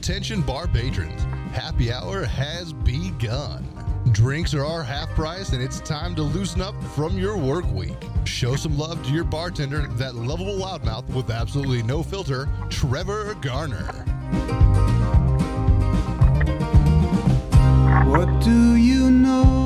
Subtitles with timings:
[0.00, 3.68] Attention bar patrons, happy hour has begun.
[4.12, 7.98] Drinks are our half price, and it's time to loosen up from your work week.
[8.24, 13.92] Show some love to your bartender, that lovable loudmouth with absolutely no filter, Trevor Garner.
[18.08, 19.59] What do you know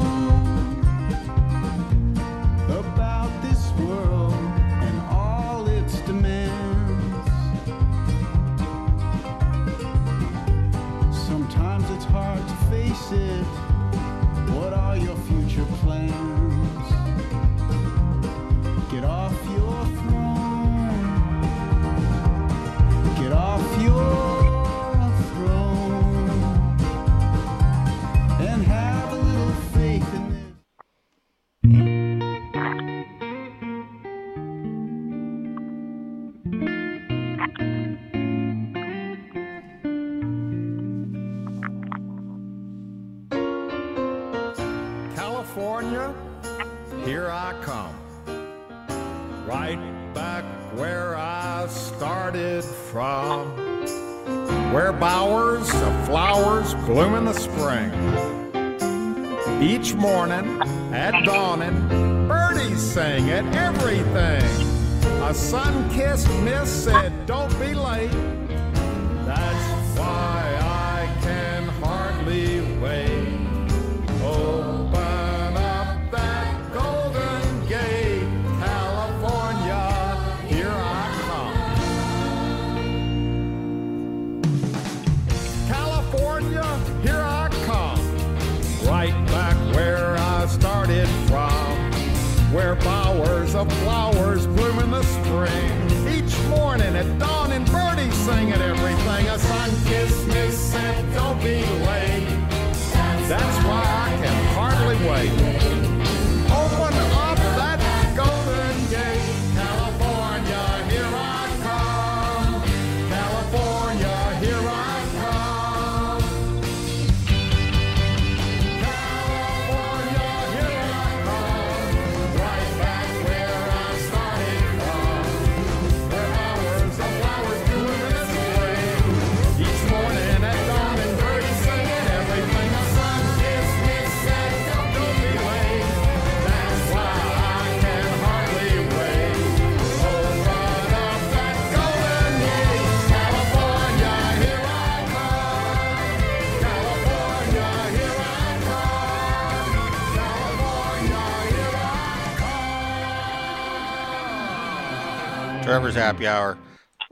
[155.74, 156.02] Trevor's mm-hmm.
[156.02, 156.56] Happy Hour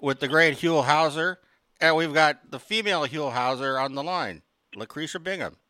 [0.00, 1.38] with the great Huell Howser.
[1.80, 4.42] And we've got the female Huell Howser on the line,
[4.76, 5.56] Lucretia Bingham.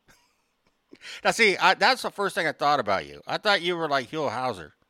[1.23, 3.19] Now, see, I, that's the first thing I thought about you.
[3.27, 4.71] I thought you were like Huell Howser.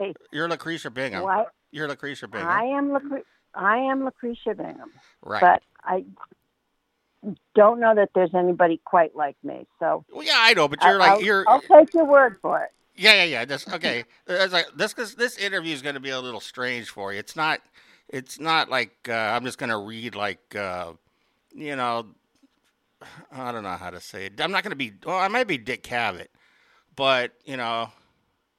[0.00, 0.14] Really?
[0.30, 1.22] You're Lucretia Bingham.
[1.22, 1.46] Why?
[1.70, 2.48] You're Lucretia Bingham.
[2.48, 3.24] I am Lucre-
[3.54, 4.90] I am Lucretia Bingham,
[5.22, 5.40] right.
[5.40, 6.04] but I
[7.54, 9.66] don't know that there's anybody quite like me.
[9.78, 11.44] So well, yeah, I know, but you're I- like I'll, you're.
[11.48, 12.70] I'll take your word for it.
[12.98, 13.44] Yeah, yeah, yeah.
[13.44, 14.04] This okay.
[14.26, 14.92] It's like this.
[14.92, 17.18] This, this interview is going to be a little strange for you.
[17.18, 17.60] It's not.
[18.08, 20.92] It's not like uh, I'm just going to read like uh,
[21.54, 22.06] you know.
[23.32, 24.40] I don't know how to say it.
[24.40, 24.92] I'm not going to be.
[25.06, 26.28] Well, I might be Dick Cavett,
[26.96, 27.90] but you know,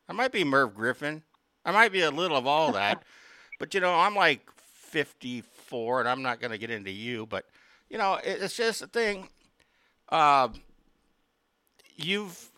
[0.07, 1.23] I might be Merv Griffin.
[1.65, 3.03] I might be a little of all that,
[3.59, 7.25] but you know, I'm like 54, and I'm not going to get into you.
[7.25, 7.45] But
[7.89, 9.27] you know, it, it's just a thing.
[10.07, 10.47] Uh,
[11.97, 12.49] you've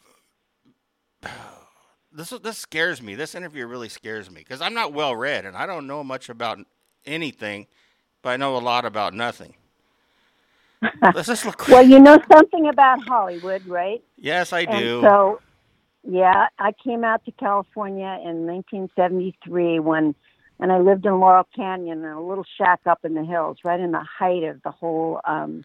[2.14, 3.16] this this scares me.
[3.16, 6.30] This interview really scares me because I'm not well read and I don't know much
[6.30, 6.60] about
[7.06, 7.68] anything,
[8.22, 9.56] but I know a lot about nothing.
[11.14, 11.68] This look.
[11.70, 14.04] Well, you know something about Hollywood, right?
[14.18, 15.02] yes, I and do.
[15.02, 15.42] so,
[16.04, 20.16] yeah, I came out to California in 1973 when,
[20.60, 23.80] and I lived in Laurel Canyon in a little shack up in the hills, right
[23.80, 25.64] in the height of the whole, um,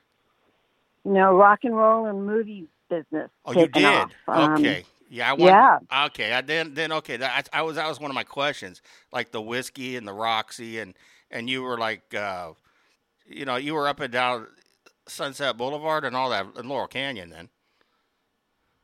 [1.04, 3.30] you know, rock and roll and movie business.
[3.46, 3.84] oh, you did.
[3.84, 4.12] off.
[4.28, 4.84] Um, okay.
[5.08, 5.78] Yeah, I want, yeah.
[6.06, 7.16] Okay, I then then okay.
[7.16, 8.82] That, I was that was one of my questions,
[9.12, 10.94] like the whiskey and the Roxy, and
[11.30, 12.52] and you were like, uh,
[13.26, 14.48] you know, you were up and down
[15.08, 17.30] Sunset Boulevard and all that in Laurel Canyon.
[17.30, 17.50] Then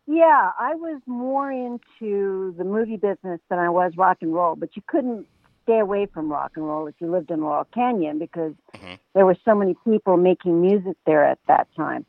[0.06, 4.70] Yeah, I was more into the movie business than I was rock and roll, but
[4.76, 5.26] you couldn't
[5.64, 8.98] stay away from rock and roll if you lived in Laurel Canyon because Mhm.
[9.14, 12.04] there were so many people making music there at that time.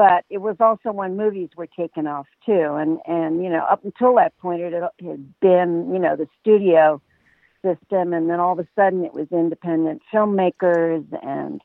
[0.00, 3.84] But it was also when movies were taken off too, and and you know up
[3.84, 7.02] until that point it had been you know the studio
[7.60, 11.60] system, and then all of a sudden it was independent filmmakers and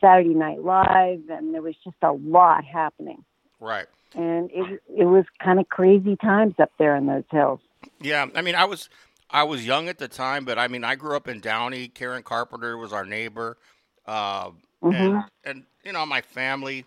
[0.00, 3.22] Saturday Night Live, and there was just a lot happening.
[3.60, 3.84] Right.
[4.14, 7.60] And it it was kind of crazy times up there in those hills.
[8.00, 8.88] Yeah, I mean, I was
[9.28, 11.88] I was young at the time, but I mean, I grew up in Downey.
[11.88, 13.58] Karen Carpenter was our neighbor,
[14.06, 15.28] uh, and Mhm.
[15.44, 16.86] and you know, my family,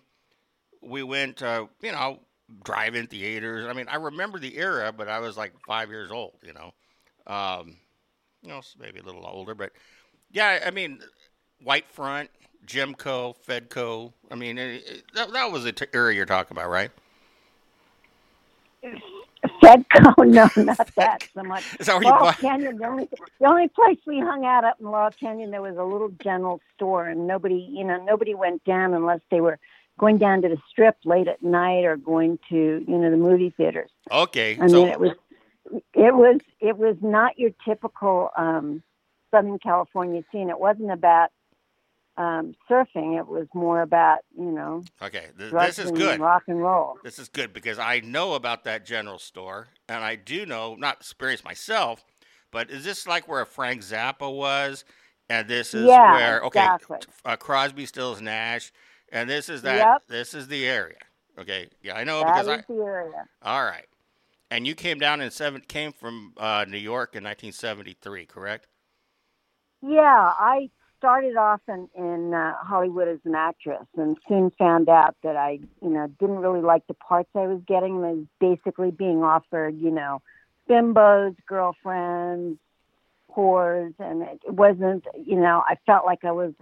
[0.80, 2.20] we went to you know
[2.64, 3.66] drive-in theaters.
[3.66, 6.34] I mean, I remember the era, but I was like five years old.
[6.42, 6.72] You know,
[7.26, 7.76] um,
[8.42, 9.72] you know, maybe a little older, but
[10.32, 11.00] yeah, I mean,
[11.62, 12.30] White Front,
[12.66, 14.12] Gemco, Fedco.
[14.30, 16.90] I mean, it, it, that, that was the t- era you're talking about, right?
[19.62, 21.64] Fedco, no, not that so much.
[21.78, 22.32] Is that where you Laurel buy?
[22.32, 23.08] Canyon, the only,
[23.40, 26.60] the only place we hung out up in Laurel Canyon, there was a little general
[26.74, 29.58] store, and nobody, you know, nobody went down unless they were
[30.00, 32.56] going down to the strip late at night or going to,
[32.88, 33.90] you know, the movie theaters.
[34.10, 35.10] Okay, I so mean, it was,
[35.94, 38.82] it was, it was not your typical um,
[39.30, 40.48] Southern California scene.
[40.48, 41.28] It wasn't about
[42.16, 43.18] um, surfing.
[43.18, 46.18] It was more about, you know, okay, th- this is good.
[46.18, 46.96] rock and roll.
[47.04, 50.96] This is good because I know about that general store, and I do know, not
[50.96, 52.04] experience myself,
[52.50, 54.84] but is this like where Frank Zappa was?
[55.28, 56.98] And this is Yeah, where okay, exactly.
[57.24, 58.72] uh, Crosby, Stills, Nash,
[59.10, 59.76] and this is that.
[59.76, 60.02] Yep.
[60.08, 60.96] This is the area.
[61.38, 62.64] Okay, yeah, I know That because was I.
[62.72, 63.24] the area.
[63.42, 63.86] All right,
[64.50, 68.66] and you came down in seven, came from uh, New York in 1973, correct?
[69.82, 70.68] Yeah, I
[70.98, 75.60] started off in, in uh, Hollywood as an actress and soon found out that I,
[75.80, 77.96] you know, didn't really like the parts I was getting.
[77.96, 80.20] and I was basically being offered, you know,
[80.68, 82.58] bimbos, girlfriends,
[83.36, 86.52] whores, and it wasn't, you know, I felt like I was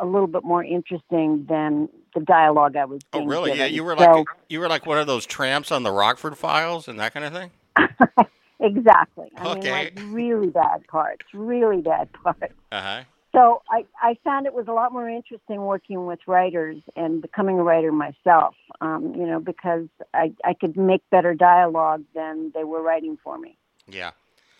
[0.00, 3.00] a little bit more interesting than the dialogue I was.
[3.12, 3.56] Oh, really?
[3.58, 6.36] Yeah, you were So- like you were like one of those tramps on the Rockford
[6.38, 7.50] Files and that kind of thing.
[8.60, 9.30] exactly.
[9.36, 9.70] I mean, Okay.
[9.72, 12.54] like really bad parts, really bad parts.
[12.72, 13.02] Uh huh.
[13.32, 17.58] So I, I found it was a lot more interesting working with writers and becoming
[17.58, 22.64] a writer myself, um, you know, because I, I could make better dialogue than they
[22.64, 23.58] were writing for me.
[23.86, 24.12] Yeah.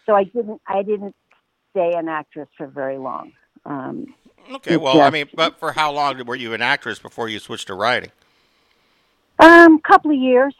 [0.05, 1.17] So I didn't I didn't
[1.77, 3.33] stay an actress for very long.
[3.65, 4.15] Um,
[4.49, 4.77] Okay.
[4.77, 7.75] Well, I mean, but for how long were you an actress before you switched to
[7.75, 8.13] writing?
[9.41, 10.55] um, couple of years,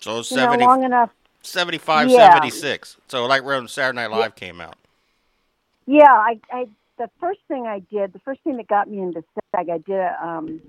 [0.00, 1.10] So you 70, know, long enough.
[1.42, 2.34] 75, Yeah.
[2.34, 2.98] 76.
[3.08, 4.76] So like when Saturday Night Live came out.
[5.86, 6.68] Yeah, I, I
[6.98, 9.24] the first thing I did, the first thing that got me into
[9.56, 10.60] SAG, I did a, um,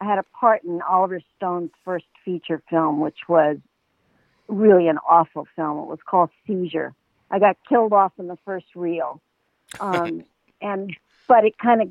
[0.00, 3.56] I had a part in Oliver Stone's first feature film, which was
[4.48, 5.78] really an awful film.
[5.78, 6.92] It was called Seizure.
[7.30, 9.20] I got killed off in the first reel,
[9.80, 10.24] um,
[10.60, 10.96] and
[11.28, 11.88] but it kind of,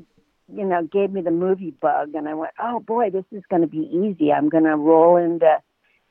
[0.52, 3.62] you know, gave me the movie bug, and I went, oh boy, this is going
[3.62, 4.32] to be easy.
[4.32, 5.60] I'm going to roll into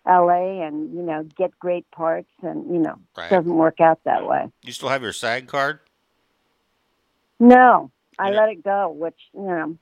[0.08, 0.62] L.A.
[0.62, 3.32] and you know get great parts, and you know, Right.
[3.32, 4.52] it doesn't work out that way.
[4.64, 5.80] You still have your SAG card?
[7.40, 8.40] No, I Yeah.
[8.42, 9.78] let it go, which you know,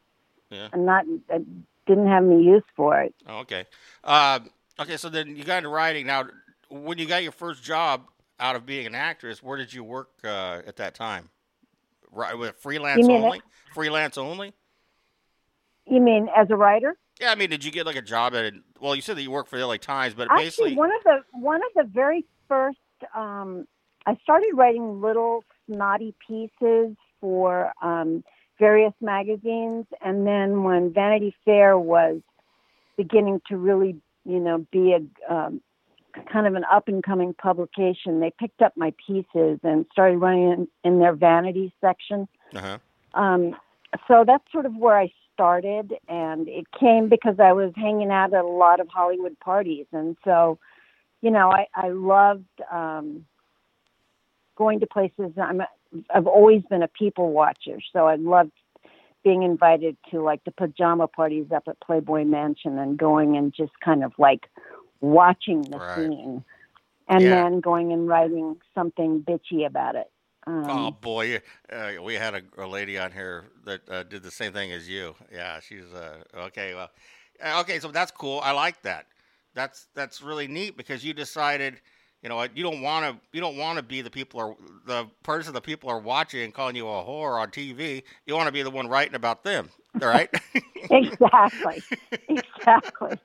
[0.50, 0.69] Yeah.
[0.72, 1.06] I'm not.
[1.30, 1.40] I
[1.86, 3.13] didn't have any use for it.
[3.28, 3.66] Oh, okay.
[4.04, 4.40] Uh,
[4.80, 6.06] okay, so then you got into writing.
[6.07, 6.25] Now,
[6.69, 8.07] when you got your first job
[8.44, 11.30] out of being an actress, where did you work uh, at that time?
[12.12, 13.42] Right, with freelance only?
[13.73, 14.54] Freelance only?
[15.88, 16.95] You mean as a writer?
[17.21, 18.54] Yeah, I mean, did you get like a job at?
[18.80, 21.04] Well, you said that you worked for the LA Times, but Actually, basically, one of
[21.04, 22.78] the one of the very first,
[23.16, 23.66] um,
[24.06, 28.23] I started writing little snotty pieces for um,
[28.59, 32.21] various magazines, and then when Vanity Fair was
[32.97, 33.95] beginning to really,
[34.26, 35.62] you know, be a um,
[36.32, 40.52] kind of an up and coming publication, they picked up my pieces and started running
[40.52, 42.28] in, in their vanity section.
[42.56, 42.78] uh-huh.
[43.14, 43.56] Um,
[44.08, 48.34] so that's sort of where I started, and it came because I was hanging out
[48.34, 50.58] at a lot of Hollywood parties, and so,
[51.22, 53.26] you know, I I loved um,
[54.56, 55.32] going to places.
[55.42, 55.68] I'm a,
[56.14, 58.52] I've always been a people watcher, so I loved
[59.24, 63.72] being invited to like the pajama parties up at Playboy Mansion and going and just
[63.84, 64.50] kind of like
[65.04, 66.12] watching the Right.
[66.12, 66.44] scene,
[67.10, 67.45] and Yeah.
[67.45, 70.12] then going and writing something bitchy about it.
[70.48, 71.42] Um, Oh boy,
[71.72, 74.90] uh, we had a, a lady on here that uh, did the same thing as
[74.90, 75.16] you.
[75.33, 76.74] Yeah, she's uh, okay.
[76.74, 76.90] Well,
[77.44, 78.40] uh, okay, so that's cool.
[78.44, 79.07] I like that.
[79.56, 81.81] That's that's really neat because you decided,
[82.22, 84.56] you know, you don't want to you don't want to be the people are
[84.86, 88.04] the person the people are watching and calling you a whore on TV.
[88.26, 89.69] You want to be the one writing about them,
[90.02, 90.30] all right?
[90.92, 91.83] exactly
[92.30, 93.19] exactly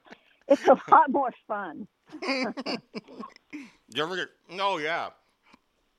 [0.49, 1.87] it's a lot more fun
[2.23, 4.29] Did you ever get?
[4.51, 5.11] No, yeah.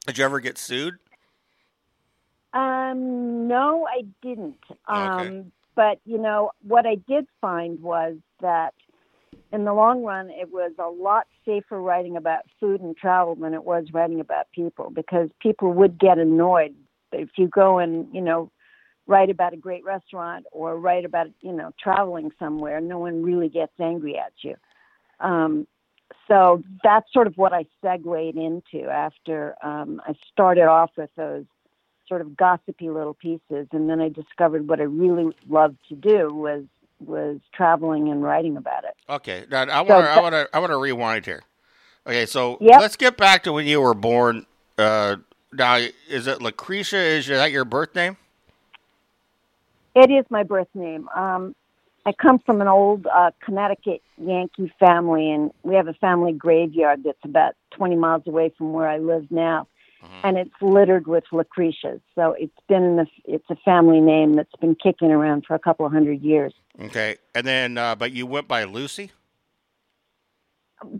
[0.06, 0.96] Did you ever get sued?
[2.54, 5.46] um no i didn't um Okay.
[5.76, 8.74] but you know what i did find was that
[9.54, 13.54] in the long run it was a lot safer writing about food and travel than
[13.54, 16.74] it was writing about people because people would get annoyed
[17.12, 18.52] if you go and you know
[19.10, 22.80] write about a great restaurant or write about you know traveling somewhere.
[22.80, 24.56] No one really gets angry at you.
[25.20, 25.68] Um,
[26.28, 31.46] so that's sort of what I segued into after um, I started off with those
[32.08, 36.34] sort of gossipy little pieces, and then I discovered what I really loved to do
[36.34, 36.64] was
[37.00, 38.96] was traveling and writing about it.
[39.10, 41.42] Okay, now I want So to I want to I want to rewind here.
[42.06, 42.80] Okay, so Yep.
[42.80, 44.46] let's get back to when you were born.
[44.78, 45.18] Uh,
[45.52, 46.98] now, is it Lucretia?
[46.98, 48.18] Is that your birth name?
[50.00, 51.10] It is my birth name.
[51.10, 51.54] Um,
[52.06, 57.02] I come from an old uh, Connecticut Yankee family, and we have a family graveyard
[57.04, 59.68] that's about 20 miles away from where I live now,
[60.24, 62.00] and it's littered with Lucretias.
[62.16, 65.60] So it's been in the, it's a family name that's been kicking around for a
[65.60, 66.54] couple of hundred years.
[66.82, 69.12] Okay, and then uh, but you went by Lucy.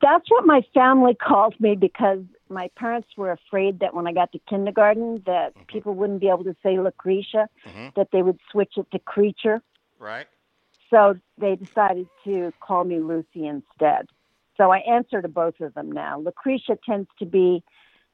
[0.02, 2.20] That's what my family called me because
[2.50, 6.44] my parents were afraid that when I got to kindergarten that people wouldn't be able
[6.44, 7.94] to say Lucretia, Mhm.
[7.96, 9.62] that they would switch it to creature.
[9.98, 10.28] Right.
[10.90, 14.10] So they decided to call me Lucy instead.
[14.58, 16.20] So I answer to both of them now.
[16.20, 17.64] Lucretia tends to be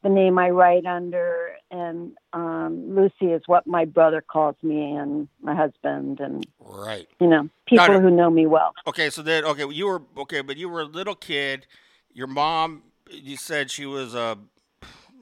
[0.05, 5.27] the name I write under, and um, Lucy is what my brother calls me, and
[5.41, 7.09] my husband, and Right.
[7.19, 8.73] you know people who know me well.
[8.85, 11.65] Okay, so then okay, you were okay, but you were a little kid.
[12.13, 14.37] Your mom, you said she was a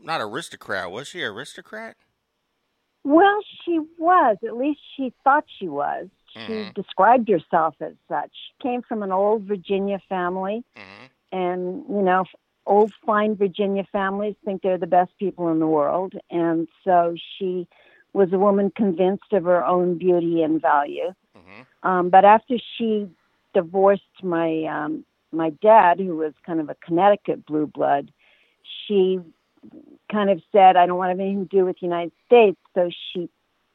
[0.01, 0.91] not aristocrat.
[0.91, 1.95] Was she aristocrat?
[3.05, 4.37] Well, she was.
[4.45, 6.09] At least she thought she was.
[6.33, 6.73] She Mhm.
[6.73, 8.31] described herself as such.
[8.33, 12.25] She came from an old Virginia family, hmm and you know,
[12.65, 17.67] old fine Virginia families think they're the best people in the world, and so she
[18.13, 21.13] was a woman convinced of her own beauty and value.
[21.35, 23.07] hmm Um, but after she
[23.53, 28.11] divorced my um, my dad, who was kind of a Connecticut blue blood,
[28.63, 29.19] she
[30.11, 32.59] kind of said, "I don't want to have anything to do with the United States."
[32.75, 33.29] So she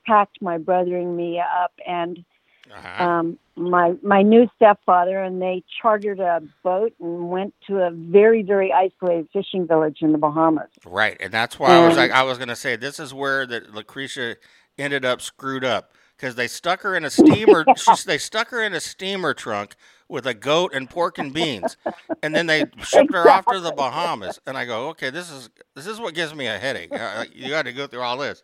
[0.07, 2.25] packed my brother and me up, and
[2.73, 3.05] Uh-huh.
[3.05, 8.43] um, my my new stepfather, and they chartered a boat and went to a very
[8.43, 10.69] very isolated fishing village in the Bahamas.
[10.87, 13.75] Right, and that's why I was like, I was gonna say this is where that
[13.75, 14.37] Lucretia
[14.79, 17.65] ended up screwed up because they stuck her in a steamer.
[17.77, 19.77] she's, they stuck her in a steamer trunk
[20.09, 21.77] with a goat and pork and beans,
[22.23, 24.41] and then they shipped her off to the Bahamas.
[24.47, 26.93] And I go, okay, this is this is what gives me a headache.
[26.93, 28.43] Uh, you got to go through all this,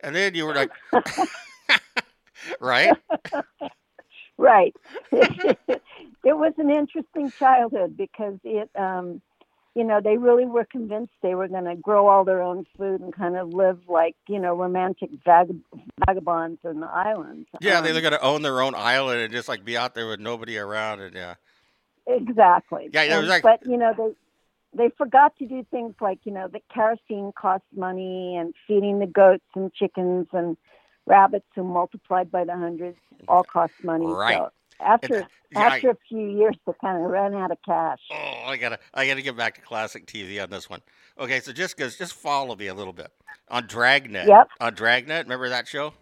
[0.00, 0.70] and then you were like,
[2.60, 2.96] right?
[4.38, 4.74] Right.
[5.12, 5.82] it
[6.24, 9.20] was an interesting childhood because it, um,
[9.74, 13.02] you know, they really were convinced they were going to grow all their own food
[13.02, 15.60] and kind of live like, you know, romantic vag-
[16.06, 17.48] vagabonds in the islands.
[17.60, 20.08] Yeah, they Um, they're gonna own their own island and just like be out there
[20.08, 21.34] with nobody around, and yeah,
[22.06, 22.88] Exactly.
[22.92, 24.14] Yeah, yeah, it was like- but you know they
[24.72, 29.06] they forgot to do things like you know the kerosene costs money and feeding the
[29.06, 30.56] goats and chickens and
[31.06, 34.06] rabbits who multiplied by the hundreds all cost money.
[34.06, 34.36] Right.
[34.38, 37.58] So after And- uh, yeah, after a few years, they kind of ran out of
[37.66, 37.98] cash.
[38.12, 40.80] Oh, I gotta, I gotta get back to classic TV on this one.
[41.18, 43.10] Okay, so just just follow me a little bit
[43.48, 44.28] on Dragnet.
[44.28, 44.48] Yep.
[44.60, 45.92] On Dragnet, remember that show?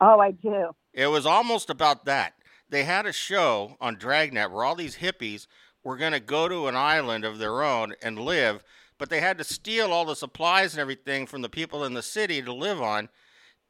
[0.00, 0.70] Oh, I do.
[0.92, 2.34] It was almost about that.
[2.68, 5.46] They had a show on Dragnet where all these hippies
[5.82, 8.62] were gonna go to an island of their own and live,
[8.98, 12.02] but they had to steal all the supplies and everything from the people in the
[12.02, 13.08] city to live on,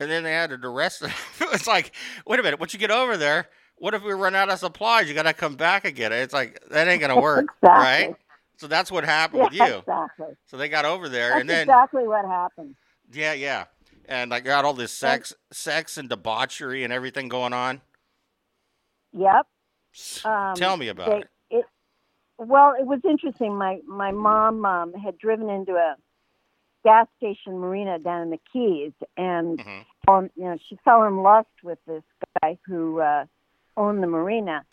[0.01, 1.11] and then they had to arrest them.
[1.53, 1.95] it's like,
[2.27, 3.49] wait a minute, once you get over there.
[3.77, 5.09] What if we run out of supplies?
[5.09, 6.13] You got to come back again.
[6.13, 7.69] It's like that ain't gonna work, Exactly.
[7.85, 8.17] right?
[8.57, 9.65] So that's what happened with you.
[9.79, 10.27] exactly.
[10.47, 12.77] So they got over there, That's and then exactly what happened.
[13.13, 13.65] yeah, yeah,
[14.09, 17.81] and I got all this sex, sex and debauchery and everything going on.
[19.13, 19.47] Yep.
[20.25, 21.29] Um, Tell me about they- it.
[21.51, 21.65] it.
[22.39, 23.57] Well, it was interesting.
[23.59, 25.97] My my mom um, had driven into a
[26.85, 29.85] gas station marina down in the Keys, and Mhm.
[30.09, 32.05] um, you know she fell in lust with this
[32.41, 33.26] guy who uh,
[33.76, 34.64] owned the marina,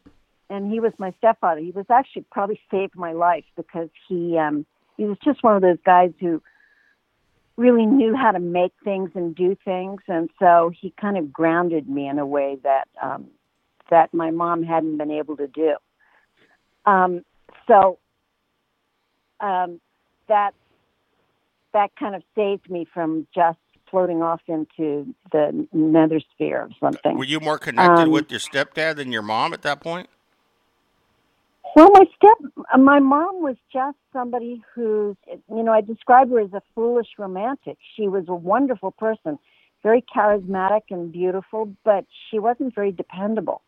[0.50, 1.62] and he was my stepfather.
[1.62, 4.66] He was actually probably saved my life because he um,
[4.98, 6.42] he was just one of those guys who
[7.58, 11.88] really knew how to make things and do things, and so he kind of grounded
[11.90, 13.28] me in a way that um,
[13.90, 15.76] that my mom hadn't been able to do.
[16.86, 17.24] Um,
[17.68, 18.00] so
[19.40, 19.80] um,
[20.28, 20.54] that
[21.74, 23.60] that kind of saved me from just
[23.90, 27.18] floating off into the nether sphere of something.
[27.18, 30.10] Were you more connected um, with your stepdad than your mom at that point?
[31.76, 36.52] Well, my step, my mom was just somebody who's, you know, I describe her as
[36.54, 37.78] a foolish romantic.
[37.96, 39.40] She was a wonderful person,
[39.82, 43.62] very charismatic and beautiful, but she wasn't very dependable.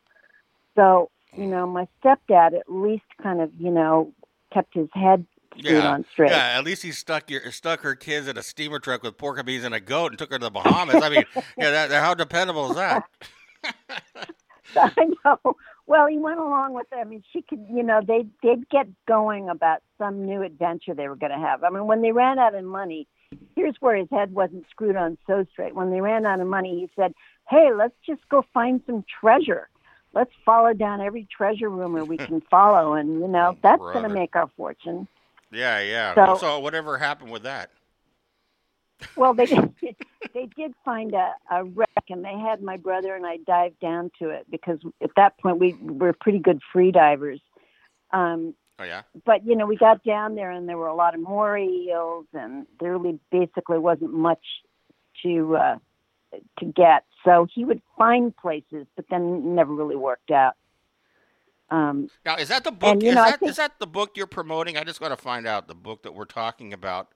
[0.75, 4.12] So, you know, my stepdad at least kind of, you know,
[4.53, 5.98] kept his head yeah,
[6.29, 6.57] yeah.
[6.57, 9.63] At least he stuck your stuck her kids in a steamer truck with pork beans
[9.63, 10.95] and a goat and took her to the Bahamas.
[10.95, 11.24] I mean,
[11.57, 13.03] yeah, that, that- how dependable is that?
[14.75, 15.55] I know.
[15.86, 16.95] Well, he went along with it.
[16.95, 21.07] I mean, she could, you know, they they'd get going about some new adventure they
[21.07, 21.63] were going to have.
[21.63, 23.07] I mean, when they ran out of money,
[23.55, 25.75] here's where his head wasn't screwed on so straight.
[25.75, 27.13] When they ran out of money, he said,
[27.50, 29.67] "Hey, let's just go find some treasure.
[30.13, 34.10] Let's follow down every treasure rumor we can follow, and you know, that's going to
[34.10, 35.07] make our fortune."
[35.53, 36.15] Yeah, yeah.
[36.15, 37.69] So- So, whatever happened with that?
[39.15, 39.45] Well, they
[39.81, 39.95] did,
[40.33, 44.12] they did find a, a wreck, and they had my brother and I dive down
[44.19, 47.41] to it because at that point we were pretty good free divers.
[48.12, 49.03] Um, Oh yeah.
[49.25, 52.25] but you know, we got down there, and there were a lot of moray eels,
[52.33, 54.43] and there really basically wasn't much
[55.24, 55.77] to uh,
[56.60, 57.03] to get.
[57.24, 60.55] So he would find places, but then never really worked out.
[61.70, 62.93] Um, Now, is that the book?
[62.93, 64.77] And, is, know, that, think- is that the book you're promoting?
[64.77, 67.10] I just got to find out the book that we're talking about.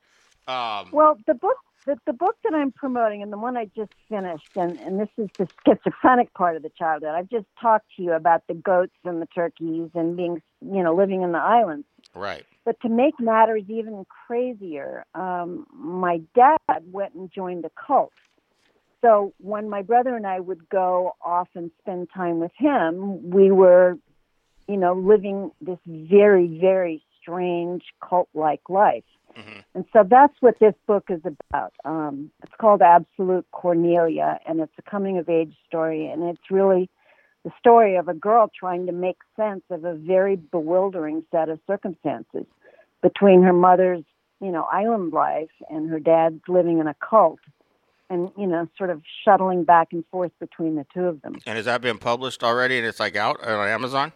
[0.48, 3.94] Um, Well, the book the, the book that I'm promoting and the one I just
[4.10, 7.12] finished, and, and this is the schizophrenic part of the childhood.
[7.16, 10.94] I've just talked to you about the goats and the turkeys and being, you know,
[10.94, 11.88] living in the islands.
[12.13, 12.46] right.
[12.66, 16.58] But to make matters even crazier, um, my dad
[16.92, 18.12] went and joined a cult.
[19.01, 23.51] So when my brother and I would go off and spend time with him, we
[23.51, 23.98] were,
[24.67, 29.03] you know, living this very, very strange cult like life.
[29.36, 29.63] Mhm.
[29.75, 31.74] And so that's what this book is about.
[31.86, 36.07] Um, it's called Absolute Cornelia, and it's a coming of age story.
[36.07, 36.89] And it's really
[37.43, 41.59] the story of a girl trying to make sense of a very bewildering set of
[41.67, 42.45] circumstances
[43.01, 44.03] between her mother's,
[44.41, 47.39] you know, island life and her dad's living in a cult
[48.09, 51.36] and, you know, sort of shuttling back and forth between the two of them.
[51.45, 52.77] And has that been published already?
[52.77, 54.13] And it's like out on Amazon.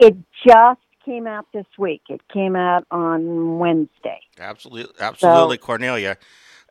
[0.00, 2.02] It just came out this week.
[2.08, 4.20] It came out on Wednesday.
[4.38, 6.16] Absolutely, absolutely, Cornelia.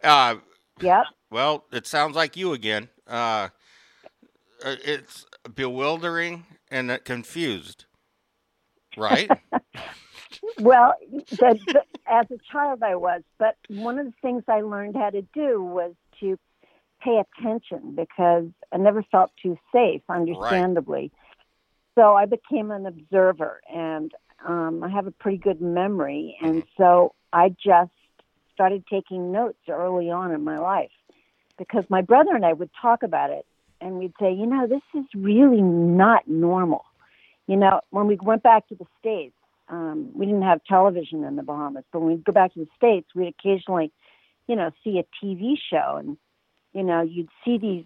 [0.04, 0.36] Uh,
[0.82, 1.04] Yep.
[1.32, 2.90] well, it sounds like you again.
[3.08, 3.50] Uh,
[4.64, 7.86] uh, it's bewildering and uh, confused,
[8.98, 9.30] right?
[10.60, 14.96] Well, the, the, as a child, I was, but one of the things I learned
[14.96, 16.38] how to do was to
[17.02, 21.12] pay attention because I never felt too safe, understandably.
[22.00, 24.14] So I became an observer, and
[24.48, 27.92] um, I have a pretty good memory, and so I just
[28.54, 30.92] started taking notes early on in my life
[31.58, 33.46] because my brother and I would talk about it,
[33.82, 36.86] and we'd say, you know, this is really not normal.
[37.48, 39.36] You know, when we went back to the states
[39.70, 42.68] um, we didn't have television in the Bahamas, but when we'd go back to the
[42.76, 43.92] States, we'd occasionally,
[44.48, 46.18] you know, see a TV show and,
[46.74, 47.86] you know, you'd see these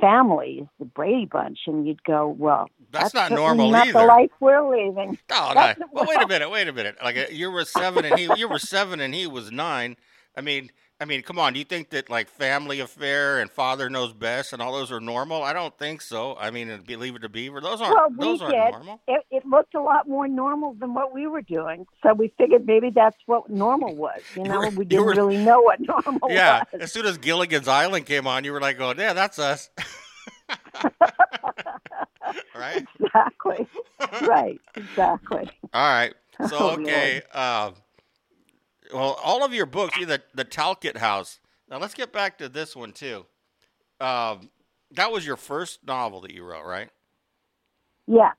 [0.00, 3.98] families, the Brady Bunch, and you'd go, well, That's, not certainly normal not either.
[4.00, 5.18] the life we're living.
[5.30, 5.74] No, no.
[5.92, 6.50] Well, wait a minute.
[6.50, 6.96] Wait a minute.
[7.02, 9.96] Like uh, you were seven and he, you were seven and he was nine.
[10.36, 10.70] I mean,
[11.02, 11.52] I mean, come on.
[11.52, 15.00] Do you think that like family affair and father knows best and all those are
[15.00, 15.42] normal?
[15.42, 16.36] I don't think so.
[16.38, 19.00] I mean, and believe it to Beaver, those aren't Well, we those aren't normal.
[19.08, 22.66] It, it looked a lot more normal than what we were doing, so we figured
[22.66, 24.20] maybe that's what normal was.
[24.36, 26.60] You know, were- we didn't were- really know what normal Yeah.
[26.60, 26.66] was.
[26.72, 29.70] Yeah, as soon as Gilligan's Island came on, you were like, "Oh, yeah, that's us."
[32.54, 32.86] right.
[33.00, 33.66] Exactly.
[34.22, 34.60] right.
[34.76, 35.50] Exactly.
[35.74, 36.14] All right.
[36.38, 37.22] Oh, so Oh, okay.
[38.92, 41.40] Well, all of your books, the the Talcott House.
[41.68, 43.26] Now let's get back to this one too.
[44.00, 44.50] Um,
[44.92, 46.90] that was your first novel that you wrote, right?
[48.06, 48.34] Yes.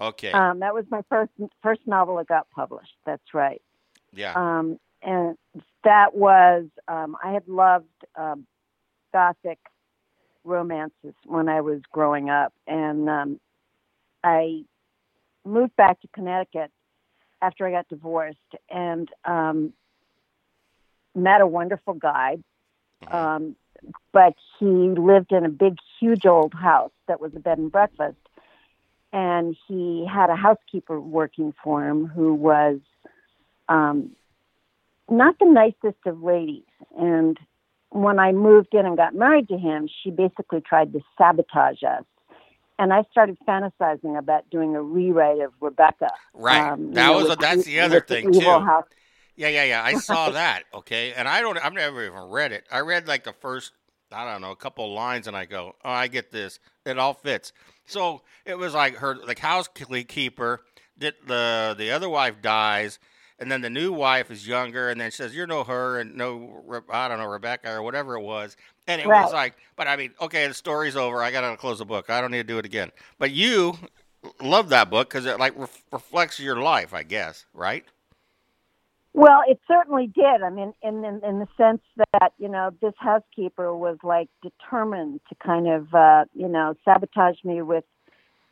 [0.00, 0.32] Okay.
[0.32, 1.30] Um, that was my first
[1.62, 2.96] first novel that got published.
[3.04, 3.62] That's right.
[4.12, 4.32] yeah.
[4.34, 5.36] Um, and
[5.84, 8.46] that was um, I had loved um,
[9.12, 9.58] gothic
[10.44, 13.40] romances when I was growing up, and um,
[14.22, 14.64] I
[15.44, 16.70] moved back to Connecticut
[17.42, 18.38] after I got divorced,
[18.70, 19.72] and um,
[21.14, 22.38] met a wonderful guy.
[23.04, 23.14] Mhm.
[23.14, 23.56] Um,
[24.12, 28.16] but he lived in a big, huge old house that was a bed and breakfast
[29.14, 32.80] and he had a housekeeper working for him who was
[33.68, 34.10] um,
[35.08, 36.64] not the nicest of ladies.
[36.98, 37.38] And
[37.90, 42.02] when I moved in and got married to him, she basically tried to sabotage us.
[42.78, 46.10] And I started fantasizing about doing a rewrite of Rebecca.
[46.32, 46.72] right.
[46.72, 48.64] um, that know, was with that's the- the other thing evil too.
[48.64, 48.86] house.
[49.36, 49.82] Yeah, yeah, yeah.
[49.84, 50.64] I saw that.
[50.72, 51.58] Okay, and I don't.
[51.58, 52.64] I've never even read it.
[52.70, 53.72] I read like the first,
[54.12, 56.58] I don't know, a couple lines, and I go, "Oh, I get this.
[56.84, 57.52] It all fits."
[57.86, 60.60] So it was like her, like housekeeper.
[60.96, 62.98] Did the the other wife dies,
[63.38, 66.16] and then the new wife is younger, and then she says, "You're no her, and
[66.16, 69.96] no, I don't know, Rebecca or whatever it was." And it was like, but I
[69.96, 71.22] mean, okay, the story's over.
[71.22, 72.10] I gotta close the book.
[72.10, 72.90] I don't need to do it again.
[73.18, 73.78] But you
[74.40, 77.84] love that book because it like ref- reflects your life, I guess, right?
[79.14, 80.42] Well, it certainly did.
[80.42, 81.80] I mean, in, in in the sense
[82.12, 87.42] that you know this housekeeper was like determined to kind of uh, you know sabotage
[87.44, 87.84] me with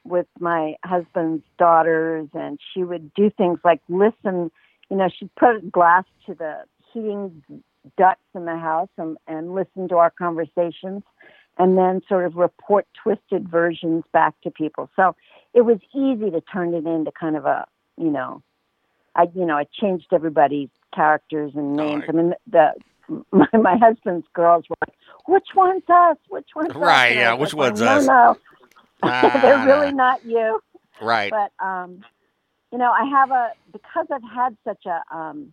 [0.05, 4.51] with my husband's daughters, and she would do things like listen.
[4.93, 7.43] You know, she'd put glass to the heating
[7.97, 11.03] ducts in the house and and listen to our conversations,
[11.59, 14.91] and then sort of report twisted versions back to people.
[14.95, 15.17] So
[15.55, 18.43] it was easy to turn it into kind of a you know
[19.15, 22.03] I, you know, I changed everybody's characters and names.
[22.03, 22.09] Right.
[22.11, 22.73] I mean, the
[23.31, 26.17] my, my husband's girls were like, "Which one's us?
[26.29, 28.37] Which one's us?" Right, And yeah, which one's no, us?" No,
[29.03, 30.61] Ah, they're really not you.
[31.01, 31.31] right.
[31.33, 32.05] But um,
[32.73, 35.53] you know, I have a because I've had such a um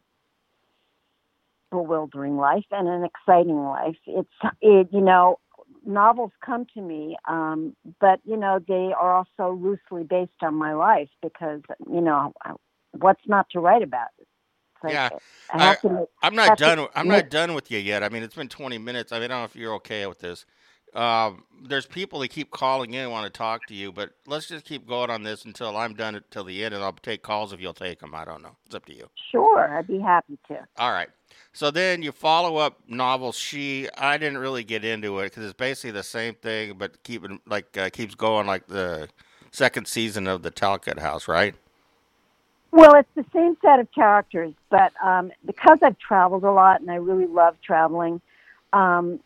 [1.72, 3.98] bewildering life and an exciting life.
[4.08, 4.30] It's
[4.62, 5.40] it, you know,
[5.86, 10.74] novels come to me, um, but you know, they are also loosely based on my
[10.74, 12.34] life because you know,
[12.92, 14.10] what's not to write about?
[14.84, 15.10] Like, Yeah.
[15.52, 15.78] I,
[16.24, 16.88] I'm not have to done.
[16.96, 18.04] I'm not done with you yet.
[18.04, 19.12] I mean, it's been 20 minutes.
[19.12, 20.46] I mean, I don't know if you're okay with this.
[20.96, 24.48] Um, there's people that keep calling in and want to talk to you, but let's
[24.48, 27.22] just keep going on this until I'm done it till the end, and I'll take
[27.22, 28.16] calls if you'll take them.
[28.16, 28.56] I don't know.
[28.66, 29.10] It's up to you.
[29.32, 30.66] Sure, I'd be happy to.
[30.78, 31.10] All right.
[31.54, 33.32] So then you follow up novel.
[33.32, 37.40] She, I didn't really get into it because it's basically the same thing, but keeping
[37.46, 39.10] like uh, keeps going like the
[39.52, 41.56] second season of the Talcott House, right?
[42.72, 46.92] Well, it's the same set of characters, but um, because I've traveled a lot and
[46.92, 48.22] I really love traveling,
[48.74, 49.20] um,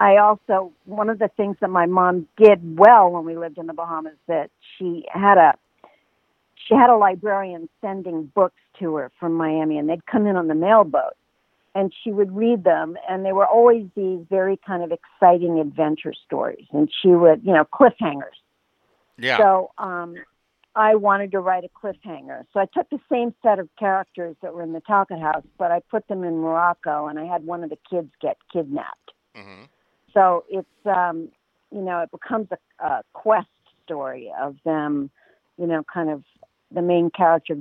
[0.00, 3.66] I also one of the things that my mom did well when we lived in
[3.66, 5.54] the Bahamas that she had a
[6.54, 10.48] she had a librarian sending books to her from Miami, and they'd come in on
[10.48, 11.14] the mailboat,
[11.74, 16.12] and she would read them, and they were always these very kind of exciting adventure
[16.26, 18.38] stories, and she would you know cliffhangers.
[19.16, 19.38] Yeah.
[19.38, 20.14] So um,
[20.76, 22.44] I wanted to write a cliffhanger.
[22.52, 25.72] So I took the same set of characters that were in the Talcott House, but
[25.72, 29.10] I put them in Morocco, and I had one of the kids get kidnapped.
[29.34, 29.64] hmm
[30.18, 31.28] So it's um,
[31.70, 33.46] you know it becomes a, a quest
[33.84, 35.10] story of them,
[35.58, 36.24] you know, kind of
[36.74, 37.56] the main character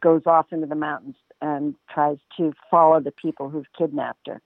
[0.00, 4.40] goes off into the mountains and tries to follow the people who've kidnapped her.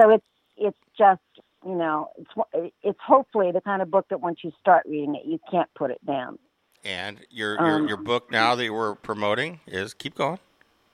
[0.00, 0.26] So it's
[0.56, 1.20] it's just
[1.66, 5.26] you know it's it's hopefully the kind of book that once you start reading it
[5.26, 6.38] you can't put it down.
[6.84, 10.38] And your Um, your your book now that we're promoting is keep going.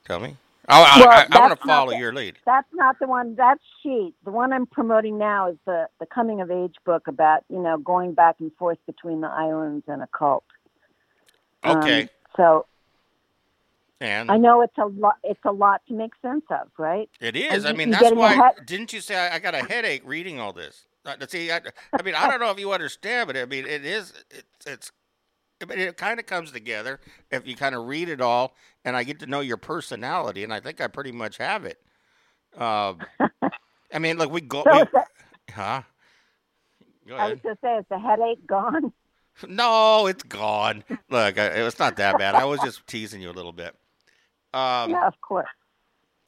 [0.04, 0.36] Tell me.
[0.70, 2.38] I, Well, I, I want to follow the- your lead.
[2.46, 3.34] That's not the one.
[3.36, 4.14] That's she.
[4.24, 7.78] The one I'm promoting now is the the coming of age book about you know
[7.78, 10.44] going back and forth between the islands and a cult.
[11.62, 12.08] Um, Okay.
[12.36, 12.66] so
[14.00, 15.16] and I know it's a lot.
[15.22, 17.10] It's a lot to make sense of, right?
[17.20, 17.66] it is.
[17.66, 18.32] I mean, that's why.
[18.32, 20.86] ahead- Didn't you say I, I got a headache reading all this?
[21.04, 21.60] Uh, see, I,
[21.92, 24.12] I mean, I don't know if you understand, but I mean, it is.
[24.30, 24.66] It's.
[24.66, 24.92] it's
[25.66, 29.04] but it kind of comes together if you kind of read it all, and I
[29.04, 31.80] get to know your personality, and I think I pretty much have it.
[32.56, 32.94] Uh,
[33.92, 35.06] I mean, like we go, So we, that,
[35.52, 35.82] huh?
[37.06, 37.42] Go I was ahead.
[37.42, 38.92] going to say, is the headache gone?
[39.48, 40.84] No, it's gone.
[41.08, 42.34] Look, I, was not that bad.
[42.34, 43.74] I was just teasing you a little bit.
[44.52, 45.48] Um, yeah, of course.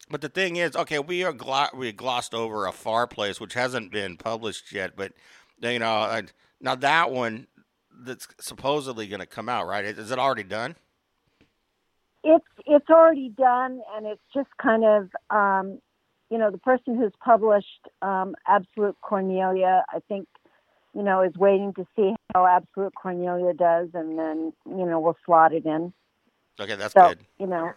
[0.09, 3.53] But the thing is, okay, we are glo- we glossed over a far place which
[3.53, 5.13] hasn't been published yet, but
[5.61, 6.23] you know, I,
[6.61, 7.49] now that one
[8.05, 9.85] that's supposedly going to come out, right?
[9.85, 10.77] Is it already done?
[12.25, 15.81] It's it's already done, and it's just kind of um,
[16.31, 19.85] you know the person who's published um, Absolute Cornelia.
[19.93, 20.29] I think
[20.95, 25.17] you know is waiting to see how Absolute Cornelia does, and then you know we'll
[25.27, 25.93] slot it in.
[26.61, 27.19] Okay, that's So good.
[27.41, 27.73] you know,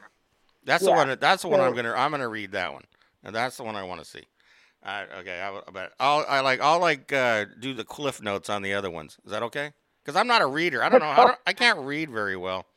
[0.64, 1.18] That's yeah, the one.
[1.20, 1.94] That's the one so- I'm gonna.
[1.94, 2.84] I'm gonna read that one,
[3.24, 4.24] and that's the one I want to see.
[4.84, 8.62] Uh, okay, I, but I'll I like I'll like uh, do the cliff notes on
[8.62, 9.18] the other ones.
[9.26, 9.74] Is that okay?
[10.06, 10.84] Because I'm not a reader.
[10.84, 11.08] I don't know.
[11.08, 12.68] I, don't, I can't read very well.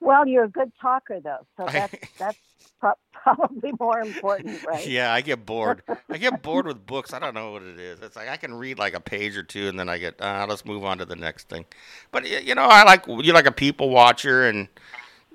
[0.00, 2.38] well, you're a good talker though, so that's that's
[2.80, 4.86] pro- probably more important, right?
[4.86, 5.82] Yeah, I get bored.
[6.08, 7.12] I get bored with books.
[7.12, 8.00] I don't know what it is.
[8.00, 10.46] It's like I can read like a page or two, and then I get, uh,
[10.48, 11.66] let's move on to the next thing.
[12.12, 14.68] But you know, I like you're like a people watcher, and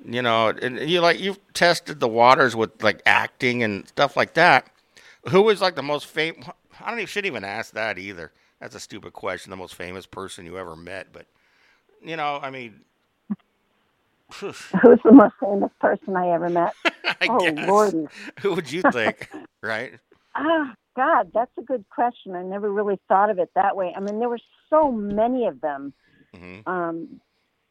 [0.04, 4.34] you know, and you like you've tested the waters with like acting and stuff like
[4.34, 4.66] that.
[5.30, 6.48] Who was like the most famous?
[6.82, 8.32] I don't even shouldn't even ask that either.
[8.64, 9.50] That's a stupid question.
[9.50, 11.26] The most famous person you ever met, but
[12.02, 12.80] you know, I mean.
[14.36, 14.56] Who's
[15.04, 16.74] the most famous person I ever met?
[17.22, 17.68] I oh guess.
[17.68, 18.08] Lordy.
[18.40, 19.28] Who would you think?
[19.62, 20.00] right?
[20.34, 22.36] Ah, God, that's a good question.
[22.36, 23.94] I never really thought of it that way.
[23.94, 25.92] I mean, there were so many of them
[26.34, 27.20] hmm um,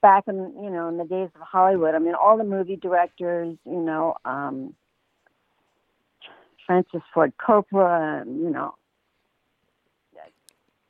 [0.03, 1.95] back in you know in the days of Hollywood.
[1.95, 4.75] I mean, all the movie directors, you know, um,
[6.67, 8.75] Francis Ford Coppola, and, you know,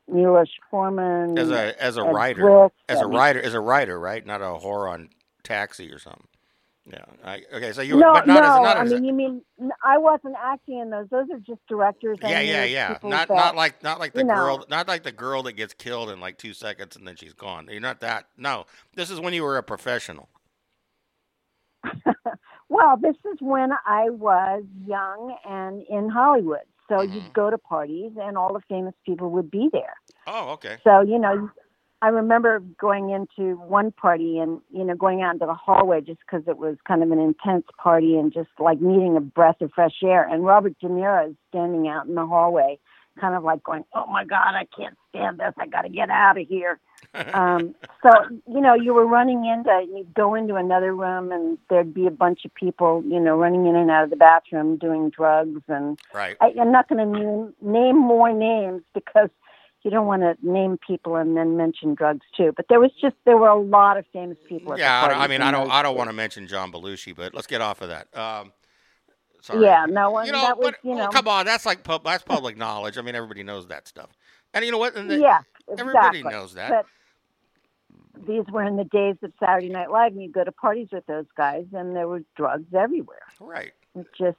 [0.09, 1.39] Milos Forman.
[1.39, 4.25] As a as a writer, Wood, as a writer, as a writer, right?
[4.25, 5.11] Not a whore on
[5.43, 6.27] taxi or something.
[6.85, 7.05] Yeah.
[7.25, 7.73] I, okay.
[7.73, 8.57] So you were, no, but not no.
[8.57, 9.43] as not I as mean, you mean
[9.85, 11.07] I wasn't acting in those.
[11.11, 12.19] Those are just directors.
[12.21, 12.99] yeah, and yeah, yeah.
[13.05, 14.35] Not that- not like not like the you know.
[14.35, 17.35] girl, not like the girl that gets killed in like two seconds and then she's
[17.35, 17.69] gone.
[17.71, 18.27] You're not that.
[18.37, 20.29] No, this is when you were a professional.
[22.73, 26.61] Well, this is when I was young and in Hollywood.
[26.93, 27.15] So Mhm.
[27.15, 29.95] you'd go to parties and all the famous people would be there.
[30.27, 30.77] Oh, okay.
[30.85, 31.51] So, you know,
[32.03, 36.21] I remember going into one party and, you know, going out into the hallway just
[36.21, 39.73] because it was kind of an intense party and just like needing a breath of
[39.73, 40.29] fresh air.
[40.29, 42.79] And Robert De Niro is standing out in the hallway,
[43.19, 45.55] kind of like going, oh my God, I can't stand this.
[45.57, 46.79] I got to get out of here.
[47.35, 48.11] um, so,
[48.47, 52.11] you know, you were running into, you'd go into another room and there'd be a
[52.11, 55.63] bunch of people, you know, running in and out of the bathroom doing drugs.
[55.69, 56.37] And right.
[56.41, 59.29] I, I'm not going to name, name more names because
[59.83, 62.53] you don't want to name people and then mention drugs too.
[62.57, 64.73] But there was just, there were a lot of famous people.
[64.73, 67.15] At Yeah, the I, I mean, I don't, I don't want to mention John Belushi,
[67.15, 68.09] but let's get off of that.
[68.17, 68.53] Um,
[69.43, 69.65] sorry.
[69.65, 70.27] Yeah, no, one.
[70.27, 72.57] you know, that was, but you oh, know, come on, that's like pub, that's public
[72.57, 72.97] knowledge.
[72.97, 74.11] I mean, everybody knows that stuff.
[74.55, 74.95] And you know what?
[74.97, 76.23] And the- yeah, everybody exactly.
[76.23, 76.71] knows that.
[76.71, 76.87] But
[78.27, 81.07] these were in the days of Saturday Night Live, and you go to parties with
[81.07, 83.23] those guys, and there were drugs everywhere.
[83.41, 83.73] right.
[83.95, 84.39] It's just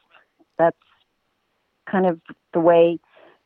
[0.58, 0.78] that's
[1.90, 2.20] kind of
[2.54, 3.00] the way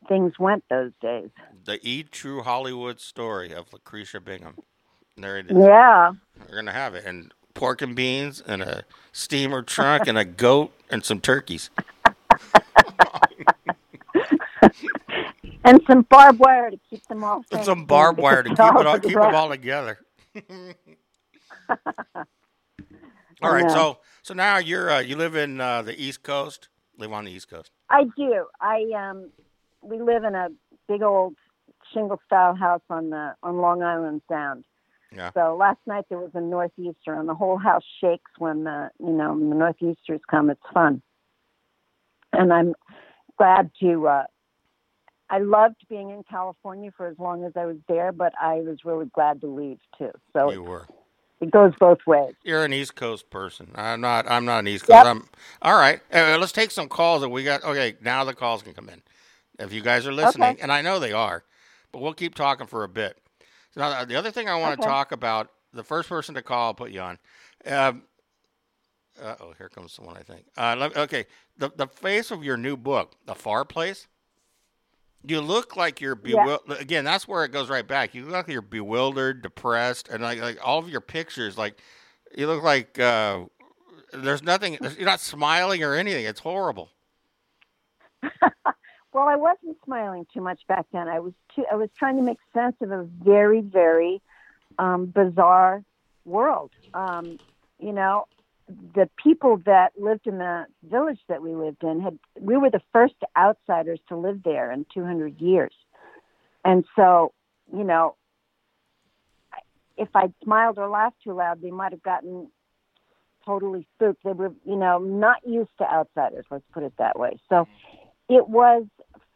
[0.08, 1.30] things went those days.
[1.66, 4.56] The E True Hollywood story of Lucretia Bingham.
[5.18, 5.58] There it is.
[5.58, 6.14] Yeah,
[6.48, 10.72] We're gonna have it, and pork and beans, and a steamer trunk, and a goat,
[10.90, 11.70] and some turkeys.
[15.68, 17.44] and some barbed wire to keep them all.
[17.52, 20.00] And some barbed wire to keep it all, keep the them all together.
[23.42, 26.70] all right, so so now you're uh, you live in uh, the East Coast.
[26.98, 27.72] Live on the East Coast.
[27.90, 28.46] I do.
[28.60, 29.30] I um,
[29.82, 30.48] we live in a
[30.88, 31.36] big old
[31.94, 34.66] shingle style house on the on Long Island Sound.
[35.16, 35.32] Yeah.
[35.34, 39.12] So last night there was a northeaster, and the whole house shakes when the you
[39.12, 40.50] know when the northeasters come.
[40.50, 41.02] It's fun,
[42.34, 42.74] and I'm
[43.38, 44.08] glad to.
[44.08, 44.24] Uh,
[45.30, 48.80] I loved being in California for as long as I was there, but I was
[48.86, 50.12] really glad to leave too.
[50.34, 50.88] So You were.
[51.42, 52.34] it goes both ways.
[52.44, 53.72] You're an East Coast person.
[53.76, 54.30] I'm not.
[54.30, 54.92] I'm not an East Coast.
[54.92, 55.06] Yep.
[55.06, 55.28] I'm
[55.62, 56.00] all right.
[56.14, 57.24] Uh, let's take some calls.
[57.24, 57.96] And we got okay.
[58.02, 59.02] Now the calls can come in.
[59.60, 60.62] If you guys are listening, Okay.
[60.62, 61.44] and I know they are,
[61.92, 63.18] but we'll keep talking for a bit.
[63.72, 65.52] So now the other thing I want to talk about.
[65.74, 67.20] The first person to call, I'll put you on.
[67.66, 68.04] Um,
[69.22, 70.16] uh oh, here comes someone.
[70.16, 70.46] I think.
[70.56, 71.26] Uh, let, okay,
[71.58, 74.08] the the face of your new book, The Far Place.
[75.28, 76.58] You look like you're Yeah.
[76.70, 78.16] Again, that's where it goes right back.
[78.16, 81.80] You look like you're bewildered, depressed, and like like all of your pictures, like
[82.36, 83.46] you look like uh,
[84.14, 84.78] there's nothing.
[84.98, 86.26] You're not smiling or anything.
[86.26, 86.90] It's horrible.
[89.18, 91.08] Well, I wasn't smiling too much back then.
[91.08, 94.22] I was too, I was trying to make sense of a very, very
[94.78, 95.84] um, bizarre
[96.24, 96.70] world.
[96.94, 97.40] Um,
[97.80, 98.28] you know,
[98.68, 102.82] the people that lived in the village that we lived in had we were the
[102.92, 105.74] first outsiders to live there in 200 years,
[106.66, 107.34] and so
[107.74, 108.16] you know,
[109.98, 112.50] if I smiled or laughed too loud, they might have gotten
[113.46, 114.24] totally spooked.
[114.24, 116.46] They were, you know, not used to outsiders.
[116.52, 117.40] Let's put it that way.
[117.50, 117.68] So
[118.30, 118.86] it was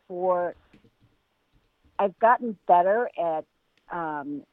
[0.08, 0.56] for
[1.98, 3.46] I've gotten better at
[3.92, 4.44] um,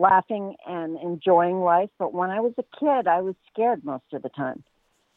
[0.00, 4.22] laughing and enjoying life, but when I was a kid, I was scared most of
[4.22, 4.64] the time.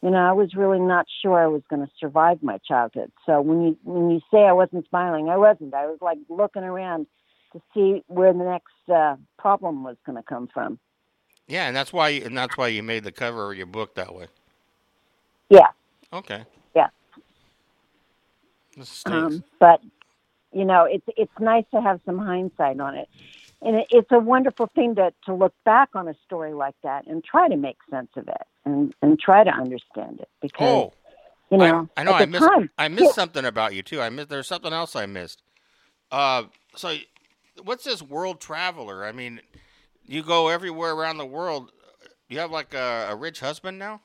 [0.02, 3.10] You know, I was really not sure I was going to survive my childhood.
[3.24, 5.72] So when you when you say I wasn't smiling, I wasn't.
[5.72, 7.06] I was like looking around
[7.54, 10.78] to see where the next uh, problem was going to come from.
[11.46, 14.14] Yeah, and that's why and that's why you made the cover of your book that
[14.14, 14.26] way.
[15.48, 15.68] Yeah.
[16.12, 16.44] Okay.
[16.76, 16.88] Yeah.
[19.06, 19.80] Um, but
[20.52, 23.08] you know, it's it's nice to have some hindsight on it,
[23.64, 27.06] and it, it's a wonderful thing to to look back on a story like that
[27.06, 30.92] and try to make sense of it and and try to understand it because oh,
[31.50, 34.00] you know I, I know I missed time, I missed something about you too.
[34.00, 35.42] I missed there's something else I missed.
[36.12, 36.44] Uh,
[36.76, 36.94] so
[37.62, 39.04] what's this world traveler?
[39.04, 39.40] I mean,
[40.04, 41.72] you go everywhere around the world.
[42.28, 44.00] You have like a, a rich husband now?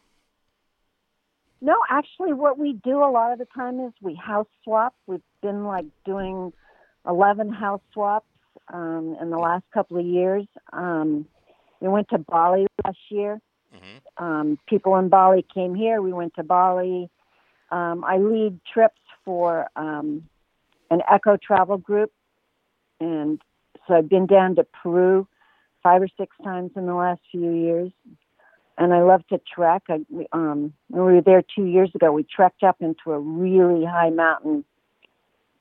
[1.61, 4.95] No, actually, what we do a lot of the time is we house swap.
[5.07, 6.53] We've been like doing
[7.05, 8.28] 11 house swaps
[8.71, 10.45] um, in the last couple of years.
[10.73, 11.25] Um,
[11.79, 13.39] we went to Bali last year.
[13.71, 16.01] hmm Um, people in Bali came here.
[16.01, 17.09] We went to Bali.
[17.71, 20.27] Um, I lead trips for um,
[20.89, 22.11] an eco travel group.
[22.99, 23.41] And
[23.87, 25.27] so I've been down to Peru
[25.83, 27.91] five or six times in the last few years
[28.79, 29.83] and I love to trek.
[29.89, 33.19] I, we, um, when we were there two years ago, we trekked up into a
[33.19, 34.63] really high mountain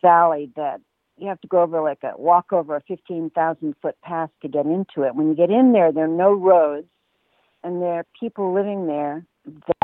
[0.01, 0.81] valley that
[1.19, 4.67] you have to go over like a walk over a 15,000 foot pass to get
[4.67, 5.15] into it.
[5.15, 6.89] When you get in there, there are no roads
[7.65, 9.25] and there are people living there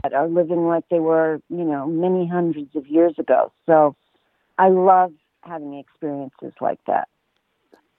[0.02, 3.52] that are living like they were, you know, many hundreds of years ago.
[3.66, 3.96] So
[4.58, 7.08] I love having experiences like that.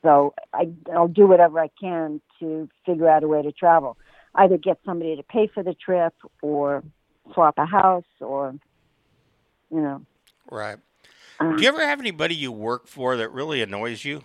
[0.03, 3.97] So I, I'll do whatever I can to figure out a way to travel.
[4.35, 6.83] Either get somebody to pay for the trip or
[7.33, 8.53] swap a house or,
[9.71, 10.05] you know.
[10.51, 10.77] Right.
[11.45, 14.23] Um, Do you ever have anybody you work for that really annoys you?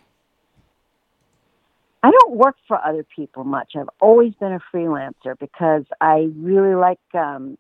[2.02, 3.72] I don't work for other people much.
[3.76, 7.58] I've always been a freelancer because I really like um,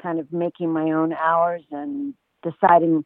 [0.00, 3.04] kind of making my own hours and deciding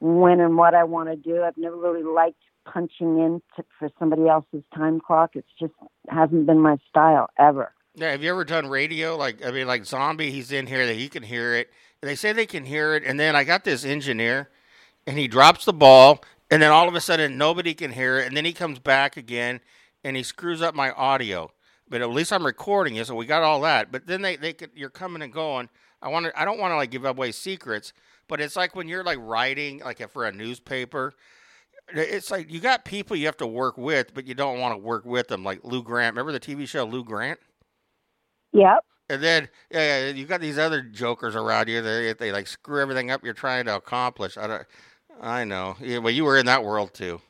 [0.00, 1.42] when and what I want to do.
[1.42, 5.30] I've never really liked punching in to, for somebody else's time clock.
[5.34, 5.72] It's just
[6.08, 7.72] hasn't been my style ever.
[7.94, 9.16] Yeah, have you ever done radio?
[9.16, 11.70] Like, I mean, like Zombie, he's in here that he can hear it.
[12.00, 14.48] They say they can hear it, and then I got this engineer,
[15.08, 18.26] and he drops the ball, and then all of a sudden nobody can hear it,
[18.26, 19.60] and then he comes back again,
[20.04, 21.50] and he screws up my audio.
[21.88, 23.90] But at least I'm recording it, so we got all that.
[23.90, 25.70] But then they, they could, you're coming and going.
[26.02, 27.94] I want to, I don't want to like give away secrets,
[28.28, 31.14] but it's like when you're like writing, like for a newspaper.
[31.90, 34.78] It's like you got people you have to work with, but you don't want to
[34.78, 35.42] work with them.
[35.42, 36.14] Like Lou Grant.
[36.14, 37.40] Remember the TV show Lou Grant?
[38.52, 38.84] Yep.
[39.08, 41.80] And then yeah, you got these other jokers around you.
[41.80, 44.36] They they like screw everything up you're trying to accomplish.
[44.36, 44.66] I don't.
[45.20, 45.76] I know.
[45.80, 47.20] Yeah, well, you were in that world too.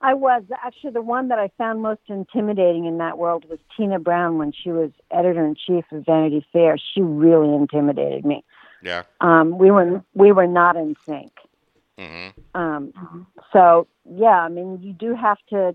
[0.00, 3.98] I was actually the one that I found most intimidating in that world was Tina
[3.98, 6.76] Brown when she was editor in chief of Vanity Fair.
[6.76, 8.44] She really intimidated me.
[8.82, 9.04] Yeah.
[9.22, 11.32] Um, we were we were not in sync.
[11.98, 15.74] hmm Um, so yeah, I mean, you do have to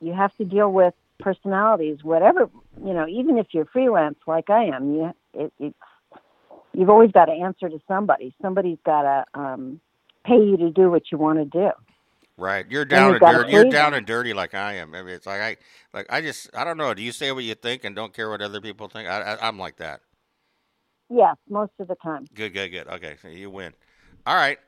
[0.00, 2.48] you have to deal with personalities, whatever
[2.84, 3.08] you know.
[3.08, 5.74] Even if you're freelance like I am, you it, it's
[6.72, 8.32] you've always got to answer to somebody.
[8.40, 9.80] Somebody's got to um,
[10.26, 11.70] pay you to do what you want to do.
[12.38, 12.66] Right.
[12.68, 13.52] You're down you've and dirty.
[13.52, 14.94] You're down and dirty like I am.
[14.94, 15.56] I mean, it's like I
[15.94, 16.92] like I just I don't know.
[16.92, 19.08] Do you say what you think and don't care what other people think?
[19.08, 20.00] I, I I'm like that.
[21.08, 22.26] Yes, most of the time.
[22.34, 22.88] Good, good, good.
[22.88, 23.72] Okay, so you win.
[24.26, 24.58] All right.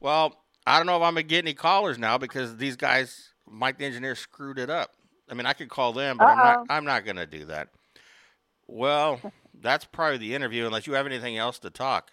[0.00, 3.78] Well, I don't know if I'm gonna get any callers now because these guys, Mike
[3.78, 4.90] the engineer, screwed it up.
[5.30, 6.66] I mean, I could call them, but I'm not.
[6.68, 7.68] I'm not gonna do that.
[8.66, 9.20] Well,
[9.60, 12.10] that's probably the interview, unless you have anything else to talk.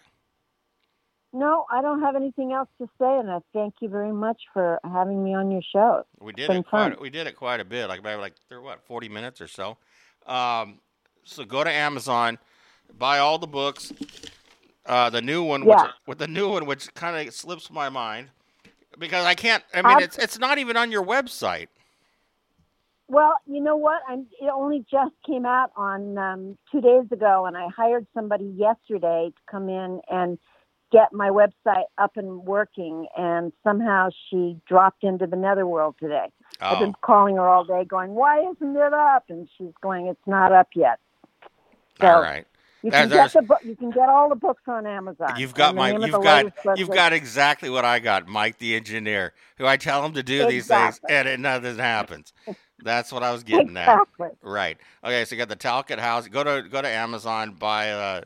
[1.34, 4.78] No, I don't have anything else to say, and I thank you very much for
[4.84, 6.04] having me on your show.
[6.20, 6.90] We did it quite.
[6.92, 6.96] fun.
[7.00, 7.88] We did it quite a bit.
[7.88, 9.78] Like maybe like there what forty minutes or so.
[10.26, 10.78] Um,
[11.24, 12.38] so go to Amazon,
[12.98, 13.92] buy all the books.
[14.84, 15.90] Uh, the new one, which, Yeah.
[16.06, 18.28] with the new one, which kind of slips my mind
[18.98, 19.62] because I can't.
[19.72, 21.68] I mean, Ab- it's it's not even on your website.
[23.08, 24.00] Well, you know what?
[24.08, 28.46] I'm, it only just came out on um, two days ago, and I hired somebody
[28.56, 30.38] yesterday to come in and
[30.92, 33.06] get my website up and working.
[33.16, 36.26] And somehow she dropped into the netherworld today.
[36.70, 40.08] I've Oh, been calling her all day, going, "Why isn't it up?" And she's going,
[40.08, 41.00] "It's not up yet."
[42.00, 42.46] So all right.
[42.82, 43.60] you can get the book.
[43.64, 45.34] You can get all the books on Amazon.
[45.38, 45.90] You've got my.
[45.92, 46.46] You've got.
[46.74, 50.46] You've got exactly what I got, Mike the engineer, who I tell him to do
[50.46, 52.32] these things, and it, nothing happens.
[52.84, 54.02] That's what I was getting at.
[54.42, 54.78] Right.
[55.04, 55.24] Okay.
[55.24, 56.28] So you got the Talcott House.
[56.28, 57.52] Go to go to Amazon.
[57.52, 58.22] Buy uh,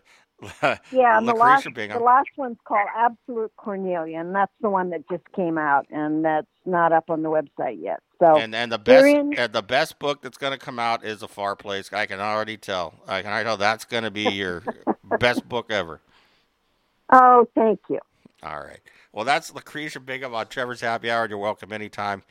[0.63, 0.77] Yeah,
[1.19, 5.25] and the last, the last one's called Absolute Cornelia, and that's the one that just
[5.35, 8.01] came out, and that's not up on the website yet.
[8.19, 11.05] So And and the best Herein- and the best book that's going to come out
[11.05, 11.93] is A Far Place.
[11.93, 12.95] I can already tell.
[13.07, 14.63] I can already tell that's going to be your
[15.19, 16.01] best book ever.
[17.13, 18.01] Oh, thank you.
[18.43, 18.81] All right.
[19.13, 21.29] Well, that's Lucretia Bingham on Trevor's Happy Hour.
[21.29, 22.23] You're welcome anytime.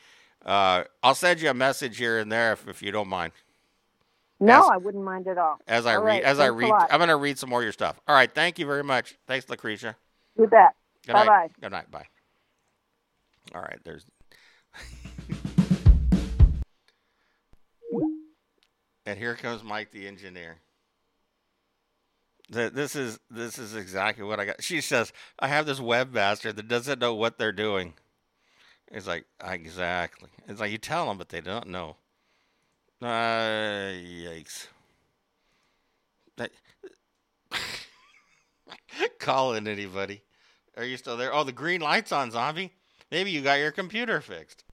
[0.45, 3.31] Uh, I'll send you a message here and there if, if you don't mind.
[4.39, 5.57] No, As- I wouldn't mind at all.
[5.67, 6.71] As I All read, right, as I read.
[6.89, 7.99] I'm going to read some more of your stuff.
[8.07, 8.33] All right.
[8.33, 9.15] Thank you very much.
[9.27, 9.95] Thanks, Lucretia.
[10.37, 10.75] You bet.
[11.05, 11.27] Good Bye night.
[11.27, 11.47] bye.
[11.61, 11.89] Good night.
[11.91, 12.05] Bye.
[13.53, 13.79] All right.
[13.85, 14.05] There's.
[19.05, 20.57] and here comes Mike the engineer.
[22.51, 24.63] Th- This is this is exactly what I got.
[24.63, 27.93] She says, "I have this webmaster that doesn't know what they're doing."
[28.91, 30.29] It's like exactly.
[30.47, 31.95] It's like you tell them, but they don't know.
[33.01, 34.67] Uh, yikes.
[36.37, 36.51] That-
[39.19, 40.21] Calling anybody?
[40.77, 41.33] Are you still there?
[41.33, 42.73] Oh, the green light's on, zombie.
[43.11, 44.63] Maybe you got your computer fixed.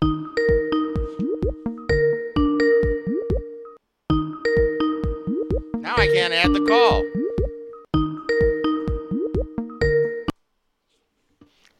[5.80, 7.04] Now I can't add the call.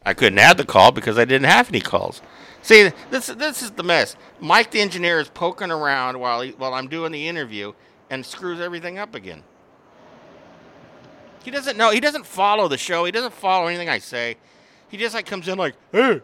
[0.05, 2.21] I couldn't add the call because I didn't have any calls.
[2.63, 4.17] See, this this is the mess.
[4.41, 7.73] Mike the engineer is poking around while he, while I'm doing the interview
[8.09, 9.43] and screws everything up again.
[11.45, 11.91] He doesn't know.
[11.91, 13.05] He doesn't follow the show.
[13.05, 14.37] He doesn't follow anything I say.
[14.89, 16.21] He just like comes in like, "Hey,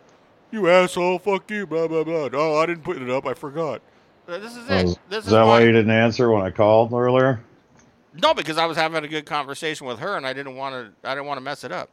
[0.53, 3.27] you asshole, fuck you, blah blah blah." Oh, I didn't put it up.
[3.27, 3.83] I forgot.
[4.29, 4.85] Uh, This is it.
[4.85, 7.41] Is, This is that why you didn't answer when I called earlier?
[8.15, 11.09] No, because I was having a good conversation with her, and I didn't want to.
[11.09, 11.91] I didn't want to mess it up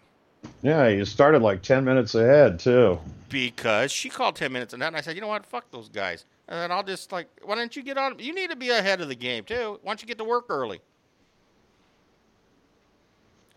[0.62, 3.00] Yeah, you started like 10 minutes ahead, too.
[3.30, 6.26] because she called ten minutes and and I said, you know what, fuck those guys,
[6.48, 8.18] and then I'll just like, why don't you get on?
[8.20, 9.80] You need to be ahead of the game too.
[9.84, 10.80] Why don't you get to work early?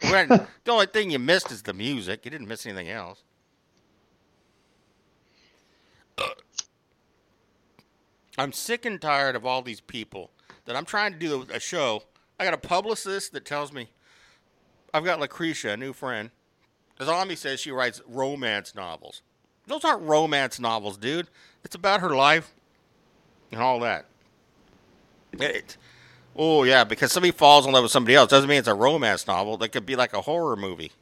[0.03, 2.25] The only thing you missed is the music.
[2.25, 3.23] You didn't miss anything else.
[8.39, 10.31] I'm sick and tired of all these people
[10.67, 12.03] that I'm trying to do a show.
[12.39, 13.89] I got a publicist that tells me
[14.95, 16.31] I've got Lucretia, a new friend.
[17.03, 19.23] Zombie says she writes romance novels.
[19.67, 21.29] Those aren't romance novels, dude.
[21.65, 22.55] It's about her life
[23.53, 24.07] and all that.
[25.33, 25.77] It,
[26.35, 29.27] oh yeah, because somebody falls in love with somebody else doesn't mean it's a romance
[29.27, 29.57] novel.
[29.59, 30.93] That could be like a horror movie,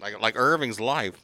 [0.00, 1.14] like like Irving's life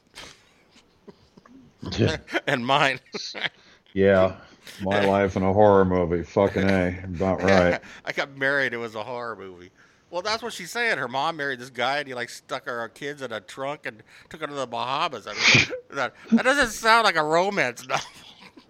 [2.47, 2.99] and mine.
[3.93, 4.35] yeah,
[4.81, 6.23] my life in a horror movie.
[6.23, 6.99] Fucking A.
[7.03, 7.79] About right.
[8.05, 8.73] I got married.
[8.73, 9.71] It was a horror movie.
[10.13, 10.99] Well, that's what she's saying.
[10.99, 14.03] Her mom married this guy, and he like stuck her kids in a trunk and
[14.29, 15.25] took her to the Bahamas.
[15.25, 18.05] I mean, that, that doesn't sound like a romance novel.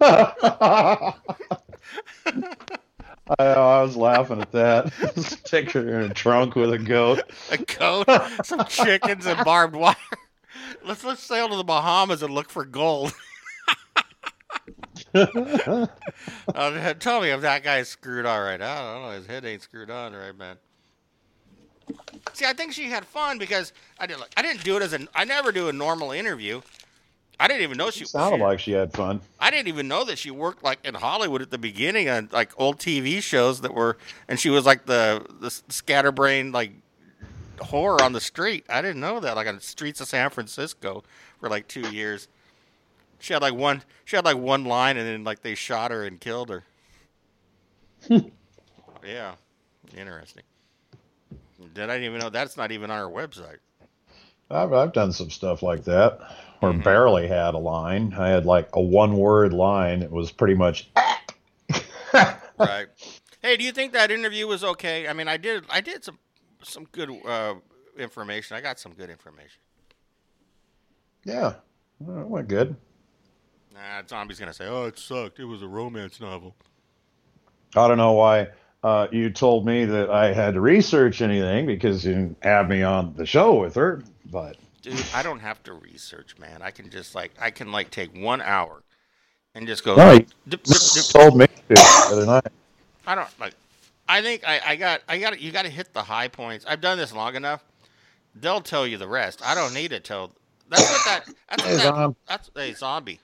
[0.00, 1.12] I,
[3.38, 4.90] I was laughing at that.
[5.16, 7.20] Stick her in a trunk with a goat.
[7.50, 8.06] A coat,
[8.42, 9.94] some chickens, and barbed wire.
[10.82, 13.12] Let's let's sail to the Bahamas and look for gold.
[15.14, 15.86] uh,
[16.94, 18.62] tell me if that guy's screwed all right.
[18.62, 19.10] I don't know.
[19.10, 20.56] His head ain't screwed on right, man.
[22.32, 24.24] See, I think she had fun because I didn't.
[24.36, 25.08] I didn't do it as an.
[25.14, 26.60] I never do a normal interview.
[27.38, 29.20] I didn't even know she Sounded she- like she had fun.
[29.40, 32.52] I didn't even know that she worked like in Hollywood at the beginning on like
[32.58, 36.72] old TV shows that were, and she was like the the scatterbrain like
[37.60, 38.64] horror on the street.
[38.68, 41.02] I didn't know that like on the streets of San Francisco
[41.40, 42.28] for like two years.
[43.18, 43.82] She had like one.
[44.04, 46.62] She had like one line, and then like they shot her and killed her.
[49.04, 49.34] yeah,
[49.96, 50.42] interesting.
[51.72, 53.58] Did I didn't even know that's not even on our website?
[54.50, 56.20] I've, I've done some stuff like that
[56.60, 56.84] or Mhm.
[56.84, 58.14] barely had a line.
[58.14, 60.02] I had like a one word line.
[60.02, 60.90] It was pretty much.
[62.58, 62.86] right.
[63.42, 65.08] Hey, do you think that interview was okay?
[65.08, 65.64] I mean, I did.
[65.70, 66.18] I did some
[66.62, 67.54] some good uh,
[67.98, 68.56] information.
[68.56, 69.60] I got some good information.
[71.24, 71.54] Yeah,
[72.00, 72.76] well, it went good.
[73.72, 75.38] Nah, zombie's gonna say, "Oh, it sucked.
[75.40, 76.54] It was a romance novel."
[77.76, 78.48] I don't know why
[78.84, 82.82] uh, you told me that I had to research anything because you didn't have me
[82.82, 84.04] on the show with her.
[84.30, 86.60] But Dude, I don't have to research, man.
[86.62, 88.82] I can just like I can like take one hour
[89.54, 89.96] and just go.
[89.96, 91.04] No, you- dip, dip, dip.
[91.06, 92.46] told me to the other night.
[93.06, 93.54] I don't like.
[94.06, 96.66] I think I, I got I got you got to hit the high points.
[96.68, 97.64] I've done this long enough.
[98.34, 99.40] They'll tell you the rest.
[99.42, 100.30] I don't need to tell.
[100.68, 101.34] That's what that.
[101.48, 101.82] That's what Hey, that.
[101.82, 102.16] Zom.
[102.28, 103.20] That's a zombie.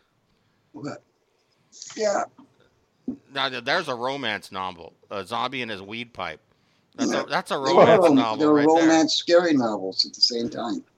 [1.96, 2.24] Yeah.
[3.32, 6.40] Now there's a romance novel, a zombie and his weed pipe.
[6.96, 10.14] That's a that's a They romance were, novel they were right romance scary novels at
[10.14, 10.84] the same time.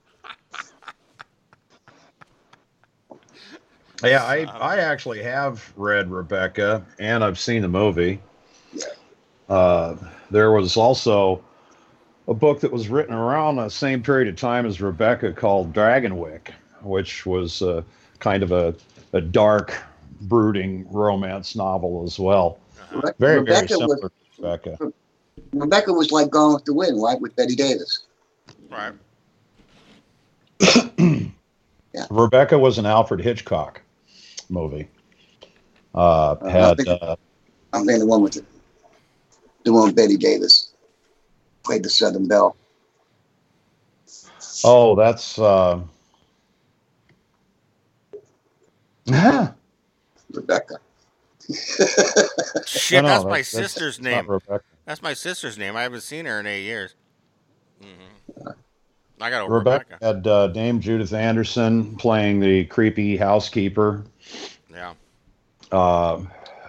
[4.04, 8.20] Yeah, I, I actually have read Rebecca and I've seen the movie.
[9.48, 9.94] Uh,
[10.30, 11.44] there was also
[12.26, 16.48] a book that was written around the same period of time as Rebecca called Dragonwyck,
[16.82, 17.82] which was uh,
[18.18, 18.74] kind of a,
[19.12, 19.74] a dark,
[20.22, 22.58] brooding romance novel as well.
[22.92, 24.10] Re- Very, very Rebecca similar was to
[24.42, 24.78] Rebecca.
[25.52, 28.04] Rebecca was like Gone with the Wind, right, with Bette Davis.
[28.70, 28.94] there.
[30.60, 31.32] Right.
[32.10, 33.82] Rebecca was an Alfred Hitchcock
[34.48, 34.88] movie.
[35.94, 37.16] Uh, Uh, had I think- uh,
[37.74, 38.44] I'm thinking the one with the,
[39.64, 40.72] the one with Bette Davis
[41.64, 42.54] played the Southern Belle.
[44.64, 45.80] oh, that's uh,
[50.32, 50.76] Rebecca.
[52.66, 54.40] Shit, no, no, that's my that's- sister's not name.
[54.84, 55.76] That's my sister's name.
[55.76, 56.94] I haven't seen her in eight years.
[57.80, 58.48] hmm
[59.20, 60.04] I got a Rebecca Rebecca.
[60.04, 64.02] had uh, Dame Judith Anderson playing the creepy housekeeper
[64.72, 64.94] Yeah.
[65.70, 66.22] uh,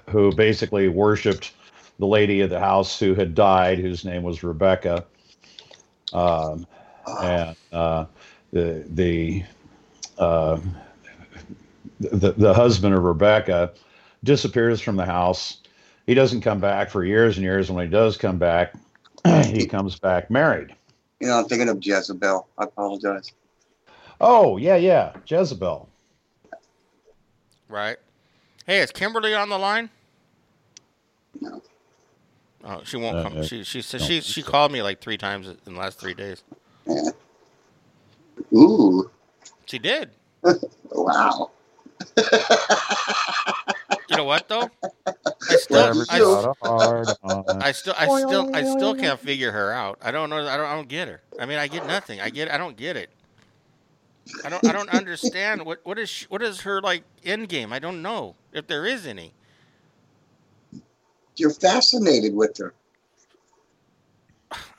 [0.10, 1.54] who basically worshipped
[1.98, 5.06] the lady of the house who had died, whose name was Rebecca.
[6.12, 6.68] Um,
[7.08, 8.06] and uh,
[8.52, 9.44] the the,
[10.20, 10.60] uh,
[12.12, 13.74] the the husband of Rebecca
[14.24, 15.58] disappears from the house.
[16.06, 17.72] He doesn't come back for years and years.
[17.72, 18.74] When he does come back,
[19.46, 20.76] he comes back married.
[21.20, 22.48] You know, I'm thinking of Jezebel.
[22.58, 23.32] I apologize.
[24.20, 25.90] Oh yeah, yeah, Jezebel.
[27.70, 27.98] Right.
[28.66, 29.90] Hey, is Kimberly on the line?
[31.42, 31.62] No.
[32.64, 33.38] Oh, she won't Uh, come.
[33.40, 34.52] uh, She she said don't she she so.
[34.52, 36.44] called me like three times in the last three days.
[38.54, 39.10] Ooh,
[39.66, 40.12] She did.
[40.92, 41.52] wow.
[44.14, 44.70] You know what though?
[45.08, 47.64] I still I, got a hard on.
[47.64, 49.98] I still, I still, I still can't figure her out.
[50.04, 50.38] I don't know.
[50.38, 51.22] I don't, I don't get her.
[51.40, 52.22] I mean, I get nothing.
[52.22, 53.10] I get, I don't get it.
[54.46, 57.74] I don't, I don't understand what, what is, she, what is her like end game?
[57.74, 59.34] I don't know if there is any.
[61.36, 62.76] You're fascinated with her.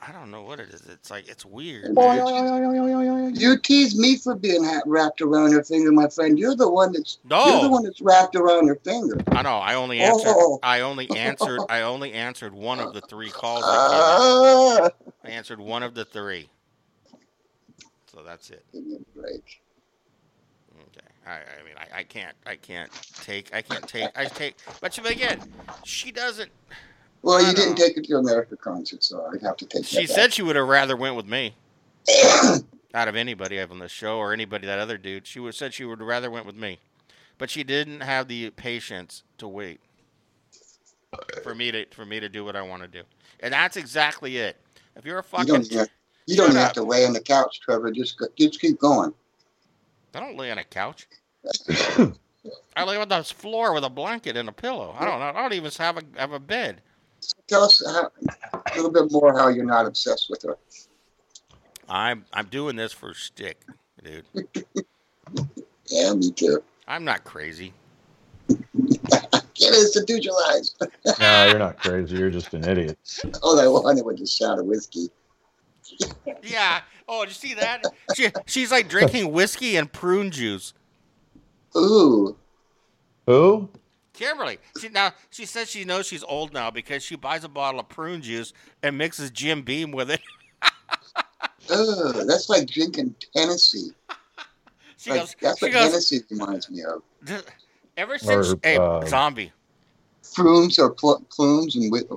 [0.07, 0.81] I don't know what it is.
[0.87, 1.95] It's like it's weird.
[3.37, 6.37] You tease me for being wrapped around her finger, my friend.
[6.37, 9.17] You're the one that's you're the one that's wrapped around her finger.
[9.31, 9.57] I know.
[9.57, 10.27] I only answered.
[10.35, 10.59] Oh.
[10.63, 11.61] I only answered.
[11.69, 13.61] I only answered one of the three calls.
[13.63, 14.91] That came in.
[14.91, 16.49] Ah, I answered one of the three.
[18.13, 18.63] So that's it.
[18.71, 19.61] give me a break.
[20.79, 21.07] Okay.
[21.27, 22.35] I, I mean, I, I can't.
[22.45, 23.53] I can't take.
[23.53, 24.09] I can't take.
[24.17, 24.55] I take.
[24.79, 25.39] But she- but again,
[25.83, 26.51] she doesn't.
[27.25, 29.87] Well, you didn't take it to America concert, so I'd have to take it.
[29.87, 31.55] She said she would have rather went with me
[32.93, 35.25] out of anybody have on the show or anybody that other dude.
[35.25, 36.77] She would said she would rather went with me,
[37.39, 39.79] but she didn't have the patience to wait
[41.41, 43.01] for me to for me to do what I want to do,
[43.39, 44.57] and that's exactly it.
[44.95, 45.89] If you're a you fucking, don't, have,
[46.27, 47.89] you don't have to lay on the couch, Trevor.
[47.89, 49.11] Just go, just keep going.
[50.13, 51.07] I don't lay on a couch.
[52.77, 54.95] I lay on the floor with a blanket and a pillow.
[54.99, 55.19] I don't.
[55.23, 56.81] I don't even have a have a bed.
[57.47, 58.09] Tell us how,
[58.53, 60.57] a little bit more how you're not obsessed with her.
[61.87, 63.61] I'm I'm doing this for stick,
[64.03, 64.25] dude.
[65.87, 66.63] Yeah, me too.
[66.87, 67.71] I'm not crazy.
[68.47, 70.75] Get us to neutralize.
[71.19, 72.17] No, you're not crazy.
[72.17, 72.97] You're just an idiot.
[73.43, 75.09] All I wanted was a shot of whiskey.
[76.41, 76.81] Yeah.
[77.07, 77.83] Oh, did you see that?
[78.15, 80.73] She she's like drinking whiskey and prune juice.
[81.77, 82.35] Ooh,
[83.27, 83.69] Who?
[84.15, 84.57] Kimberly.
[84.79, 87.89] She now she says she knows she's old now because she buys a bottle of
[87.89, 90.21] prune juice and mixes Jim Beam with it.
[91.69, 93.89] Ugh, that's like drinking Tennessee.
[94.97, 95.35] She Like, goes.
[95.41, 95.83] that's She what goes.
[95.83, 97.03] Hennessy reminds me of.
[97.97, 99.51] Ever since Or, hey uh, zombie.
[100.33, 102.09] Prunes or pl- plumes and, with,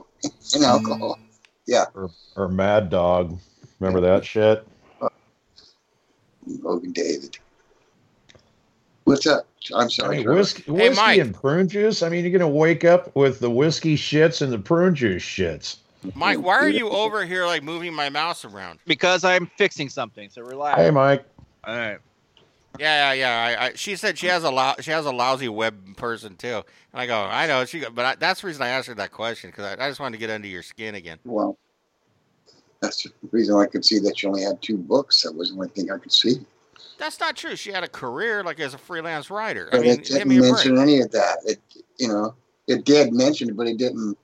[0.54, 1.18] and alcohol.
[1.66, 1.86] Yeah.
[1.94, 3.38] Or, or Mad Dog?
[3.80, 4.66] Remember that shit?
[6.48, 7.36] Mogen David.
[9.04, 9.46] What's up?
[9.74, 10.16] I'm I sorry.
[10.16, 10.38] mean, Trevor.
[10.38, 11.18] whiskey, Hey, Mike.
[11.20, 12.02] and prune juice.
[12.02, 15.76] I mean, you're gonna wake up with the whiskey shits and the prune juice shits.
[16.14, 18.78] Mike, why are you over here like moving my mouse around?
[18.86, 20.80] Because I'm fixing something, so relax.
[20.80, 21.24] Hey, Mike.
[21.64, 21.98] All right.
[22.78, 23.58] Yeah, yeah, yeah.
[23.60, 26.62] I, I, she said she has a lou- she has a lousy web person too.
[26.92, 27.64] And I go, I know.
[27.64, 29.98] She, but I, that's the reason I asked her that question because I, I just
[29.98, 31.18] wanted to get under your skin again.
[31.24, 31.58] Well,
[32.80, 35.22] that's the reason I could see that you only had two books.
[35.22, 36.36] That was the only thing I could see.
[36.98, 37.56] That's not true.
[37.56, 39.68] She had a career like as a freelance writer.
[39.72, 41.38] I But mean, it didn't me mention any of that.
[41.44, 41.58] It,
[41.98, 42.34] you know,
[42.66, 44.18] it did mention it, but it didn't.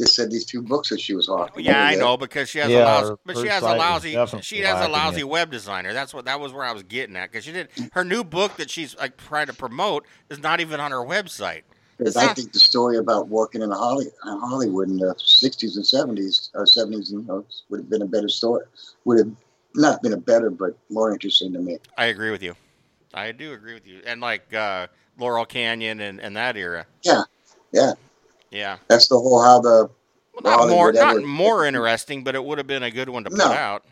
[0.00, 1.64] It said these two books that she was offering.
[1.66, 4.42] Yeah, I know because she has Yeah, a lousy, her- but she has a lousy,
[4.42, 5.24] she has a lousy it.
[5.28, 5.92] web designer.
[5.92, 8.56] That's what that was where I was getting at because she did her new book
[8.56, 11.62] that she's like trying to promote is not even on her website.
[11.98, 15.84] Because I think the story about working in Holly, in Hollywood in the '60s and
[15.84, 18.64] '70s or '70s, you know, would have been a better story.
[19.04, 19.30] Would have
[19.74, 21.78] not been a better, but more interesting to me.
[21.96, 22.54] I agree with you.
[23.14, 24.00] I do agree with you.
[24.06, 24.86] And like uh,
[25.18, 26.86] Laurel Canyon and, and that era.
[27.02, 27.22] Yeah,
[27.72, 27.92] yeah.
[28.50, 28.78] Yeah.
[28.88, 29.90] That's the whole how the
[30.42, 33.24] Well, not more, not ever- more interesting, but it would have been a good one
[33.24, 33.46] to put No.
[33.52, 33.84] out.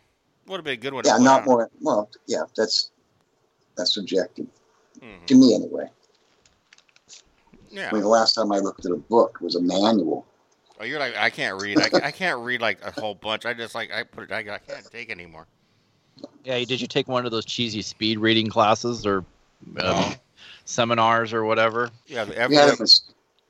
[0.46, 1.02] Would have been a good one.
[1.04, 1.46] To yeah, not out.
[1.46, 1.70] more.
[1.80, 2.90] Well, yeah, that's
[3.76, 4.46] that's subjective
[5.00, 5.26] Mhm.
[5.26, 5.90] to me anyway.
[7.68, 7.88] Yeah.
[7.90, 10.24] I mean, the last time I looked at a book was a manual.
[10.80, 11.78] Oh, you're like I can't read.
[11.80, 13.44] I, I can't read like a whole bunch.
[13.44, 14.32] I just like I put it.
[14.32, 15.46] I, I can't take anymore.
[16.44, 19.24] Yeah, did you take one of those cheesy speed reading classes or
[19.80, 20.14] um,
[20.64, 21.90] seminars or whatever?
[22.06, 22.24] Yeah.
[22.24, 22.86] the- We had them.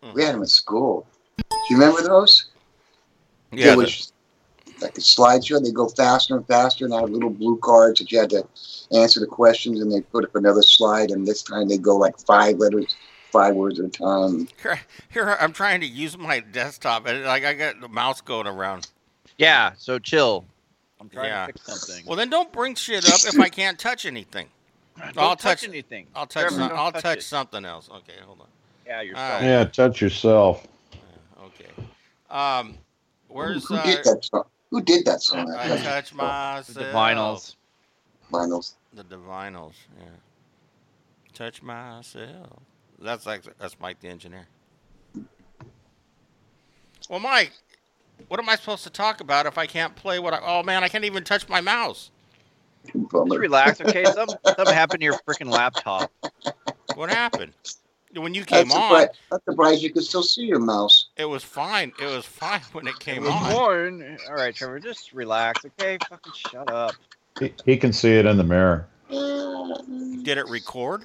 [0.02, 1.06] In, we had them in school.
[1.36, 2.46] Do you remember those?
[3.52, 3.68] yeah.
[3.68, 4.12] it the- was
[4.80, 5.62] like a slideshow.
[5.62, 8.46] They go faster and faster, and I had little blue cards that you had to
[8.92, 12.18] answer the questions, and they put up another slide, and this time they go like
[12.20, 12.96] five letters,
[13.30, 14.48] five words at a time.
[14.62, 18.46] Here, here I'm trying to use my desktop and like I got the mouse going
[18.46, 18.88] around.
[19.38, 20.46] Yeah, so chill.
[21.00, 21.46] I'm trying Yeah.
[21.46, 22.06] to fix something.
[22.06, 24.48] Well, then don't bring shit up if I can't touch anything.
[24.96, 26.06] Don't I'll touch, touch- anything.
[26.14, 26.48] I'll touch.
[26.48, 27.90] Trevor, some- I'll touch touch something else.
[27.90, 28.46] Okay, hold on.
[28.86, 29.40] Yeah, All yourself.
[29.42, 29.44] right.
[29.46, 30.66] Yeah, touch yourself.
[31.42, 31.70] Okay.
[32.30, 32.78] Um,
[33.28, 34.44] where's who uh, did that song?
[34.70, 35.52] Who did that song?
[35.54, 36.66] I touch myself.
[36.74, 36.94] The myself.
[36.94, 37.54] vinyls.
[38.32, 38.72] Vinyls.
[38.94, 39.74] The Divinyls.
[40.00, 40.06] Yeah.
[41.34, 42.60] Touch myself.
[42.98, 44.46] That's like that's Mike the engineer.
[47.10, 47.52] Well, Mike,
[48.28, 50.40] what am I supposed to talk about if I can't play what I?
[50.42, 52.10] Oh man, I can't even touch my mouse.
[52.86, 54.04] Just relax, okay?
[54.04, 56.10] Something, something happened to your freaking laptop.
[56.94, 57.52] What happened?
[58.14, 61.08] When you I'm came on, surprised, I'm surprised you could still see your mouse.
[61.16, 61.92] it was fine.
[62.00, 63.52] It was fine when it came Good on.
[63.52, 64.18] morning.
[64.28, 65.98] All right, Trevor, just relax, okay?
[66.08, 66.94] Fucking shut up.
[67.40, 68.86] He, he can see it in the mirror.
[69.10, 71.04] Did it record?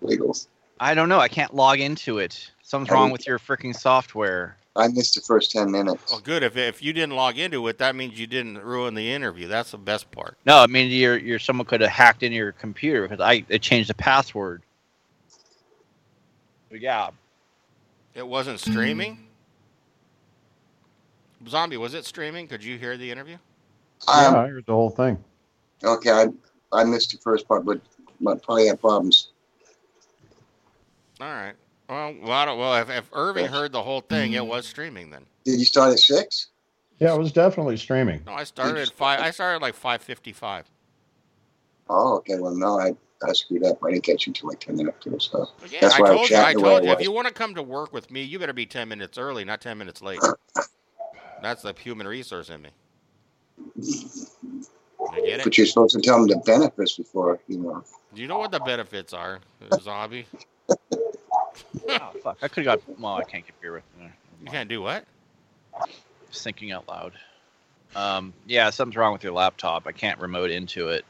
[0.00, 0.48] Wiggles.
[0.80, 1.20] I don't know.
[1.20, 2.50] I can't log into it.
[2.62, 4.56] Something's wrong with your freaking software.
[4.76, 6.10] I missed the first ten minutes.
[6.10, 6.42] Well, good.
[6.42, 9.46] If if you didn't log into it, that means you didn't ruin the interview.
[9.46, 10.36] That's the best part.
[10.46, 13.62] No, I mean your your someone could have hacked into your computer because I it
[13.62, 14.62] changed the password.
[16.70, 17.10] But yeah,
[18.14, 19.18] It wasn't streaming.
[21.46, 22.48] Zombie, was it streaming?
[22.48, 23.36] Could you hear the interview?
[24.08, 25.22] yeah, Um, I heard the whole thing.
[25.84, 26.26] okay, I
[26.72, 27.80] I missed the first part, but
[28.20, 29.28] but probably had problems.
[31.20, 31.54] All right.
[31.88, 35.10] Well, well, I don't, well if, if Irving heard the whole thing, it was streaming
[35.10, 35.26] then.
[35.44, 36.48] Did you start at six?
[36.98, 38.22] Yeah, it was definitely streaming.
[38.26, 39.20] No, I started at five.
[39.20, 40.70] I started at like five fifty-five.
[41.90, 42.38] Oh, okay.
[42.38, 42.94] Well, no, I
[43.26, 43.82] I screwed up.
[43.84, 45.48] I didn't catch you until like ten minutes or so.
[45.70, 46.36] Yeah, That's why I was told you.
[46.36, 46.92] I chatting the told I you.
[46.92, 49.44] If you want to come to work with me, you better be ten minutes early,
[49.44, 50.20] not ten minutes late.
[51.42, 52.70] That's the human resource in me.
[55.12, 55.44] I get it?
[55.44, 57.84] But you're supposed to tell them the benefits before you know.
[58.14, 59.40] Do you know what the benefits are,
[59.80, 60.26] zombie?
[61.88, 63.00] oh, fuck, I could have got.
[63.00, 63.82] Well, I can't get beer with.
[64.00, 64.08] Uh,
[64.42, 65.04] You can't do what?
[66.30, 67.12] Just thinking out loud.
[67.96, 69.86] Um, yeah, something's wrong with your laptop.
[69.86, 71.04] I can't remote into it.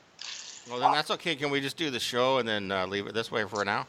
[0.68, 1.36] Well, then that's okay.
[1.36, 3.86] Can we just do the show and then uh, leave it this way for now?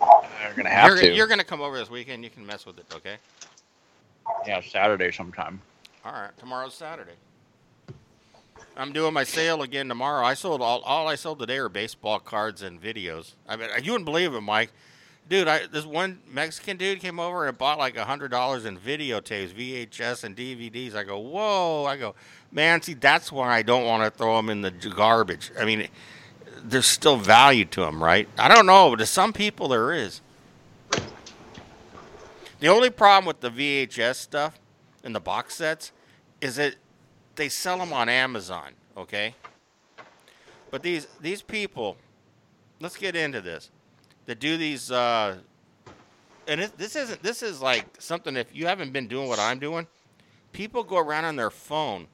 [0.00, 1.14] You're gonna have you're, to.
[1.14, 2.24] You're gonna come over this weekend.
[2.24, 3.16] You can mess with it, okay?
[4.46, 5.60] Yeah, Saturday sometime.
[6.04, 6.36] All right.
[6.38, 7.12] Tomorrow's Saturday.
[8.76, 10.24] I'm doing my sale again tomorrow.
[10.24, 10.80] I sold all.
[10.82, 13.32] All I sold today are baseball cards and videos.
[13.48, 14.70] I mean, you wouldn't believe it, Mike.
[15.28, 18.78] Dude, I this one Mexican dude came over and bought like a hundred dollars in
[18.78, 20.94] videotapes, VHS and DVDs.
[20.94, 21.84] I go, whoa!
[21.84, 22.14] I go,
[22.50, 25.52] man, see, that's why I don't want to throw them in the garbage.
[25.60, 25.88] I mean,
[26.62, 28.26] there's still value to them, right?
[28.38, 30.22] I don't know, but to some people there is.
[32.60, 34.58] The only problem with the VHS stuff
[35.04, 35.92] and the box sets
[36.40, 36.74] is that
[37.36, 39.34] they sell them on Amazon, okay?
[40.70, 41.98] But these these people,
[42.80, 43.70] let's get into this.
[44.28, 45.38] That do these, uh,
[46.46, 48.36] and it, this isn't this is like something.
[48.36, 49.86] If you haven't been doing what I'm doing,
[50.52, 52.08] people go around on their phone,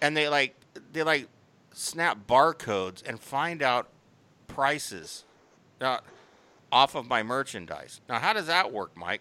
[0.00, 0.56] and they like
[0.92, 1.28] they like
[1.74, 3.88] snap barcodes and find out
[4.48, 5.24] prices
[5.82, 5.98] uh,
[6.72, 8.00] off of my merchandise.
[8.08, 9.20] Now, how does that work, Mike?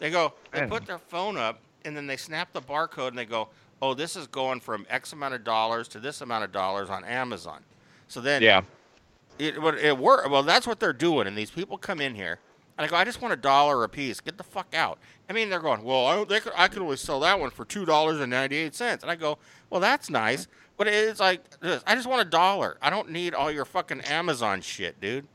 [0.00, 3.26] They go, they put their phone up, and then they snap the barcode, and they
[3.26, 6.90] go, "Oh, this is going from X amount of dollars to this amount of dollars
[6.90, 7.62] on Amazon."
[8.08, 8.62] So then, Yeah.
[9.38, 10.28] It would it work.
[10.30, 12.38] Well, that's what they're doing, and these people come in here,
[12.76, 14.20] and I go, "I just want a dollar a piece.
[14.20, 16.96] Get the fuck out." I mean, they're going, "Well, I, they could, I could only
[16.96, 19.38] sell that one for two dollars and ninety eight cents, and I go,
[19.70, 21.82] "Well, that's nice." But it's like this.
[21.86, 22.76] I just want a dollar.
[22.82, 25.26] I don't need all your fucking Amazon shit, dude.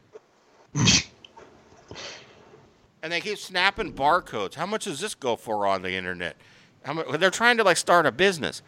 [3.04, 4.54] and they keep snapping barcodes.
[4.56, 6.36] How much does this go for on the internet?
[6.84, 8.62] How much, they're trying to like start a business,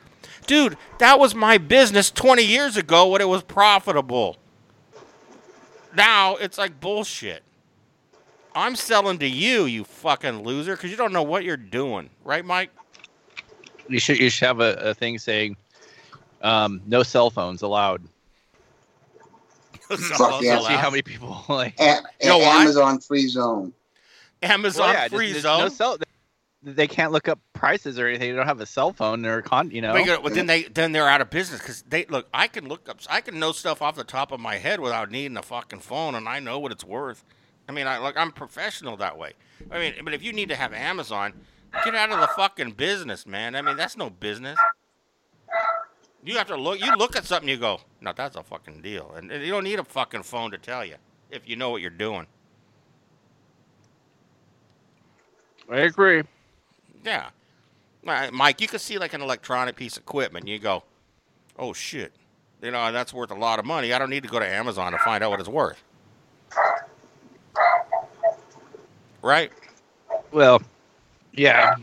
[0.48, 0.78] dude.
[1.00, 4.38] That was my business 20 years ago when it was profitable.
[5.96, 7.44] Now it's like bullshit.
[8.56, 12.46] I'm selling to you, you fucking loser, because you don't know what you're doing, right,
[12.46, 12.70] Mike?
[13.88, 15.58] You should you should have a, a thing saying,
[16.42, 18.04] um, no cell phones allowed.
[19.90, 20.60] Fuck yeah.
[20.60, 21.80] See how many people like.
[21.80, 22.62] A- You know a- why?
[22.62, 23.74] Amazon free zone.
[24.42, 25.60] Amazon Well, yeah, free there's zone.
[25.60, 25.98] No cell,
[26.64, 28.32] they can't look up prices or anything.
[28.32, 29.72] They don't have a cell phone or con.
[29.72, 29.94] You know.
[29.94, 32.28] But you know, well, then they then they're out of business because they look.
[32.34, 33.00] I can look up.
[33.10, 36.16] I can know stuff off the top of my head without needing a fucking phone,
[36.16, 37.24] and I know what it's worth.
[37.68, 39.34] I mean, I like I'm professional that way.
[39.72, 41.34] I mean, but if you need to have Amazon,
[41.86, 43.56] get out of the fucking business, man.
[43.56, 44.58] I mean, that's no business.
[46.24, 46.80] You have to look.
[46.80, 49.66] You look at something, you go, "No, that's a fucking deal," and and you don't
[49.66, 50.96] need a fucking phone to tell you
[51.30, 52.28] if you know what you're doing.
[55.70, 56.24] I agree.
[57.04, 57.30] Yeah.
[58.06, 60.44] Uh, Mike, you can see like an electronic piece of equipment.
[60.44, 60.84] And you go,
[61.58, 62.12] oh shit,
[62.62, 63.94] you know that's worth a lot of money.
[63.94, 65.82] I don't need to go to Amazon to find out what it's worth.
[69.22, 69.52] Right?
[70.32, 70.62] Well,
[71.32, 71.76] yeah.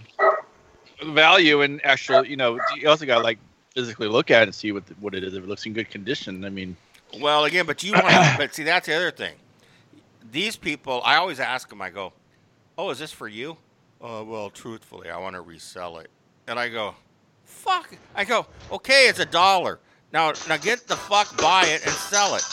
[1.03, 3.39] Value and actual, you know, you also got to like
[3.75, 5.35] physically look at it and see what the, what it is.
[5.35, 6.77] If it looks in good condition, I mean,
[7.19, 8.09] Well, again, but you want.
[8.09, 9.35] to but see, that's the other thing.
[10.31, 11.81] These people, I always ask them.
[11.81, 12.13] I go,
[12.77, 13.57] "Oh, is this for you?"
[14.03, 16.11] Uh, well, truthfully, I want to resell it.
[16.47, 16.95] And I go,
[17.45, 19.79] "Fuck!" I go, "Okay, it's a dollar.
[20.13, 22.45] Now, now get the fuck buy it and sell it."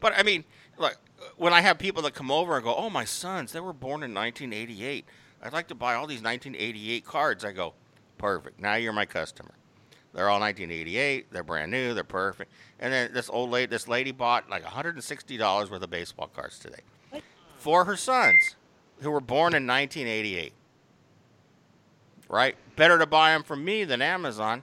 [0.00, 0.44] But I mean,
[0.78, 0.96] look,
[1.36, 4.02] when I have people that come over and go, "Oh, my sons, they were born
[4.02, 5.04] in 1988.
[5.42, 7.74] I'd like to buy all these 1988 cards." I go,
[8.18, 8.58] "Perfect.
[8.58, 9.54] Now you're my customer."
[10.14, 11.32] They're all 1988.
[11.32, 11.94] They're brand new.
[11.94, 12.52] They're perfect.
[12.78, 16.58] And then this old lady, this lady bought like 160 dollars worth of baseball cards
[16.58, 16.80] today
[17.56, 18.56] for her sons,
[19.02, 20.52] who were born in 1988.
[22.28, 22.56] Right?
[22.76, 24.62] Better to buy them from me than Amazon.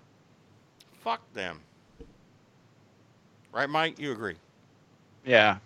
[1.01, 1.59] Fuck them.
[3.51, 3.99] Right, Mike?
[3.99, 4.35] You agree?
[5.25, 5.57] yeah.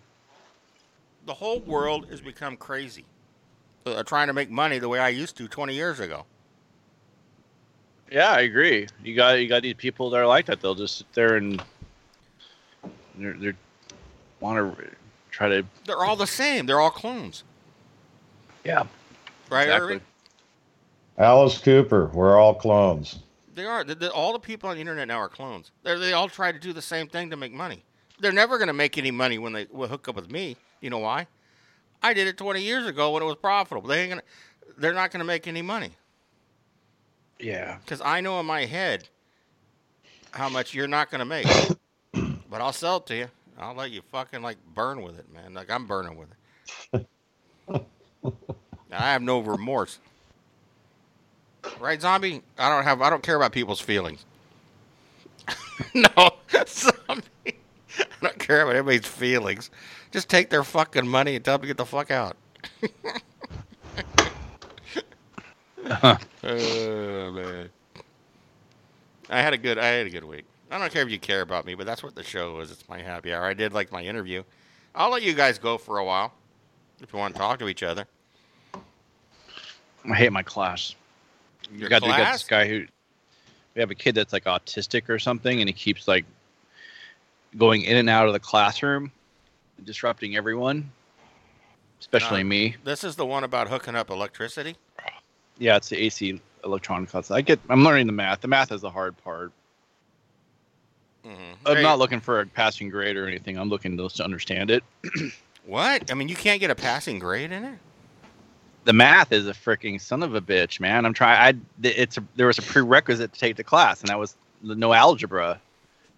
[1.26, 3.06] The whole world has become crazy.
[3.86, 6.26] uh, trying to make money the way I used to 20 years ago.
[8.12, 8.86] Yeah, I agree.
[9.02, 10.60] You got you got these people that are like that.
[10.60, 11.62] They'll just sit there and
[13.16, 13.56] they're, they're
[14.40, 14.86] want to
[15.30, 16.66] try to They're all the same.
[16.66, 17.42] They're all clones,
[18.64, 18.86] yeah
[19.50, 19.64] right?
[19.64, 19.94] exactly.
[19.94, 20.00] Irving?
[21.18, 23.20] Alice Cooper, we're all clones.
[23.54, 23.84] They are.
[23.84, 25.70] The, the, all the people on the internet now are clones.
[25.84, 27.84] They're, they all try to do the same thing to make money.
[28.18, 30.56] They're never going to make any money when they will hook up with me.
[30.80, 31.26] You know why?
[32.02, 33.88] I did it 20 years ago when it was profitable.
[33.88, 34.22] They ain't gonna.
[34.76, 35.90] They're not going to make any money
[37.38, 39.08] Yeah, because I know in my head
[40.32, 41.46] how much you're not going to make.
[42.50, 43.28] but I'll sell it to you.
[43.56, 45.54] I'll let you fucking like burn with it, man.
[45.54, 46.28] Like I'm burning with
[46.92, 47.06] it.
[48.92, 49.98] I have no remorse.
[51.80, 52.42] Right, zombie?
[52.58, 53.00] I don't have.
[53.02, 54.24] I don't care about people's feelings.
[55.94, 56.34] no,
[56.66, 57.22] zombie.
[57.46, 59.70] I don't care about anybody's feelings.
[60.10, 62.36] Just take their fucking money and tell them to get the fuck out.
[65.84, 66.16] uh-huh.
[66.44, 67.70] oh man.
[69.30, 69.78] I had a good.
[69.78, 70.44] I had a good week.
[70.70, 72.70] I don't care if you care about me, but that's what the show is.
[72.70, 73.44] It's my happy hour.
[73.44, 74.42] I did like my interview.
[74.94, 76.32] I'll let you guys go for a while
[77.00, 78.06] if you want to talk to each other.
[80.08, 80.94] I hate my class.
[81.70, 82.86] Your you got, you got this guy who
[83.74, 86.24] we have a kid that's like autistic or something, and he keeps like
[87.56, 89.10] going in and out of the classroom,
[89.84, 90.90] disrupting everyone,
[92.00, 92.76] especially Uh, me.
[92.84, 94.76] This is the one about hooking up electricity.
[95.58, 97.30] Yeah, it's the AC electronic class.
[97.30, 97.60] I get.
[97.68, 98.40] I'm learning the math.
[98.40, 99.52] The math is the hard part.
[101.24, 101.66] Mm-hmm.
[101.66, 103.56] I'm not looking for a passing grade or anything.
[103.56, 104.84] I'm looking to, to understand it.
[105.66, 106.10] What?
[106.10, 107.78] I mean, you can't get a passing grade in it.
[108.84, 111.06] The math is a freaking son of a bitch, man.
[111.06, 111.56] I'm trying.
[111.56, 114.74] I it's a, there was a prerequisite to take the class, and that was the
[114.74, 115.60] no algebra.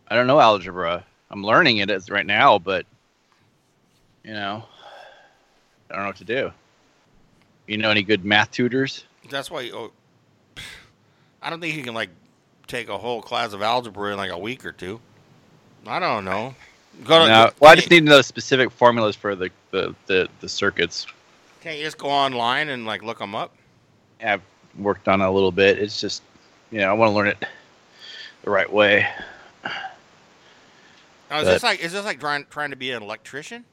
[0.08, 1.04] I don't know algebra.
[1.30, 2.86] I'm learning it as right now, but
[4.24, 4.64] you know,
[5.90, 6.52] I don't know what to do.
[7.66, 9.04] You know any good math tutors?
[9.30, 9.70] That's why.
[9.72, 9.92] Oh,
[11.42, 12.10] I don't think you can like
[12.66, 15.00] take a whole class of algebra in like a week or two.
[15.86, 16.54] I don't know.
[17.04, 17.26] Go to.
[17.26, 17.50] No.
[17.60, 21.06] Well, I just need to know specific formulas for the the, the, the circuits.
[21.66, 23.52] Can't you just go online and like look them up?
[24.24, 24.40] I've
[24.78, 25.80] worked on it a little bit.
[25.80, 26.22] It's just,
[26.70, 27.44] you know, I want to learn it
[28.44, 29.04] the right way.
[31.28, 33.64] Now, is But- this like is this like trying trying to be an electrician?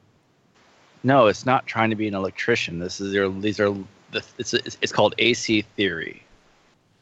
[1.03, 2.79] No, it's not trying to be an electrician.
[2.79, 3.69] This is their, these are
[4.09, 6.23] the, it's, it's it's called AC theory,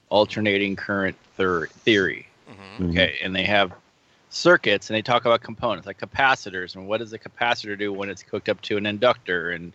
[0.09, 2.27] alternating current theory.
[2.49, 2.89] Mm-hmm.
[2.89, 3.71] Okay, and they have
[4.29, 8.09] circuits and they talk about components like capacitors and what does a capacitor do when
[8.09, 9.71] it's hooked up to an inductor and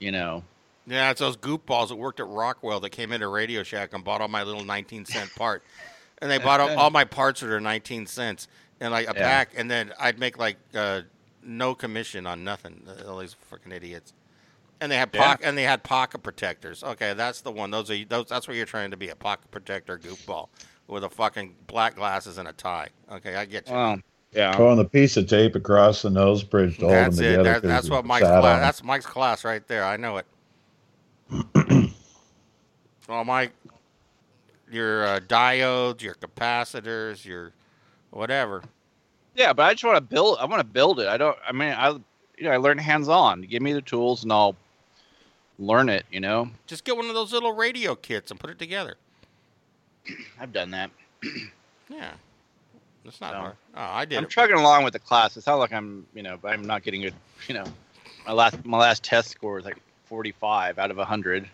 [0.00, 0.42] you know
[0.86, 4.20] Yeah, it's those goofballs that worked at Rockwell that came into Radio Shack and bought
[4.20, 5.62] all my little 19 cent part.
[6.22, 8.48] And they bought all, all my parts that are 19 cents
[8.80, 9.22] and like a Yeah.
[9.26, 9.50] pack.
[9.56, 11.02] And then I'd make like uh,
[11.42, 12.86] no commission on nothing.
[13.06, 14.12] All these freaking idiots.
[14.80, 15.36] And they had Yeah.
[15.42, 16.82] and they had pocket protectors.
[16.82, 17.70] Okay, that's the one.
[17.70, 18.26] Those are those.
[18.26, 20.48] That's what you're trying to be a pocket protector goofball
[20.88, 22.88] with a fucking black glasses and a tie.
[23.12, 23.74] Okay, I get you.
[23.74, 24.00] well
[24.32, 27.30] yeah Throwing the piece of tape across the nose bridge to hold that's them it.
[27.30, 27.42] together.
[27.52, 28.44] That, 'cause that's what Mike's class.
[28.44, 28.60] on 'em.
[28.60, 29.84] That's Mike's class right there.
[29.84, 30.26] I know it.
[33.08, 33.52] well, Mike,
[34.70, 37.52] your uh, diodes, your capacitors, your
[38.10, 38.62] whatever.
[39.36, 41.52] yeah but i just want to build i want to build it i don't i
[41.52, 44.56] mean i you know i learn hands on give me the tools and i'll
[45.60, 48.58] learn it you know Just get one of those little radio kits and put it
[48.58, 48.96] together.
[50.40, 50.90] i've done that
[51.88, 52.10] Yeah,
[53.04, 53.38] it's not No.
[53.40, 53.56] hard.
[53.74, 54.18] Oh, I did.
[54.18, 54.30] i'm it.
[54.30, 57.14] chugging along with the class it's not like i'm you know i'm not getting good
[57.48, 57.64] you know
[58.26, 61.48] my last my last test score was like 45 out of 100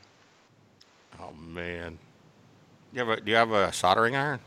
[1.19, 1.99] Oh man,
[2.93, 4.39] you have a, do you have a soldering iron?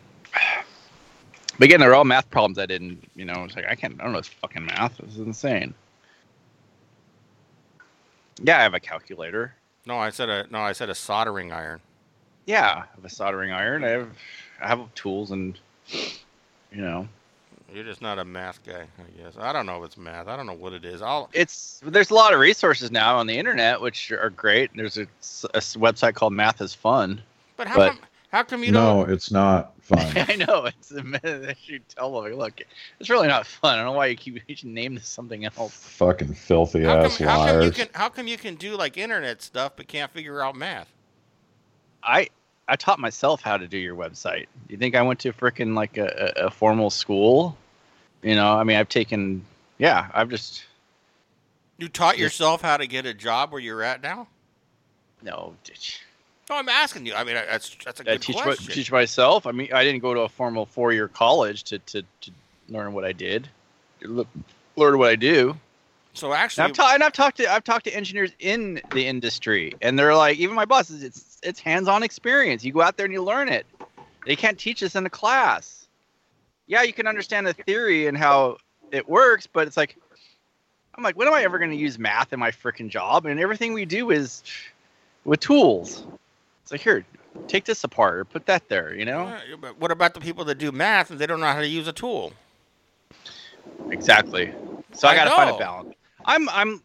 [1.58, 4.04] But again, they're all math problems I didn't, you know, it's like I can't I
[4.04, 4.98] don't know this fucking math.
[4.98, 5.74] This is insane.
[8.44, 9.56] Yeah, I have a calculator.
[9.88, 10.60] No, I said a no.
[10.60, 11.82] I said a soldering iron.
[12.46, 13.84] Yeah, I have a soldering iron.
[13.84, 14.10] I have
[14.62, 15.58] I have tools and
[16.72, 17.08] you know.
[17.74, 19.38] You're just not a math guy, I guess.
[19.38, 20.28] I don't know if it's math.
[20.28, 21.02] I don't know what it is.
[21.04, 24.72] I'll It's there's a lot of resources now on the internet which are great.
[24.76, 27.22] There's a, a website called Math is Fun.
[27.58, 28.00] But how But- come?
[28.32, 29.08] How come you no, don't?
[29.08, 30.06] No, it's not fun.
[30.30, 32.62] I know it's a they should tell them look,
[33.00, 33.74] it's really not fun.
[33.74, 35.74] I don't know why you keep you should name this something else.
[35.74, 37.76] Fucking filthy How ass come, how come you liars.
[37.76, 37.88] can?
[37.94, 40.94] How come you can do like internet stuff but can't figure out math?
[42.04, 42.30] I
[42.70, 44.46] I taught myself how to do your website.
[44.68, 47.58] You think I went to frickin' like a, a, formal school?
[48.22, 49.44] You know, I mean, I've taken,
[49.80, 50.64] yeah, I've just
[51.78, 52.26] You taught Yeah.
[52.26, 54.28] yourself how to get a job where you're at now?
[55.24, 55.56] no.
[56.50, 57.14] No, I'm asking you.
[57.14, 59.46] I mean, that's that's a good teach my, teach myself.
[59.46, 62.32] I mean, I didn't go to a formal four year college to, to to
[62.70, 63.48] learn what I did,
[64.02, 65.56] learn what I do.
[66.14, 69.06] So And actually, I've, ta- and I've talked to I've talked to engineers in the
[69.06, 71.04] industry, and they're like, even my boss is
[71.40, 72.64] it's it's hands-on experience.
[72.64, 73.66] You go out there and you learn it.
[74.26, 75.88] They can't teach us in a class.
[76.68, 78.58] Yeah, you can understand the theory and how
[78.92, 79.98] it works, but it's like,
[80.96, 83.26] I'm like, when am I ever going to use math in my freaking job?
[83.26, 84.44] And everything we do is
[85.26, 86.06] with tools.
[86.64, 87.06] It's like, here,
[87.48, 88.94] take this apart or put that there.
[88.94, 89.22] You know?
[89.28, 91.68] Uh, but what about the people that do math and they don't know how to
[91.68, 92.34] use a tool?
[93.90, 94.54] Exactly.
[94.94, 95.96] So I, I got to find a balance.
[96.26, 96.84] I'm I'm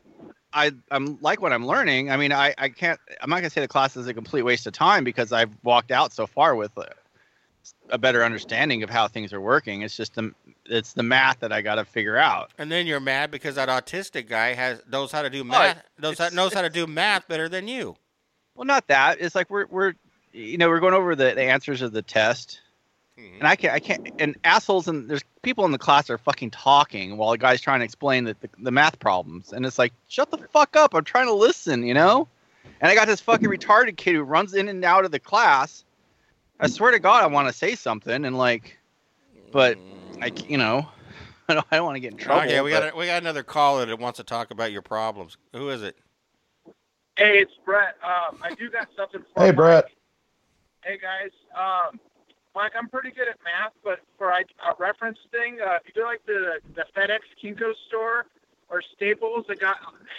[0.54, 2.10] I I'm like what I'm learning.
[2.10, 2.98] I mean, I I can't.
[3.20, 5.90] I'm not gonna say the class is a complete waste of time because I've walked
[5.90, 6.88] out so far with a,
[7.90, 9.82] a better understanding of how things are working.
[9.82, 10.32] It's just the
[10.66, 12.52] it's the math that I got to figure out.
[12.56, 15.82] And then you're mad because that autistic guy has knows how to do math.
[15.98, 17.96] knows how, knows how to do math better than you.
[18.54, 19.20] Well, not that.
[19.20, 19.94] It's like we're we're
[20.32, 22.60] you know we're going over the, the answers of the test,
[23.18, 23.38] Mhm.
[23.38, 26.50] and I can't I can't and assholes and there's people in the class are fucking
[26.50, 29.92] talking while the guy's trying to explain the, the, the math problems, and it's like
[30.08, 30.94] shut the fuck up!
[30.94, 32.26] I'm trying to listen, you know.
[32.80, 35.84] And I got this fucking retarded kid who runs in and out of the class.
[36.60, 38.76] I swear to God, I want to say something and like,
[39.52, 39.78] but
[40.20, 40.88] I c- you know,
[41.48, 42.42] I don't, I don't want to get in trouble.
[42.42, 44.82] Okay, we but- got a, we got another caller that wants to talk about your
[44.82, 45.36] problems.
[45.52, 45.96] Who is it?
[47.16, 47.96] Hey, it's Brett.
[48.02, 49.56] Um, I do got something for Hey, Mike.
[49.56, 49.84] Brett.
[50.84, 51.30] Hey guys.
[51.56, 52.00] Um,
[52.54, 54.44] Mike, I'm pretty good at math, but for a
[54.78, 58.26] reference thing, uh, if you go like the the FedEx Kinko store
[58.68, 59.76] or Staples, they got,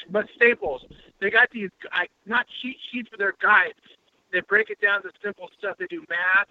[0.09, 0.85] but Staples,
[1.19, 3.79] they got these I, not cheat sheets, but they're guides.
[4.31, 5.77] They break it down to simple stuff.
[5.77, 6.47] They do math,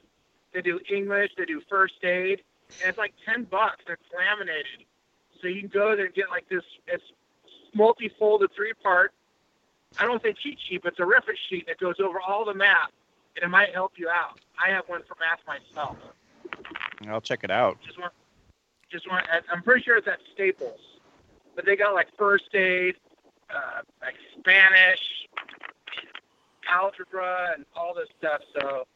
[0.53, 2.43] they do English, they do first aid,
[2.81, 3.85] and it's like ten bucks.
[3.89, 4.87] It's laminated,
[5.41, 6.65] so you can go there and get like this.
[6.87, 7.05] It's
[7.75, 9.13] multi-folded three-part
[9.99, 12.55] I don't say cheat sheet, but it's a reference sheet that goes over all the
[12.55, 12.91] math,
[13.37, 14.41] and it might help you out.
[14.65, 15.97] I have one for math myself.
[17.09, 17.79] I'll check it out.
[17.85, 18.13] Just want,
[18.91, 19.27] just want.
[19.53, 20.81] I'm pretty sure it's at Staples,
[21.57, 22.95] but they got like first aid,
[23.51, 25.01] uh, like Spanish,
[26.69, 28.41] algebra, and all this stuff.
[28.59, 28.87] So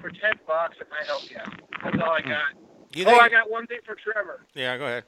[0.00, 1.54] for ten bucks, it might help you out.
[1.82, 2.42] That's all I got.
[2.94, 4.40] You Oh, I got one thing for Trevor.
[4.54, 5.04] yeah, go ahead.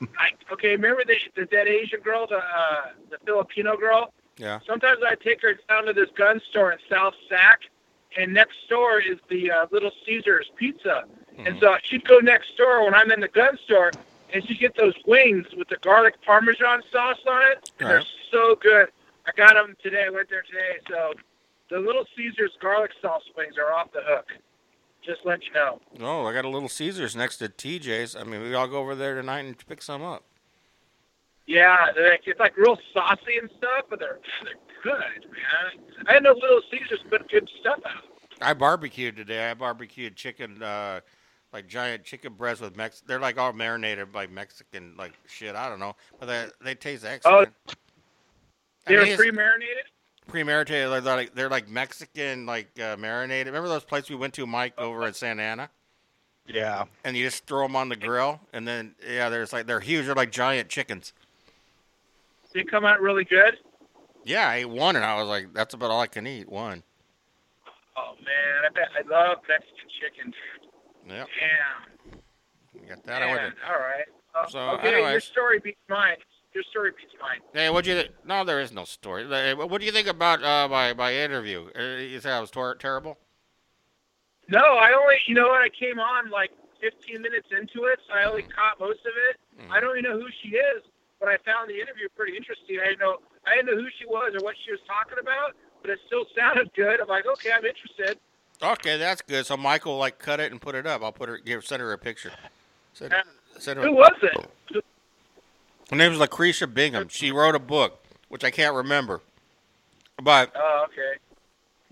[0.00, 2.80] I, okay, remember the the dead Asian girl, the uh,
[3.10, 4.12] the Filipino girl?
[4.38, 4.60] Yeah.
[4.66, 7.60] Sometimes I take her down to this gun store in South Sac,
[8.16, 11.04] and next door is the uh, Little Caesars Pizza.
[11.38, 13.92] And so she'd go next door when I'm in the gun store,
[14.34, 17.70] and she'd get those wings with the garlic parmesan sauce on it.
[17.78, 18.06] And they're Right.
[18.32, 18.88] so good.
[19.26, 20.04] I got them today.
[20.06, 20.78] I went there today.
[20.88, 21.12] So
[21.70, 24.26] the Little Caesars garlic sauce wings are off the hook.
[25.04, 25.80] Just let you know.
[25.98, 28.16] No, I got a little Caesars next to TJ's.
[28.16, 30.24] I mean, we all go over there tonight and pick some up.
[31.48, 35.82] Yeah, they're like, it's like real saucy and stuff, but they're they're good, man.
[36.06, 38.04] I know Little Caesars put good stuff out.
[38.42, 39.50] I barbecued today.
[39.50, 41.00] I barbecued chicken, uh,
[41.54, 43.00] like giant chicken breasts with Mex.
[43.00, 45.56] They're like all marinated like Mexican like shit.
[45.56, 47.48] I don't know, but they they taste excellent.
[47.66, 47.72] I
[48.86, 49.76] They mean, pre-marinated.
[50.28, 50.66] pre-marinated.
[50.66, 51.04] premeditated.
[51.04, 53.46] They're like they're like Mexican like uh, marinated.
[53.46, 55.70] Remember those places we went to, Mike, over at Santa Ana?
[56.46, 56.84] Yeah.
[57.04, 60.04] And you just throw them on the grill, and then yeah, there's like they're huge.
[60.04, 61.14] They're like giant chickens.
[62.58, 63.56] They come out really good.
[64.24, 66.48] Yeah, I ate one, and I was like, that's about all I can eat.
[66.48, 66.82] One.
[67.96, 70.34] Oh man, I bet I love Mexican chicken.
[71.08, 71.28] Yep.
[71.38, 72.82] Damn.
[72.82, 73.20] You got that.
[73.20, 74.04] Man, all right.
[74.34, 76.16] Uh, So, okay, your story beats mine.
[76.52, 77.38] Your story beats mine.
[77.54, 77.96] Hey, what do you?
[77.96, 79.24] Th- no, there is no story.
[79.54, 81.70] What do you think about uh, my my interview?
[81.78, 83.18] Uh, You say I was tor- terrible?
[84.48, 85.60] No, I only, you know what?
[85.62, 86.50] I came on like
[86.80, 89.36] 15 minutes into it, so I only caught most of it.
[89.62, 89.70] Mm.
[89.70, 90.82] I don't even know who she is,
[91.20, 92.78] but I found the interview pretty interesting.
[92.82, 95.54] I didn't know, I didn't know who she was or what she was talking about,
[95.82, 97.00] but it still sounded good.
[97.00, 98.18] I'm like, okay, I'm interested.
[98.62, 99.46] Okay, that's good.
[99.46, 101.02] So Michael like cut it and put it up.
[101.02, 102.32] I'll put her give send her a picture.
[102.92, 103.14] Send,
[103.58, 103.84] send her.
[103.84, 104.82] Who was it?
[105.90, 107.08] Her name is Lucretia Bingham.
[107.08, 109.20] She wrote a book, which I can't remember,
[110.22, 111.18] but Oh, okay.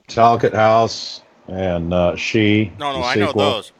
[0.09, 2.73] Talcott House and uh, She.
[2.79, 3.73] no, no, the I know those.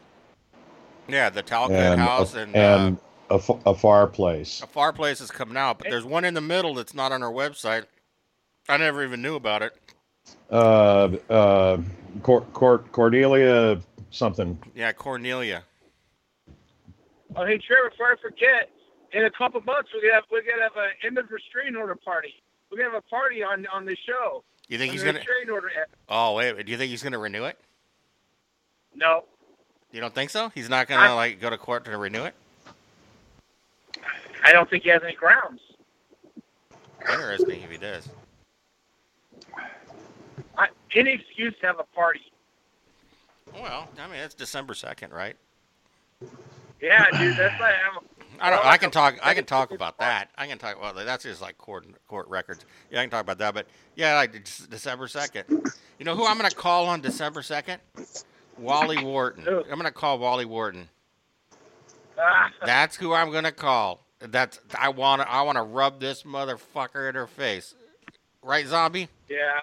[1.07, 4.61] Yeah, the Talcott And, House and, and uh, a, F- a Far Place.
[4.61, 7.21] a Far Place is coming out, but there's one in the middle that's not on
[7.23, 7.85] our website.
[8.69, 9.73] I never even knew about it.
[10.51, 11.77] Uh, uh,
[12.23, 13.79] Cor- Cor- Cordelia
[14.11, 14.57] something.
[14.75, 15.63] Yeah, Cornelia.
[17.35, 18.69] Oh, hey, Trevor, before I forget,
[19.13, 21.95] in a couple months, we're gonna have we're gonna have an end of restraining order
[21.95, 22.33] party.
[22.71, 24.43] We're gonna have a party on on the show.
[24.67, 25.19] You think he's gonna?
[25.19, 25.67] restraining order?
[25.69, 25.89] ends.
[26.09, 27.57] Oh wait, do you think he's gonna renew it?
[28.95, 29.25] No,
[29.91, 30.49] You don't think so?
[30.55, 32.33] He's not gonna I- like go to court to renew it.
[34.43, 35.61] I don't think he has any grounds.
[37.01, 38.09] Interesting if he does.
[40.57, 42.31] I, any excuse to have a party.
[43.53, 45.35] Well, I mean it's December second, right?
[46.81, 47.75] Yeah, dude, that's like
[48.39, 48.65] I don't.
[48.65, 49.17] I can talk.
[49.23, 50.29] I can talk about that.
[50.37, 50.79] I can talk.
[50.79, 52.65] Well, that's just like court court records.
[52.91, 53.53] Yeah, I can talk about that.
[53.53, 55.45] But yeah, like December second.
[55.97, 57.81] You know who I'm gonna call on December second?
[58.59, 59.47] Wally Wharton.
[59.47, 60.89] I'm gonna call Wally Wharton.
[62.19, 64.03] Ah, That's who I'm gonna call.
[64.19, 65.29] That's I want to.
[65.31, 67.75] I want to rub this motherfucker in her face.
[68.41, 69.09] Right, zombie?
[69.29, 69.59] yeah.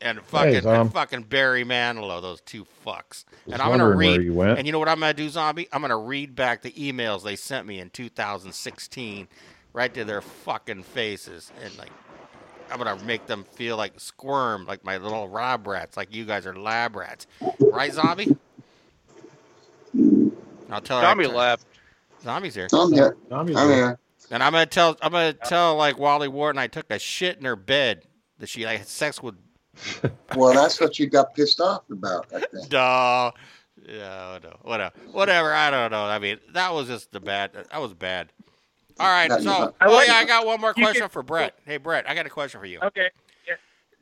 [0.00, 0.80] And fucking Zom.
[0.80, 3.24] and fucking Barry Manilow, those two fucks.
[3.46, 4.10] Was And I'm gonna read.
[4.10, 4.58] where you went.
[4.58, 5.68] And you know what I'm gonna do, zombie?
[5.72, 9.28] I'm gonna read back the emails they sent me in 2016,
[9.72, 11.92] right to their fucking faces, and like,
[12.72, 16.46] I'm gonna make them feel like squirm, like my little lab rats, like you guys
[16.48, 17.28] are lab rats,
[17.60, 18.36] right, zombie?
[20.68, 21.06] I'll tell her.
[21.06, 21.66] Zombie tur- left.
[22.22, 22.68] Zombie's here.
[22.72, 23.16] I'm here.
[23.28, 23.76] Zombie's I'm there.
[23.76, 23.98] here.
[24.30, 27.44] And I'm gonna tell I'm gonna tell like Wally Wharton I took a shit in
[27.44, 28.04] her bed
[28.38, 29.34] that she like had sex with
[30.36, 32.68] Well, that's what you got pissed off about, I think.
[32.68, 33.30] duh.
[33.88, 35.52] Yeah, no, whatever, whatever.
[35.52, 36.04] I don't know.
[36.04, 37.52] I mean, that was just the bad.
[37.54, 38.28] That was bad.
[39.00, 41.58] All right, That- so oh, I oh yeah, I got one more question for Brett.
[41.66, 42.78] Hey Brett, I got a question for you.
[42.80, 43.08] Okay.
[43.48, 43.54] Yeah.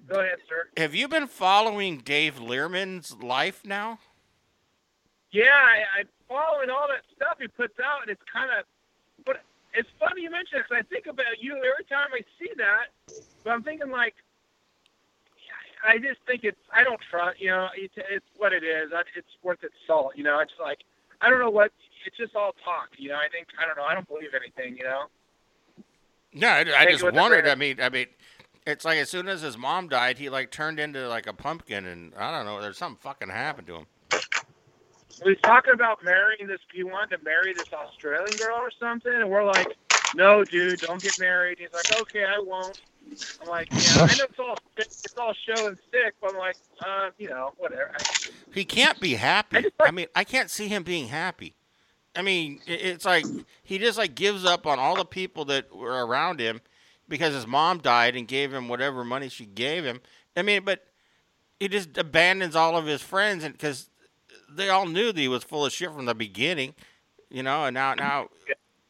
[0.09, 0.69] Go ahead, sir.
[0.77, 4.01] Have you been following Dave Learman's life now?
[5.33, 8.65] Yeah, I, I'm following all that stuff he puts out, and it's kind of.
[9.25, 9.43] But
[9.75, 12.89] it's funny you mention it because I think about you every time I see that.
[13.45, 14.15] But I'm thinking like,
[15.87, 16.61] I just think it's.
[16.73, 17.41] I don't trust.
[17.41, 18.91] You know, it's, it's what it is.
[19.17, 20.13] It's worth its salt.
[20.17, 20.81] You know, it's like
[21.21, 21.73] I don't know what.
[22.07, 22.89] It's just all talk.
[22.97, 23.85] You know, I think I don't know.
[23.85, 24.77] I don't believe anything.
[24.77, 25.03] You know.
[26.33, 27.49] Yeah, I, I just wondered.
[27.49, 28.07] I mean, I mean,
[28.67, 31.87] it's like as soon as his mom died, he like turned into like a pumpkin,
[31.87, 32.61] and I don't know.
[32.61, 33.87] There's something fucking happened to him.
[35.23, 36.61] He was talking about marrying this.
[36.73, 39.77] He wanted to marry this Australian girl or something, and we're like,
[40.15, 42.81] "No, dude, don't get married." He's like, "Okay, I won't."
[43.43, 46.57] I'm like, "Yeah, I know it's all it's all show and stick, but I'm like,
[46.87, 47.93] uh, you know, whatever."
[48.55, 49.57] He can't be happy.
[49.63, 51.55] like- I mean, I can't see him being happy.
[52.17, 53.25] I mean, it's like
[53.63, 56.61] he just like gives up on all the people that were around him
[57.09, 60.01] because his mom died and gave him whatever money she gave him.
[60.37, 60.87] I mean, but
[61.61, 63.90] he just abandons all of his friends and because
[64.55, 66.75] they all knew that he was full of shit from the beginning,
[67.31, 67.65] you know.
[67.67, 68.29] And now, now,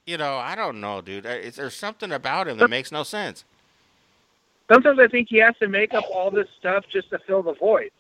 [0.07, 1.27] you know, I don't know, dude.
[1.27, 3.45] Is there's something about him that makes no sense?
[4.73, 7.55] Sometimes I think he has to make up all this stuff just to fill the
[7.55, 7.91] voids.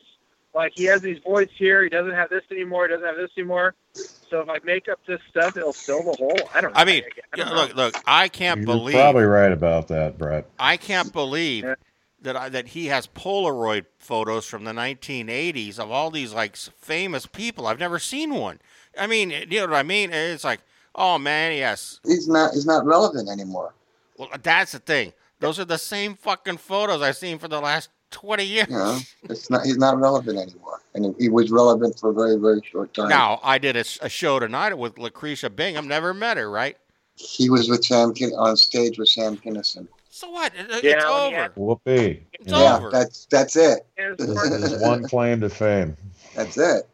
[0.54, 3.30] Like he has these voids here, he doesn't have this anymore, he doesn't have this
[3.36, 3.74] anymore.
[3.94, 6.48] So if I make up this stuff, it'll fill the hole.
[6.54, 6.80] I don't know.
[6.80, 7.61] I mean, I yeah, don't know.
[7.62, 7.96] look, look.
[8.06, 8.94] I can't You're believe.
[8.94, 10.48] probably right about that, Brett.
[10.58, 11.74] I can't believe Yeah.
[12.22, 17.26] That I, that he has Polaroid photos from the 1980s of all these like famous
[17.26, 17.66] people.
[17.66, 18.60] I've never seen one.
[18.98, 20.12] I mean, eh, you know what I mean?
[20.12, 20.60] Eh, it's like,
[20.94, 22.00] oh man, yes.
[22.04, 22.52] He's not.
[22.52, 23.74] He's not relevant anymore.
[24.18, 25.12] Well, uh, that's the thing.
[25.40, 28.68] Those are the same fucking photos I've seen for the last 20 years.
[28.68, 29.64] Know, it's not.
[29.64, 33.08] He's not relevant anymore, and he, he was relevant for a very, very short time.
[33.08, 35.88] Now, I did a show tonight with Lucretia Bingham.
[35.88, 36.76] Never met her, right?
[37.14, 39.86] He was with Sam Kin- on stage with Sam Kinison.
[40.12, 40.52] So what?
[40.54, 41.36] It- it's Yeah, when he over.
[41.36, 42.26] had- Whoopee.
[42.32, 42.90] It's yeah, over.
[42.90, 43.86] that's that's it.
[43.96, 45.96] And his His one claim to fame.
[46.34, 46.86] That's it.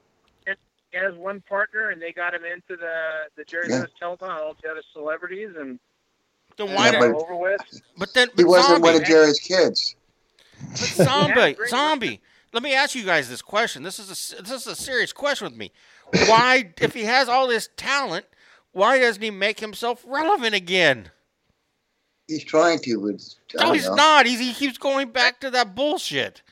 [0.92, 3.78] he has one partner, and they got him into the the Jerry Yeah.
[3.80, 5.78] Lewis Telethon, all the other celebrities, and
[6.56, 6.90] Then and why?
[6.90, 7.60] Yeah, but- over with.
[7.98, 9.96] but then, He wasn't zombie, one of Jerry's kids.
[10.70, 12.20] But zombie, Yeah, zombie.
[12.52, 13.82] Let me ask you guys this question.
[13.82, 15.70] This is a s- this is a serious question with me.
[16.26, 18.24] Why, if he has all this talent,
[18.72, 21.10] why doesn't he make himself relevant again?
[22.28, 22.96] He's trying to.
[22.96, 23.94] With, I No, he's know.
[23.94, 24.26] not.
[24.26, 26.42] He's, he keeps going back to that bullshit.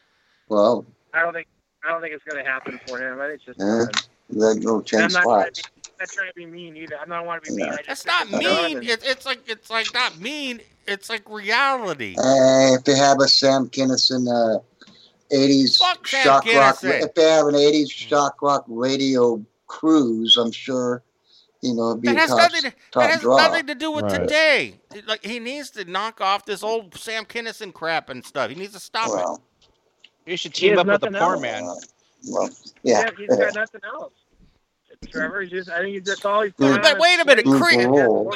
[0.48, 1.48] Well, I don't think
[1.84, 3.20] I don't think it's going to happen for him.
[3.20, 3.58] I think it's just.
[3.60, 3.86] Yeah.
[4.30, 5.62] that little change not trying, to spots.
[5.62, 6.96] be, I'm not trying to be mean either.
[7.00, 7.68] I don't want to be mean.
[7.72, 8.76] I just That's not mean.
[8.78, 10.60] and- It, it's like it's like not mean.
[10.86, 12.14] It's like reality.
[12.18, 14.60] Uh, if they have a Sam Kinison uh,
[15.32, 17.02] 80s Fuck Sam shock rock, Kinison.
[17.02, 21.02] if they have an 80s shock rock radio cruise, I'm sure,
[21.64, 22.62] you know, it'd be That a has top, nothing.
[22.62, 23.36] To, top that has draw.
[23.36, 24.20] nothing to do with Right.
[24.20, 24.80] today.
[25.06, 28.50] Like he needs to knock off this old Sam Kinison crap and stuff.
[28.50, 29.14] He needs to stop it.
[29.14, 29.40] well,
[30.26, 31.64] You should team has up with the poor man.
[31.64, 31.74] uh,
[32.28, 32.50] well,
[32.82, 33.10] yeah.
[33.16, 34.12] he's got nothing else.
[35.10, 35.68] Trevor, he's just.
[35.70, 36.80] I think he's that's all he's done.
[36.80, 37.88] But wait a minute, create.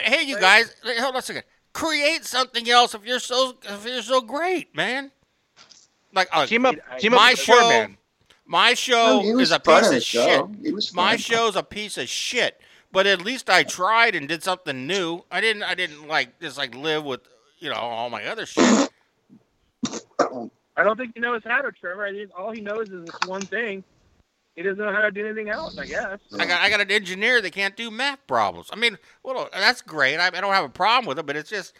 [0.05, 1.45] Hey, you guys, hold on a second.
[1.73, 5.11] Create something else if you're so if you're so great, man.
[6.13, 7.97] Like uh, Team up, I- team up my with the poor show, man.
[8.47, 10.51] my show Well, is a piece of show.
[10.63, 10.95] shit.
[10.95, 11.19] My fun.
[11.19, 12.61] show's a piece of shit.
[12.91, 15.23] But at least I tried and did something new.
[15.31, 15.63] I didn't.
[15.63, 17.21] I didn't like just like live with
[17.59, 18.91] you know all my other shit.
[20.79, 22.07] I don't think he knows how to, Trevor.
[22.07, 23.85] I think all he knows is this one thing.
[24.55, 25.77] He doesn't know how to do anything else.
[25.79, 26.19] I guess.
[26.39, 28.71] I got I got an engineer that can't do math problems.
[28.73, 30.17] I mean, well, that's great.
[30.17, 31.75] I, I don't have a problem with it, but it's just.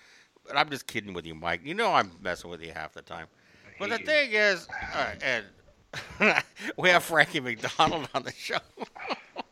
[0.47, 1.61] But I'm just kidding with you, Mike.
[1.65, 3.27] You know I'm messing with you half the time.
[3.79, 6.43] But the thing is, right, and
[6.77, 8.59] we have Frankie McDonald on the show.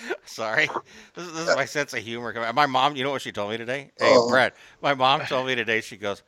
[0.24, 0.68] Sorry,
[1.14, 2.32] this is, this is my sense of humor.
[2.54, 3.90] My mom, you know what she told me today?
[3.98, 4.28] Hey, Oh.
[4.28, 5.80] Brett, my mom told me today.
[5.80, 6.22] She goes,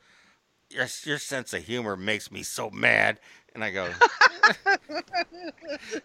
[0.69, 3.19] "Your your sense of humor makes me so mad,"
[3.55, 3.89] and I go,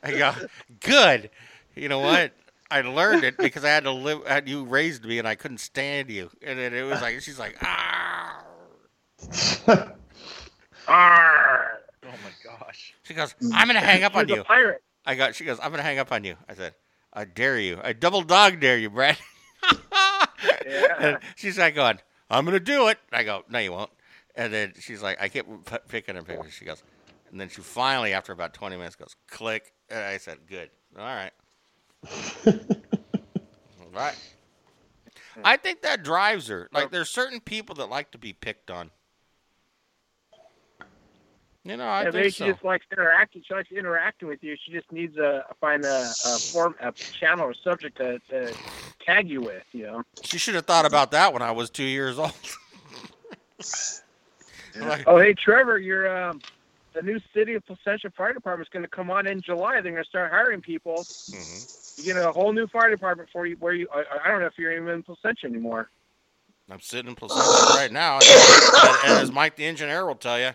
[0.03, 0.33] "I go,
[0.81, 1.31] good.
[1.75, 2.33] You know what?
[2.71, 4.27] I learned it because I had to live.
[4.27, 7.39] Had you raised me, and I couldn't stand you, and then it was like she's
[7.39, 8.43] like, ah."
[10.89, 11.81] Arr!
[12.05, 12.95] Oh my gosh.
[13.03, 14.83] She goes, "I'm gonna hang up on She's you." pirate.
[15.05, 15.35] I got.
[15.35, 16.75] She goes, "I'm gonna hang up on you." I said,
[17.17, 17.81] "I dare you.
[17.83, 19.17] I double dog dare you, Brad.
[20.65, 20.95] Yeah.
[20.99, 21.99] And she's like going,
[22.31, 23.91] "I'm gonna do it." I go, "No, you won't."
[24.35, 26.51] And then she's like, I kept p- picking and picking.
[26.51, 26.83] She goes,
[27.31, 30.71] and then she finally, after about 20 minutes, goes, "Click." And I said, "Good.
[30.99, 31.33] All right."
[32.47, 34.15] All right.
[35.45, 36.69] I think that drives her.
[36.73, 38.91] Like, there's certain people that like to be picked on.
[41.67, 42.53] You know, I yeah, maybe she so.
[42.53, 43.43] just likes interacting.
[43.47, 44.57] She likes interacting with you.
[44.65, 48.55] She just needs a find a, a form, a channel or subject to, to
[49.05, 49.65] tag you with.
[49.73, 50.03] You know.
[50.23, 52.33] She should have thought about that when I was two years old.
[54.79, 56.41] Like, Oh, hey Trevor, your um,
[56.93, 59.81] the new city of Placentia Fire Department is going to come on in July.
[59.81, 60.97] They're going to start hiring people.
[61.31, 61.99] mhm.
[61.99, 63.57] You get a whole new fire department for you.
[63.59, 65.89] Where you, I, I don't know if you're even in Placentia anymore.
[66.71, 70.39] I'm sitting in Placentia right now, and, and, and as Mike the engineer will tell
[70.39, 70.51] you,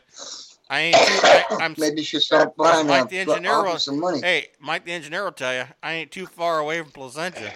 [0.71, 0.95] I ain't.
[0.95, 1.75] Too, I, I'm.
[1.77, 4.21] Maybe you should start buying Mike uh, the engineer offer will- some money.
[4.21, 7.51] Hey, Mike the engineer will tell you, I ain't too far away from Placentia.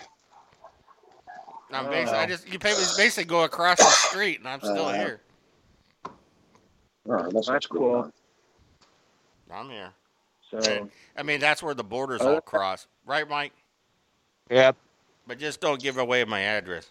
[1.72, 5.22] I'm basically, I just you basically go across the street, and I'm still Uh, here.
[6.06, 6.14] All
[7.08, 8.12] right, that's, That's cool.
[9.52, 9.92] I'm here.
[10.52, 13.54] So I mean, that's where the borders Oh, all cross, right, Mike?
[14.50, 14.76] Yep.
[15.28, 16.88] But just don't give away my address.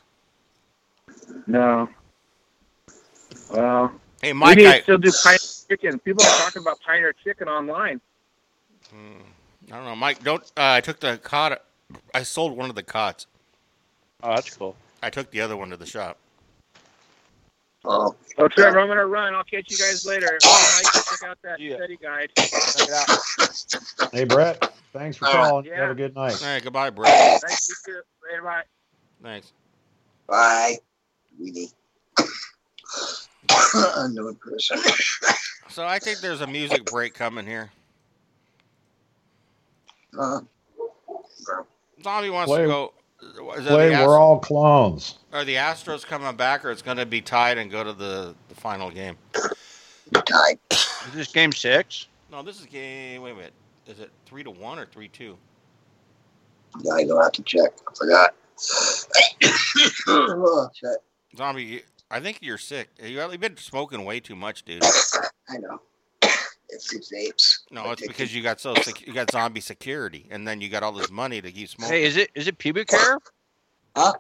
[1.47, 1.89] no.
[3.51, 3.93] Well,
[4.25, 5.99] Hey, we Mike, need I, to still do pioneer chicken.
[5.99, 8.01] People are talking about pioneer chicken online.
[8.91, 9.21] Hmm,
[9.71, 10.25] I don't know, Mike.
[10.25, 10.43] Don't.
[10.57, 11.63] Uh, I took the cot.
[12.15, 13.27] I sold one of the cots.
[14.23, 14.77] Oh, that's cool.
[15.03, 16.17] I took the other one to the shop.
[17.85, 19.35] Oh, Oh, Trevor, I'm gonna run.
[19.35, 20.39] I'll catch you guys later.
[20.43, 21.77] Oh, Mike, check out that Yeah.
[21.77, 22.33] study guide.
[22.35, 24.11] Check it out.
[24.11, 24.73] Hey, Brett.
[24.95, 25.49] Thanks for All right.
[25.49, 25.67] calling.
[25.67, 25.83] Yeah.
[25.83, 26.41] Have a good night.
[26.41, 27.11] All right, goodbye, Brett.
[27.43, 27.69] Thanks.
[27.69, 28.01] You too.
[28.31, 28.63] Later, bye.
[29.23, 29.53] Thanks.
[30.27, 30.77] bye,
[31.39, 31.75] Weenie.
[33.97, 34.79] Unknown person.
[35.69, 37.71] So I think there's a music break coming here.
[40.19, 40.41] Uh,
[42.03, 42.93] Zombie wants Play- to go.
[43.57, 45.19] Is Play, the we're all clones.
[45.33, 48.35] Are the Astros coming back, or it's going to be tied and go to the,
[48.49, 49.17] the final game?
[50.27, 50.59] tied.
[50.71, 52.09] Is this game six?
[52.31, 53.23] No, this is game.
[53.23, 53.53] Wait a minute.
[53.87, 55.37] Is it three to one or three two?
[56.83, 57.73] Yeah, I don't have to check.
[57.89, 58.35] I forgot.
[60.09, 60.97] oh, shit.
[61.37, 61.83] Zombie, you-
[62.15, 62.91] I think you're sick.
[63.03, 64.85] You you've been smoking way too much, dude.
[65.49, 65.81] I know.
[66.71, 67.65] It's it's apes.
[67.71, 70.83] No, it's because you got so sec- you got zombie security, and then you got
[70.83, 71.95] all this money to keep smoking.
[71.95, 73.19] Hey, is it is it pubic hair?
[73.95, 74.13] Huh?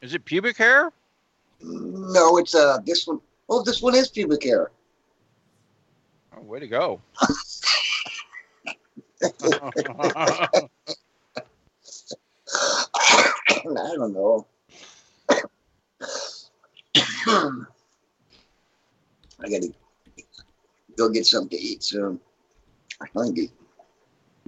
[0.00, 0.90] Is it pubic hair?
[1.60, 3.20] No, it's uh this one.
[3.48, 4.72] Oh, this one is pubic hair.
[6.36, 7.00] Oh, way to go.
[9.22, 10.60] I
[13.94, 14.46] don't know.
[17.26, 17.64] I
[19.42, 19.72] gotta
[20.96, 22.18] go get something to eat so
[23.00, 23.50] I'm hungry.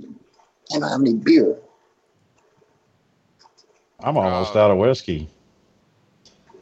[0.01, 1.57] I don't have any beer.
[4.01, 5.29] I'm almost Uh, out of whiskey.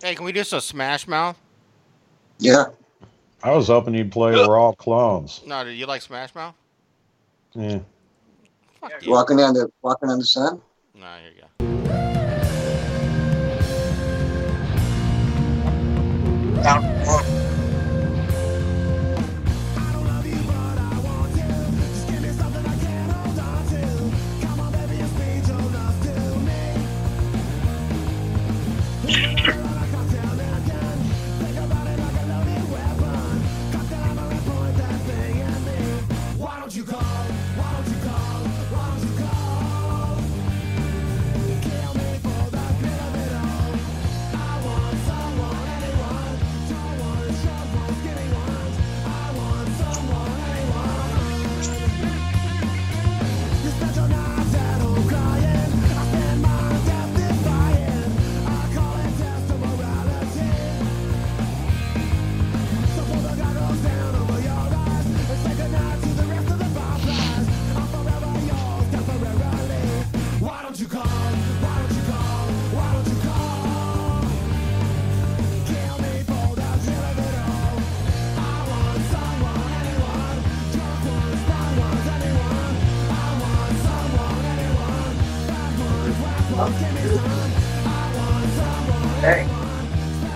[0.03, 1.39] Hey, can we do some Smash Mouth?
[2.39, 2.67] Yeah.
[3.43, 5.41] I was hoping you'd play We're All Clones.
[5.47, 6.55] No, do you like Smash Mouth?
[7.55, 7.81] Yeah.
[8.81, 9.11] Fuck you.
[9.13, 10.61] Walking on the walking on the sun.
[10.95, 11.62] No, here you go.
[16.63, 17.32] down
[89.23, 89.49] Dang.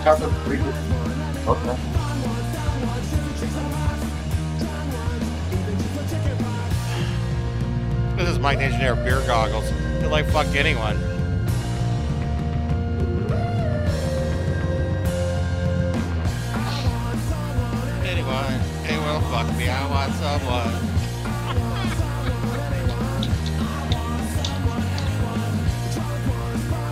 [0.01, 0.63] chocolate the.
[1.45, 1.77] Okay.
[8.15, 9.69] This is Mike the Engineer beer goggles.
[9.99, 10.95] He like fuck anyone.
[18.05, 18.53] Anyone,
[18.85, 20.71] anyone fuck me, I want someone.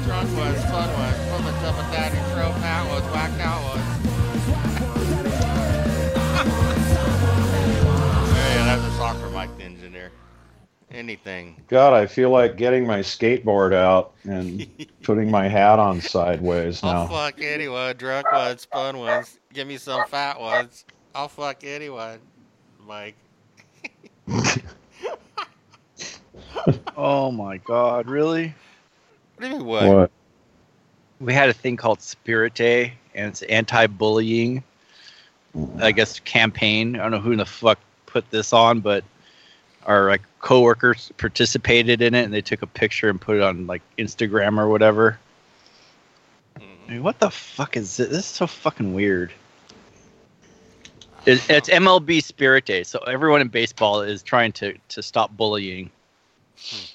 [0.03, 1.14] Drunk ones, fun ones
[1.65, 3.81] from a top of daddy trope, that was, whacked out was.
[8.35, 10.11] yeah, that's a song for Mike the Engineer.
[10.91, 11.61] Anything.
[11.67, 14.67] God, I feel like getting my skateboard out and
[15.03, 16.89] putting my hat on sideways now.
[16.89, 17.95] I'll fuck anyone.
[17.97, 19.39] Drunk ones, fun ones.
[19.51, 20.85] Give me some fat ones.
[21.15, 22.19] I'll fuck anyone,
[22.85, 23.15] Mike.
[26.97, 28.55] Oh my god, really?
[29.35, 29.87] What do you mean, what?
[29.87, 30.11] What?
[31.25, 34.63] We had a thing called Spirit Day, and it's anti-bullying.
[35.79, 36.95] I guess campaign.
[36.95, 39.03] I don't know who in the fuck put this on, but
[39.87, 43.65] our like coworkers participated in it, and they took a picture and put it on
[43.65, 45.17] like Instagram or whatever.
[46.57, 46.63] Hmm.
[46.87, 48.09] I mean, what the fuck is this?
[48.09, 49.33] This is so fucking weird.
[51.25, 55.89] It, it's MLB Spirit Day, so everyone in baseball is trying to to stop bullying.
[56.59, 56.94] Hmm.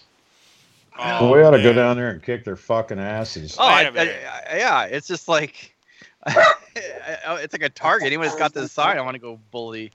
[1.02, 3.56] Oh, we ought to go down there and kick their fucking asses.
[3.58, 4.16] Oh, Wait I, a minute.
[4.24, 5.74] I- I- yeah, it's just like
[6.26, 8.06] it's like a target.
[8.06, 9.92] Anyone's got this sign, I want to go bully.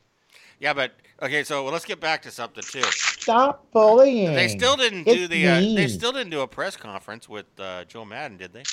[0.60, 0.92] Yeah, but
[1.22, 1.44] okay.
[1.44, 2.82] So well, let's get back to something too.
[2.84, 4.34] Stop bullying.
[4.34, 5.48] They still didn't do the.
[5.48, 8.64] Uh, they still didn't do a press conference with uh, Joe Maddon, did they?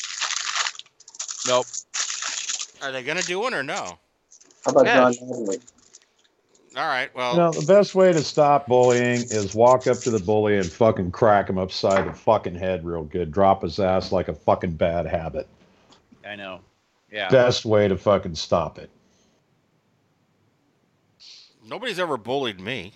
[1.49, 1.67] Nope.
[2.83, 3.99] Are they gonna do one or no?
[4.65, 5.11] How about Yeah.
[5.11, 5.61] John Madden?
[6.77, 7.15] All right.
[7.15, 10.57] Well, You know, the best way to stop bullying is walk up to the bully
[10.59, 13.31] and fucking crack him upside the fucking head real good.
[13.31, 15.49] Drop his ass like a fucking bad habit.
[16.25, 16.61] I know.
[17.11, 17.29] Yeah.
[17.31, 18.91] Best way to fucking stop it.
[21.65, 22.95] nobody's ever bullied me.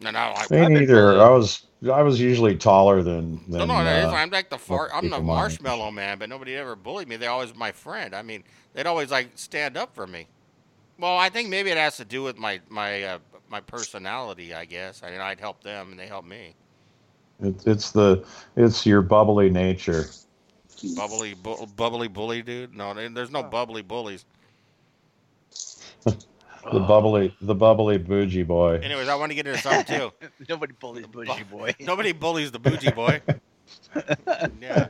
[0.00, 0.94] No, no, I, Me I've neither.
[0.94, 1.18] bullied.
[1.18, 3.66] I was I was usually taller than no, than.
[3.66, 5.60] no, no, uh, I'm like the far, I'm the people my age.
[5.60, 7.16] marshmallow man, but nobody ever bullied me.
[7.16, 8.14] They're always my friend.
[8.14, 8.44] I mean,
[8.74, 10.28] they'd always like stand up for me.
[10.98, 13.18] Well, I think maybe it has to do with my my uh,
[13.48, 14.54] my personality.
[14.54, 15.02] I guess.
[15.02, 16.54] I mean, I'd help them and they help me.
[17.42, 18.24] It, it's the
[18.56, 20.06] it's your bubbly nature.
[20.96, 22.74] Bubbly, bu- bubbly bully, dude.
[22.74, 24.24] No, there's no bubbly bullies.
[26.72, 28.80] The bubbly the bubbly bougie boy.
[28.82, 30.12] Anyways, I want to get into something too.
[30.48, 31.74] Nobody bullies Bushy Boy.
[31.80, 33.20] Nobody bullies the bougie boy.
[34.62, 34.88] yeah.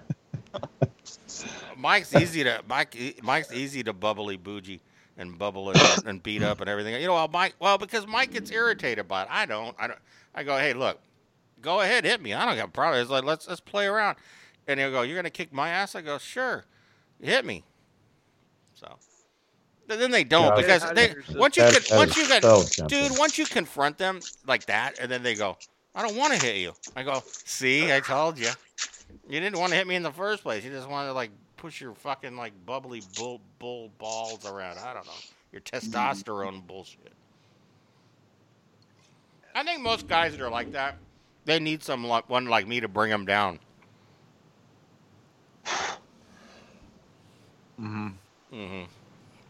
[1.77, 2.97] Mike's easy to Mike.
[3.25, 4.81] Mike's easy to bubbly bougie
[5.17, 6.95] and bubble and, and beat up and everything.
[7.01, 7.55] You know, well, Mike.
[7.59, 9.29] Well, because Mike gets irritated by it.
[9.31, 9.75] I don't.
[9.79, 9.99] I don't.
[10.35, 11.01] I go, hey, look,
[11.61, 12.35] go ahead, hit me.
[12.35, 13.01] I don't got a problem.
[13.01, 14.17] It's like let's let's play around.
[14.67, 15.95] And he'll go, you're gonna kick my ass.
[15.95, 16.65] I go, sure,
[17.23, 17.65] hit me.
[18.75, 18.97] So.
[19.87, 22.27] But then they don't Yeah, because how they once you That- can, that once you
[22.27, 25.59] get so dude once you confront them like that and then they go
[25.95, 26.73] I don't want to hit you.
[26.97, 28.49] I go, see, I told you.
[29.29, 30.65] You didn't want to hit me in the first place.
[30.65, 31.31] You just wanted to like
[31.65, 34.79] push your fucking like bubbly bull bull balls around.
[34.79, 35.13] I don't know
[35.51, 37.15] your testosterone bullshit.
[39.55, 40.97] I think most guys that are like that,
[41.47, 43.61] they need some like one like me to bring them down.
[47.79, 48.09] hmm
[48.53, 48.83] hmm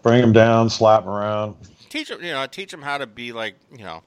[0.05, 1.57] Bring them down, slap them around.
[1.89, 4.05] Teach them, you know, teach them how to be like, you know,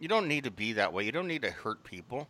[0.00, 1.04] you don't need to be that way.
[1.04, 2.28] You don't need to hurt people.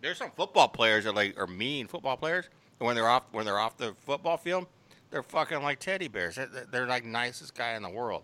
[0.00, 3.44] There's some football players that like are mean football players, and when they're off when
[3.46, 4.66] they're off the football field,
[5.10, 6.36] they're fucking like teddy bears.
[6.36, 8.22] They're, they're like nicest guy in the world.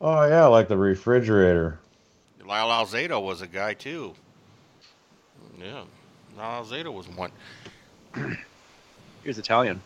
[0.00, 1.80] Oh yeah, like the refrigerator.
[2.44, 4.14] Lyle Alzado was a guy too.
[5.60, 5.84] Yeah,
[6.36, 7.32] Lyle Alzado was one.
[8.14, 9.80] He was Italian.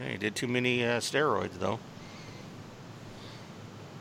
[0.00, 1.78] Yeah, he did too many uh, steroids though.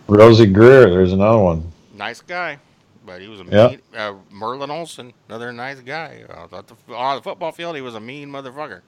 [0.07, 1.71] Rosey Grier, there's another one.
[1.95, 2.59] Nice guy,
[3.05, 3.67] but he was a Yeah.
[3.67, 3.81] mean.
[3.95, 6.23] Uh, Merlin Olsen, another nice guy.
[6.29, 8.81] Uh, the, on the football field, he was a mean motherfucker.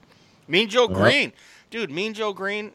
[0.48, 0.94] Mean Joe Yeah.
[0.94, 1.32] Greene,
[1.70, 1.90] dude.
[1.90, 2.72] Mean Joe Greene,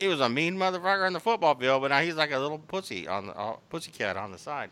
[0.00, 2.58] he was a mean motherfucker on the football field, but now he's like a little
[2.58, 4.70] pussy on the uh, pussycat on the side.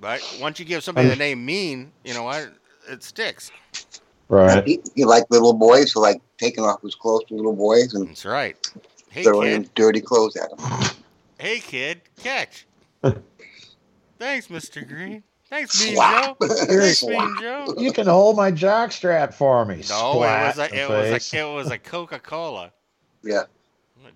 [0.00, 2.50] But once you give somebody the name Mean, you know what?
[2.88, 3.50] It sticks.
[4.28, 4.66] Right.
[4.66, 8.08] He, he liked little boys, so like taking off his clothes to little boys and
[8.08, 8.56] That's right.
[9.10, 10.90] Hey throwing kid, dirty clothes at them.
[11.38, 12.66] hey kid, catch.
[14.18, 15.22] Thanks, Mister Greene.
[15.48, 16.36] Thanks, Mean Joe.
[16.42, 17.74] Thanks, Mean Joe.
[17.78, 19.82] You can hold my jock strap for me.
[19.88, 22.72] No, it was a it was a it was a Coca Cola.
[23.22, 23.44] Yeah.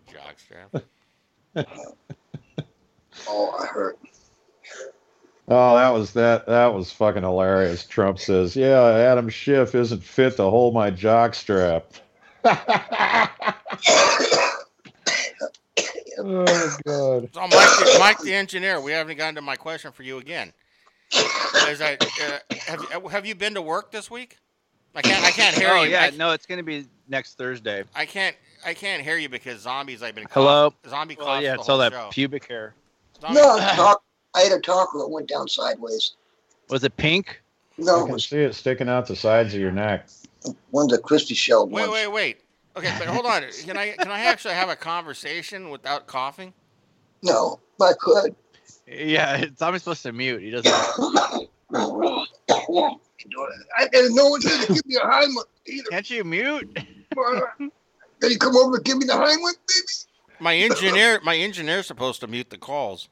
[0.09, 0.83] jockstrap.
[3.29, 3.99] Oh, I hurt.
[5.49, 6.47] Oh, that was that.
[6.47, 7.85] That was fucking hilarious.
[7.85, 11.93] Trump says, "Yeah, Adam Schiff isn't fit to hold my jock strap."
[16.19, 17.31] oh good.
[17.35, 20.53] So Mike, the, Mike the engineer, we haven't gotten to my question for you again.
[21.69, 24.39] Is that uh, have you- have you been to work this week?
[24.95, 25.91] I can't I can't hear oh you.
[25.91, 27.85] yeah, I, no, it's gonna be next Thursday.
[27.95, 30.03] I can't I can't hear you because zombies.
[30.03, 30.71] I've been Hello?
[30.71, 32.09] cough- zombie Well, yeah, it's all that show.
[32.13, 32.75] pubic hair.
[33.21, 34.03] Zombie- No, talk,
[34.35, 36.13] I had a taco that went down sideways.
[36.71, 37.43] Was it pink?
[37.79, 40.09] No, I can was see it sticking out the sides of your neck.
[40.71, 41.93] one of the crispy shelled Wait ones.
[41.93, 42.41] wait wait.
[42.77, 43.43] Okay, but hold on.
[43.65, 46.55] Can I can I actually have a conversation without coughing?
[47.23, 48.35] No, but I could.
[48.87, 50.43] Yeah, it's always supposed to mute.
[50.43, 50.73] He doesn't.
[53.79, 55.89] I, and no one's here to give me a Heimlich either.
[55.91, 56.75] Can't you mute?
[56.75, 57.71] Can
[58.31, 60.41] you come over and give me the Heimlich, baby?
[60.41, 63.09] My engineer my engineer's supposed to mute the calls.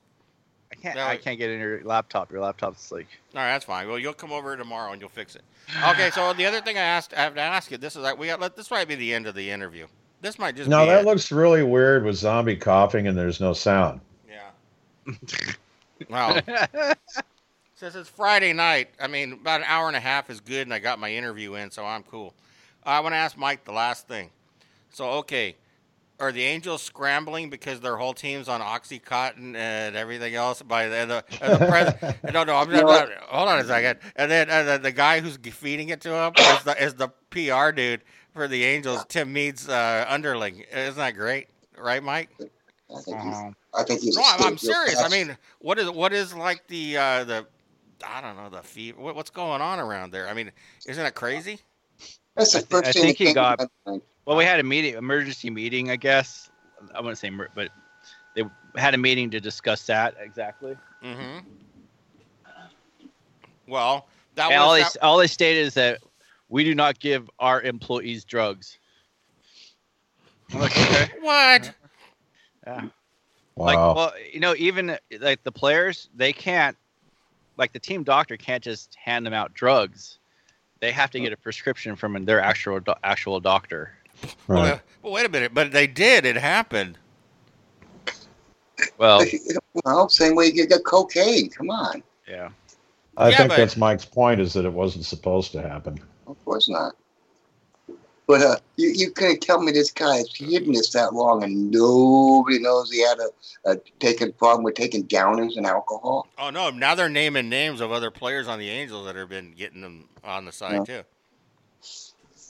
[0.81, 0.97] I can't.
[0.97, 1.07] No.
[1.07, 2.33] I can't get in your laptop.
[2.33, 3.07] Your laptop's like.
[3.35, 3.87] All right, that's fine.
[3.87, 5.43] Well, you'll come over tomorrow and you'll fix it.
[5.89, 7.77] Okay, so the other thing I asked, I have to ask you.
[7.77, 8.41] This is like we got.
[8.41, 9.87] Let this might be the end of the interview.
[10.23, 11.07] This might just No, be that it.
[11.07, 14.01] looks really weird with zombie coughing and there's no sound.
[14.29, 15.15] Yeah.
[16.09, 16.41] Wow.
[17.75, 20.75] Since it's Friday night, I mean, about an hour and a half is good, and
[20.75, 22.35] I got my interview in, so I'm cool.
[22.85, 24.29] I want to ask Mike the last thing.
[24.91, 25.57] So, okay,
[26.21, 30.63] are the Angels scrambling because their whole team's on OxyContin and everything else?
[30.63, 32.87] By the, and the, and the pres- no, no, I'm not, No.
[32.87, 33.99] not- Hold on a second.
[34.17, 37.09] And then uh, the, the guy who's feeding it to him is the, is the
[37.31, 38.03] PR dude
[38.35, 40.65] for the Angels, Tim Mead's uh, underling.
[40.73, 41.49] Isn't that great?
[41.79, 42.29] Right, Mike?
[42.39, 43.51] I think he's, Uh-huh.
[43.75, 44.17] I think he's.
[44.17, 45.03] No, a I'm, I'm state real serious.
[45.03, 47.47] I mean, what is what is like the uh, the
[48.07, 49.01] I don't know the fever.
[49.01, 50.29] What, what's going on around there?
[50.29, 50.51] I mean,
[50.87, 51.61] isn't it crazy?
[52.37, 54.03] that's the I thi- first I thing think he got- my mind.
[54.25, 56.51] Well, we had a meeting, emergency meeting, I guess.
[56.95, 57.71] I wouldn't say, emer- but
[58.35, 58.45] they
[58.77, 60.77] had a meeting to discuss that exactly.
[61.03, 61.39] Mm-hmm.
[63.67, 65.99] Well, that And all they that, all they stated is that
[66.49, 68.79] we do not give our employees drugs.
[70.53, 71.11] Like, okay.
[71.21, 71.73] what?
[72.67, 72.85] Yeah.
[73.57, 73.67] Wow.
[73.67, 76.77] Like, well, you know, even like the players, they can't,
[77.57, 80.19] like the team doctor can't just hand them out drugs.
[80.81, 83.93] They have to get a prescription from their actual actual doctor.
[84.47, 84.63] Right.
[84.63, 85.55] Well, well, wait a minute.
[85.55, 86.25] But they did.
[86.25, 86.99] It happened.
[88.99, 89.25] Well,
[89.85, 91.51] Well, same way you get cocaine.
[91.51, 92.03] Come on.
[92.29, 92.51] yeah.
[93.17, 96.01] I yeah, think but- that's Mike's point is that it wasn't supposed to happen.
[96.27, 96.95] Of course not.
[98.27, 101.69] But uh, you, you couldn't tell me this guy has hidden this that long and
[101.73, 106.29] nobody knows he had a, a taken problem with taking downers and alcohol.
[106.39, 106.71] Oh no!
[106.71, 110.05] Now they're naming names of other players on the Angels that have been getting them
[110.23, 111.03] on the side too.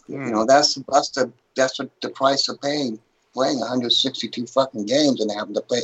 [0.06, 0.26] Hmm.
[0.26, 2.98] You know, that's that's the that's what the price of paying
[3.32, 5.82] playing 162 fucking games and having to pay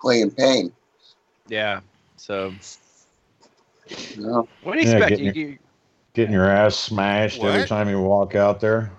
[0.00, 0.72] play in pain.
[1.48, 1.80] Yeah.
[2.16, 2.52] So,
[4.16, 5.10] You what do you Yeah, expect?
[5.10, 5.58] getting You, you,
[6.14, 8.90] Getting your ass smashed every time you walk out there.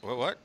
[0.00, 0.16] What?
[0.18, 0.38] What?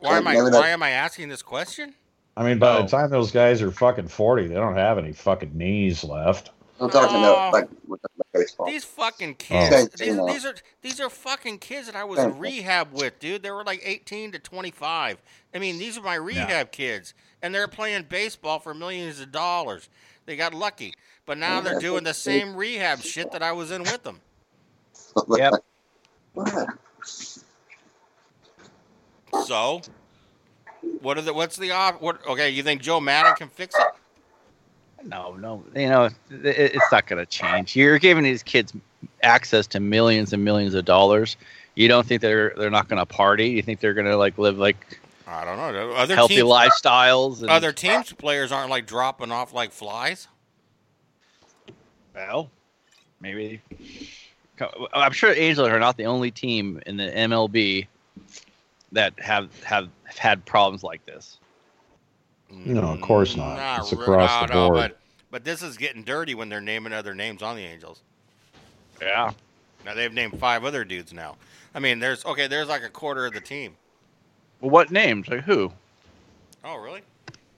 [0.00, 0.34] Why am I?
[0.36, 1.94] Why am I asking this question?
[2.36, 2.82] I mean, by Oh.
[2.82, 6.50] the time those guys are fucking 40, they don't have any fucking knees left.
[6.80, 7.20] I'm talking Oh.
[7.20, 8.66] about like with the baseball.
[8.66, 9.34] These fucking Oh.
[9.38, 9.98] kids.
[9.98, 13.42] Same These, these are these are fucking kids that I was in rehab with, dude.
[13.42, 15.18] They were like 18 to 25.
[15.54, 19.88] I mean, these are my rehab kids, and they're playing baseball for millions of dollars.
[20.26, 20.94] They got lucky,
[21.26, 24.20] but now they're doing the same rehab shit that I was in with them.
[25.28, 25.54] Yep.
[29.46, 29.80] So,
[31.00, 31.32] what are the?
[31.32, 32.00] What's the op?
[32.02, 32.26] What?
[32.26, 33.86] Okay, you think Joe Maddon can fix it?
[35.04, 35.64] No, no.
[35.74, 37.76] You know, it, it's not going to change.
[37.76, 38.72] You're giving these kids
[39.22, 41.36] access to millions and millions of dollars.
[41.74, 43.48] You don't think they're they're not going to party?
[43.50, 45.92] You think they're going to like live like I don't know.
[45.92, 47.40] Other healthy teams, lifestyles?
[47.40, 50.28] And, other teams players aren't like dropping off like flies.
[52.14, 52.50] Well,
[53.20, 53.60] maybe.
[54.92, 57.88] I'm sure Angels are not the only team in the MLB
[58.92, 61.38] that have have had problems like this.
[62.50, 63.80] No, of course not.
[63.80, 64.74] It's re- across the board.
[64.74, 64.98] but
[65.30, 68.02] but this is getting dirty when they're naming other names on the Angels.
[69.02, 69.32] Yeah.
[69.84, 71.36] Now they've named five other dudes now.
[71.74, 73.76] I mean, there's okay, there's like a quarter of the team.
[74.60, 75.28] Well, what names?
[75.28, 75.72] Like who?
[76.64, 77.02] Oh, really?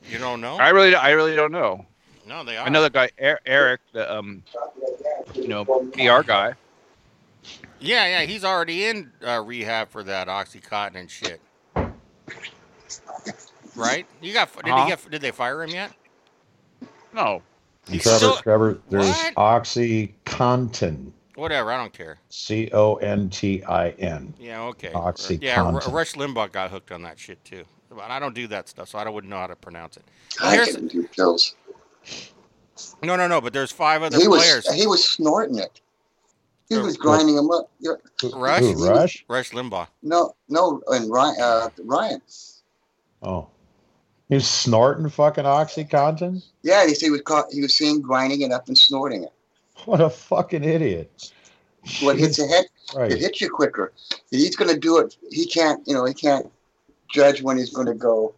[0.08, 0.56] You don't know?
[0.56, 1.84] I really, I really don't know.
[2.26, 2.66] No, they are.
[2.66, 4.42] I know the guy Er- Eric, the um,
[5.34, 6.54] you know, PR guy.
[7.78, 11.40] Yeah, yeah, he's already in uh, rehab for that OxyContin and shit.
[13.76, 14.06] Right?
[14.20, 14.54] You got?
[14.56, 14.84] Did Uh-huh.
[14.84, 15.10] he get?
[15.10, 15.92] Did they fire him yet?
[17.12, 17.42] No,
[17.88, 19.34] He's Trevor, still- Trevor, there's What?
[19.36, 21.12] OxyContin.
[21.36, 21.70] Whatever.
[21.70, 22.18] I don't care.
[22.30, 24.34] C O N T I N.
[24.38, 24.62] Yeah.
[24.62, 24.88] Okay.
[24.90, 25.42] OxyContin.
[25.42, 27.64] Yeah, Rush Limbaugh got hooked on that shit too.
[27.90, 30.04] But I don't do that stuff, so I wouldn't know how to pronounce it.
[30.42, 31.54] I Here's- can do pills.
[33.02, 33.40] No, no, no.
[33.40, 34.72] But there's five other He was players.
[34.74, 35.80] he was snorting it.
[36.68, 37.70] He Uh, was grinding them up.
[37.78, 37.98] You're-
[38.34, 38.60] Rush?
[38.62, 39.24] Who, Rush?
[39.28, 39.86] Rush Limbaugh.
[40.02, 41.40] No, no, and Ryan.
[41.40, 42.20] Uh, Ryan.
[43.22, 43.48] Oh,
[44.28, 46.42] He was snorting fucking OxyContin.
[46.62, 47.52] Yeah, he said he was caught.
[47.52, 49.32] He was seen grinding it up and snorting it.
[49.84, 51.32] What a fucking idiot!
[52.00, 52.66] What hits the head?
[53.10, 53.92] It hits you quicker.
[54.30, 55.16] He's going to do it.
[55.30, 55.86] He can't.
[55.86, 56.50] You know, he can't
[57.08, 58.34] judge when he's going to go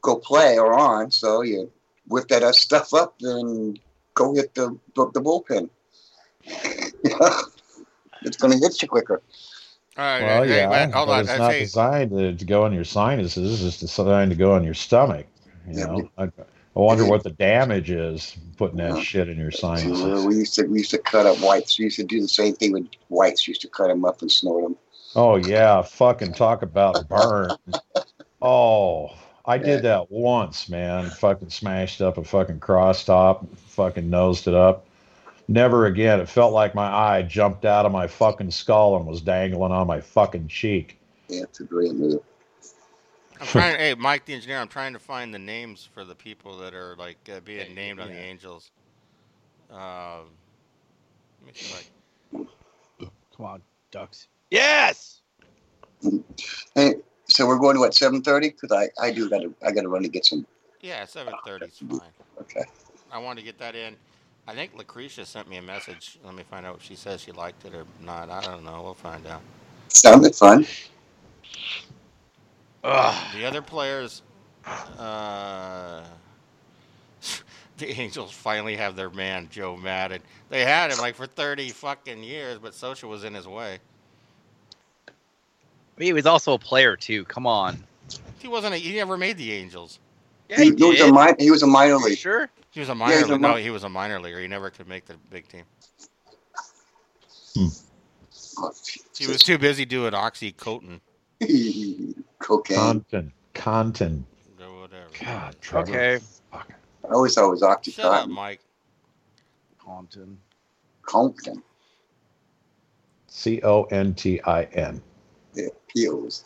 [0.00, 1.10] go play or on.
[1.10, 1.70] So you
[2.08, 3.78] whip that stuff up and
[4.14, 5.68] go hit the the, the bullpen.
[8.22, 9.22] it's going to hit you quicker.
[9.96, 10.22] All right.
[10.22, 11.20] Well, hey, yeah, man, hold but on.
[11.20, 13.64] it's I not say- designed to, to go in your sinuses.
[13.64, 15.26] It's designed to go in your stomach.
[15.68, 16.30] You Yeah, know, I, I
[16.74, 19.02] wonder what the damage is putting that Yeah.
[19.02, 20.24] shit in your So, sinuses.
[20.26, 21.78] we used to we used to cut up whites.
[21.78, 23.46] We used to do the same thing with whites.
[23.46, 24.76] We Used to cut them up and snort them.
[25.16, 27.52] Oh yeah, fucking talk about burn.
[28.42, 29.10] Oh,
[29.46, 31.08] I did that once, man.
[31.08, 34.86] Fucking smashed up a fucking cross top, fucking nosed it up.
[35.46, 36.20] Never again.
[36.20, 39.86] It felt like my eye jumped out of my fucking skull and was dangling on
[39.86, 40.98] my fucking cheek.
[41.28, 42.22] Yeah, it's a great move.
[43.40, 43.78] I'm trying.
[43.78, 44.58] hey, Mike, the engineer.
[44.58, 48.00] I'm trying to find the names for the people that are like uh, being named
[48.00, 48.70] on the Angels.
[49.70, 50.30] Um,
[51.40, 52.46] let me see, like,
[53.36, 54.28] Come on, Ducks.
[54.50, 55.20] Yes.
[56.74, 56.94] Hey,
[57.28, 58.50] so we're going to what seven thirty?
[58.50, 60.46] Because I I do got to I got to run to get some.
[60.80, 62.00] yeah, 7:30 is fine.
[62.40, 62.64] Okay.
[63.10, 63.96] I want to get that in.
[64.46, 66.18] I think Lucretia sent me a message.
[66.24, 68.30] Let me find out if she says she liked it or not.
[68.30, 68.82] I don't know.
[68.82, 69.42] We'll find out.
[69.88, 70.66] Sounded fun.
[73.32, 74.22] The other players,
[74.98, 76.04] uh,
[77.78, 80.22] the Angels finally have their man Joe Maddon.
[80.50, 83.78] They had him like for 30 fucking years, but Scioscia was in his way.
[85.98, 87.24] He was also a player too.
[87.24, 87.84] Come on.
[88.38, 88.74] He wasn't.
[88.74, 89.98] A, he never made the Angels.
[90.48, 91.14] Yeah, he, he, he was a did.
[91.14, 92.18] mi- he was a minor league.
[92.18, 92.48] Sure.
[92.70, 93.16] He was a minor.
[93.16, 93.38] he's a.
[93.38, 94.40] No, mi- he was a minor leaguer.
[94.40, 95.64] He never could make the big team.
[98.58, 98.72] Oh,
[99.16, 101.00] He was too busy doing oxycontin
[102.38, 102.76] cocaine.
[102.76, 104.24] Content, content.
[104.60, 105.06] or whatever.
[105.20, 105.90] God, Trevor.
[105.90, 106.20] Okay.
[106.52, 108.28] I always thought it was Shut up, Oxycontin.
[108.30, 108.60] Mike.
[109.78, 110.38] Compton.
[111.02, 111.62] Compton.
[113.28, 115.02] C O N T I N.
[115.54, 116.44] Yeah, pills.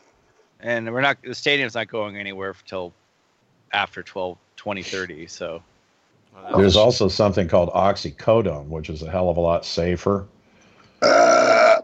[0.61, 1.19] And we're not.
[1.23, 2.93] The stadium's not going anywhere till
[3.73, 5.27] after 12, 2030.
[5.27, 5.63] So
[6.57, 10.27] There's also something called oxycodone, which is a hell of a lot safer.
[11.03, 11.81] Uh,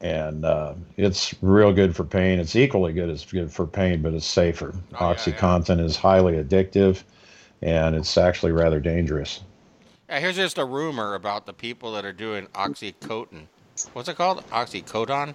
[0.00, 2.38] and uh, it's real good for pain.
[2.38, 4.74] It's equally good as good for pain, but it's safer.
[4.74, 5.14] Oh, yeah, yeah.
[5.14, 7.02] OxyContin is highly addictive,
[7.62, 9.40] and it's actually rather dangerous.
[10.08, 13.46] Yeah, here's just a rumor about the people that are doing oxycontin.
[13.92, 14.44] What's it called?
[14.50, 15.34] Oxycodone?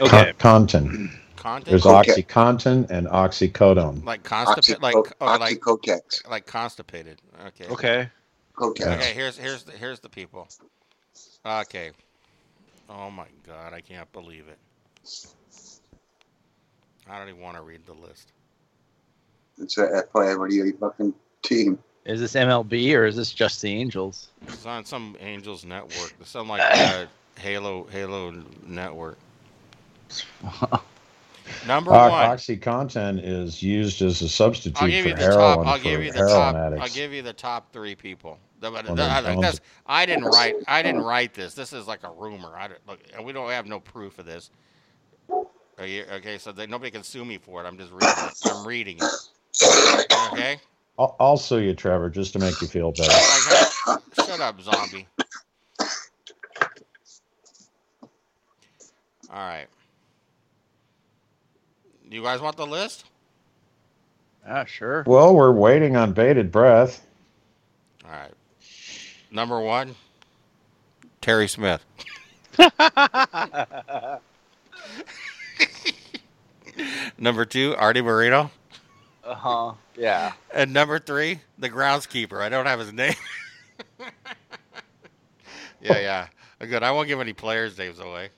[0.00, 0.32] okay.
[0.38, 1.10] Con- Contin.
[1.42, 1.66] Content?
[1.66, 2.22] There's Okay.
[2.22, 4.04] OxyContin and oxycodone.
[4.04, 6.30] like constipated, like Oxyco- oh, like Oxycotex.
[6.30, 7.20] like constipated.
[7.48, 7.66] Okay.
[7.66, 8.08] Okay.
[8.54, 8.86] Cotex.
[8.86, 9.12] Okay.
[9.12, 10.46] Here's here's the, here's the people.
[11.44, 11.90] Okay.
[12.88, 13.72] Oh my God!
[13.72, 14.58] I can't believe it.
[17.10, 18.30] I don't even want to read the list.
[19.58, 21.12] It's a, that's probably every fucking
[21.42, 21.76] team.
[22.04, 24.28] Is this MLB or is this just the Angels?
[24.46, 26.14] It's on some Angels network.
[26.20, 27.06] It's some like uh,
[27.36, 28.32] Halo Halo
[28.64, 29.18] network.
[31.66, 32.10] Number O- one.
[32.10, 35.66] OxyContin is used as a substitute I'll give for you the heroin top.
[35.66, 36.56] I'll for give you the heroin top.
[36.56, 36.82] addicts.
[36.82, 38.38] I'll give you the top three people.
[38.60, 39.20] The- the- the- I,
[39.86, 40.56] I didn't write.
[40.68, 41.54] I didn't write this.
[41.54, 42.56] This is like a rumor.
[42.56, 44.50] I don't, look, and we don't have no proof of this.
[45.78, 47.66] Are you, okay, so that nobody can sue me for it.
[47.66, 48.34] I'm just reading it.
[48.44, 50.08] I'm reading it.
[50.32, 50.58] Okay.
[50.98, 53.10] I'll, I'll sue you, Trevor, just to make you feel better.
[53.12, 55.08] Uh, shut up, zombie.
[59.30, 59.66] All right.
[62.12, 63.06] You guys want the list?
[64.46, 65.02] Ah, sure.
[65.06, 67.06] Well, we're waiting on bated breath.
[68.04, 68.32] All right.
[69.30, 69.94] Number one,
[71.22, 71.82] Terry Smith.
[77.16, 78.50] Number two, Artie Burrito.
[79.24, 79.72] Uh huh.
[79.96, 80.32] Yeah.
[80.52, 82.42] And number three, the groundskeeper.
[82.42, 83.14] I don't have his name.
[85.80, 86.26] yeah, yeah.
[86.60, 86.82] Good.
[86.82, 88.28] I won't give any players' names away.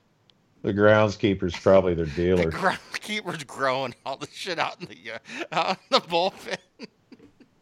[0.65, 2.51] The groundskeeper's probably their The dealer.
[2.51, 5.19] groundskeeper's growing all the shit out in the uh,
[5.53, 6.57] out in the bullpen.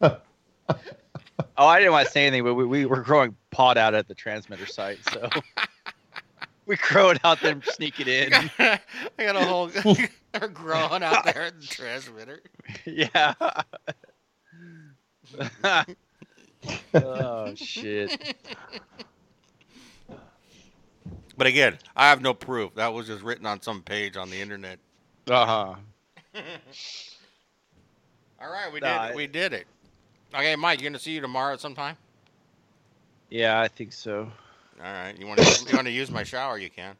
[1.57, 4.07] Oh, I didn't want to say anything, but we, we were growing pot out at
[4.07, 5.29] the transmitter site, so
[6.67, 8.31] we grow it out there, sneak it in.
[8.59, 8.79] I
[9.17, 9.69] got a whole
[10.31, 12.41] they're growing out there in the transmitter.
[12.85, 13.33] yeah.
[16.93, 18.35] oh shit.
[21.43, 22.73] But again, I have no proof.
[22.75, 24.79] That was just written on some page on the internet.
[25.29, 25.75] Uh huh.
[28.41, 29.67] All right, we Nah, did we did it.
[30.33, 31.97] Okay, Mike, you gonna see you tomorrow sometime?
[33.29, 34.31] Yeah, I think so.
[34.81, 35.13] All right.
[35.19, 36.57] You want to you want to use my shower?
[36.57, 36.95] You can.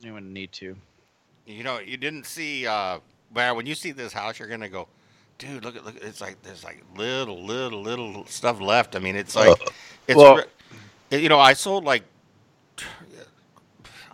[0.00, 0.74] You wouldn't need to.
[1.46, 2.66] You know, you didn't see.
[2.66, 2.98] uh
[3.32, 4.88] man, when you see this house, you're gonna go,
[5.38, 5.94] dude, look at look.
[6.02, 8.96] It's like there's like little, little, little stuff left.
[8.96, 9.70] I mean, it's like Uh,
[10.08, 10.36] it's well-
[11.12, 12.02] re- you know, I sold like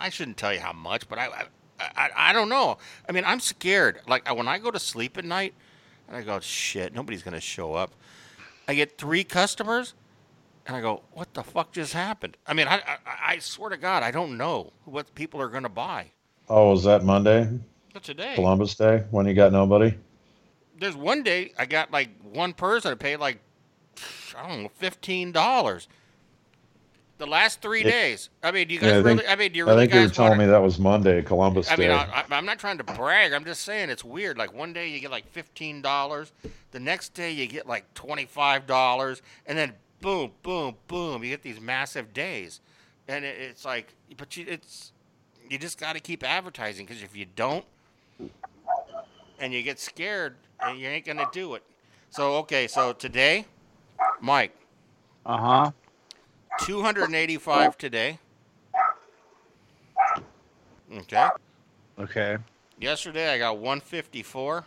[0.02, 1.44] I shouldn't tell you how much, but I, I
[1.80, 2.78] I I don't know.
[3.08, 4.00] I mean, I'm scared.
[4.08, 5.54] Like when I go to sleep at night,
[6.08, 7.92] and I go, shit, nobody's gonna show up.
[8.68, 9.94] I get three customers,
[10.66, 12.36] and I go, what the fuck just happened?
[12.46, 15.68] I mean, I I, I swear to God, I don't know what people are gonna
[15.68, 16.10] buy.
[16.48, 17.48] Oh, was that Monday,
[17.94, 19.94] But today, Columbus Day, when you got nobody?
[20.78, 23.38] there's one day I got like one person that paid like
[24.36, 25.86] I don't know fifteen dollars.
[27.22, 28.30] The last three It- days.
[28.42, 29.18] I mean, do you guys Yeah, I really?
[29.18, 30.80] think, I mean, do you I really think you were telling wanna- me that was
[30.80, 31.82] Monday, Columbus I Day.
[31.86, 33.32] mean, I, I, I'm not trying to brag.
[33.32, 34.36] I'm just saying it's weird.
[34.38, 36.32] Like one day you get like fifteen dollars,
[36.72, 41.30] the next day you get like twenty five dollars, and then boom, boom, boom, you
[41.30, 42.60] get these massive days,
[43.06, 44.90] and it, it's like, but you, it's
[45.48, 47.64] you just got to keep advertising because if you don't,
[49.38, 51.62] and you get scared, and you ain't gonna do it.
[52.10, 53.44] So okay, so today,
[54.20, 54.56] Mike,
[55.24, 55.70] Uh huh.
[56.60, 58.18] Two hundred and eighty five today.
[60.94, 61.28] Okay.
[61.98, 62.36] Okay.
[62.78, 64.64] Yesterday I got 154,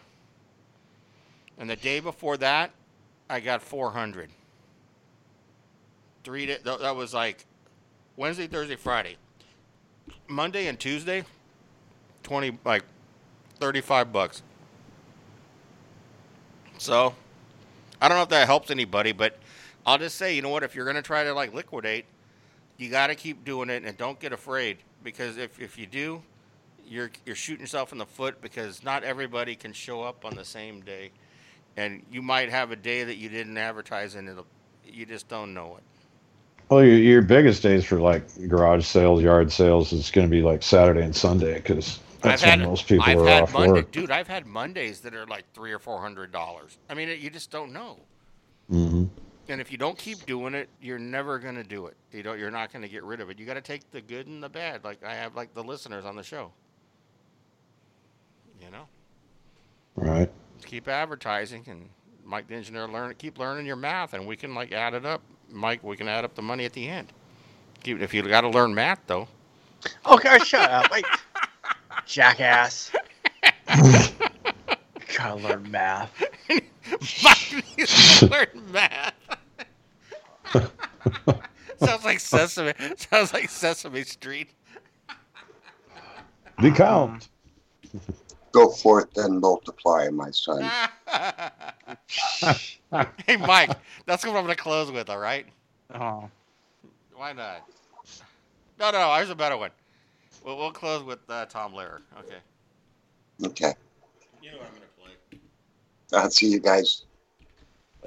[1.59, 2.71] and the day before that
[3.29, 4.29] I got 400.
[6.23, 7.45] Three day, that that was like
[8.15, 9.17] Wednesday, Thursday, Friday,
[10.27, 11.23] Monday and Tuesday,
[12.23, 12.83] 20 like
[13.59, 14.41] 35 bucks.
[16.77, 17.13] So
[18.01, 19.37] I don't know if that helps anybody, but
[19.85, 20.63] I'll just say, you know what?
[20.63, 22.05] If you're gonna try to like liquidate,
[22.77, 26.23] you got to keep doing it and don't get afraid because if, if you do,
[26.87, 30.45] you're you're shooting yourself in the foot because not everybody can show up on the
[30.45, 31.11] same day,
[31.77, 34.47] and you might have a day that you didn't advertise and it'll
[34.85, 35.83] you just don't know it.
[36.69, 40.41] Well, your, your biggest days for like garage sales, yard sales is going to be
[40.41, 43.57] like Saturday and Sunday because that's I've when had most people I've are had off
[43.57, 43.91] Monday, work.
[43.91, 44.11] dude.
[44.11, 46.77] I've had Mondays that are like three or four hundred dollars.
[46.89, 47.99] I mean, you just don't know.
[48.69, 49.05] hmm
[49.47, 51.95] And if you don't keep doing it, you're never gonna do it.
[52.11, 52.39] You don't.
[52.39, 53.39] You're not gonna get rid of it.
[53.39, 54.83] You got to take the good and the bad.
[54.83, 56.51] Like I have, like the listeners on the show.
[58.61, 58.87] You know,
[59.95, 60.29] Right.
[60.65, 61.89] keep advertising and
[62.23, 65.21] Mike the engineer learn keep learning your math, and we can like add it up.
[65.51, 67.13] Mike, we can add up the money at the end.
[67.83, 69.27] Keep, if you got to learn math though.
[70.05, 70.89] Oh, okay, shut up.
[70.89, 71.05] Like,
[72.07, 72.91] jackass.
[75.17, 76.23] Gotta learn math.
[76.49, 79.13] Mike needs to learn math.
[81.85, 82.73] Sounds like Sesame.
[82.97, 84.49] Sounds like Sesame Street.
[86.61, 87.29] The count.
[88.51, 90.63] Go forth and multiply, my son.
[93.27, 93.71] hey, Mike,
[94.05, 95.45] that's what I'm going to close with, all right?
[95.93, 96.29] Oh.
[97.13, 97.67] Why not?
[98.79, 99.71] No, no, there's a better one.
[100.43, 102.01] We'll, we'll close with uh, Tom Lehrer.
[102.19, 102.37] Okay.
[103.43, 103.73] Okay.
[104.41, 105.39] You know what I'm going to play.
[106.13, 107.03] I'll see you guys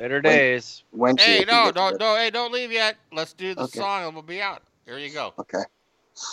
[0.01, 0.85] Later days.
[0.93, 1.39] Wednesday.
[1.41, 2.97] Hey, no, get no, no, hey, don't leave yet.
[3.13, 3.79] Let's do the Okay.
[3.81, 4.63] song and we'll be out.
[4.87, 5.33] Here you go.
[5.39, 5.63] Okay.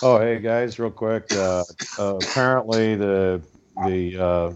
[0.03, 1.33] Oh, hey guys, real quick.
[1.33, 1.63] Uh,
[1.97, 3.41] uh, apparently, the
[3.77, 4.51] the uh,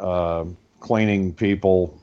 [0.00, 0.44] uh,
[0.80, 2.00] cleaning people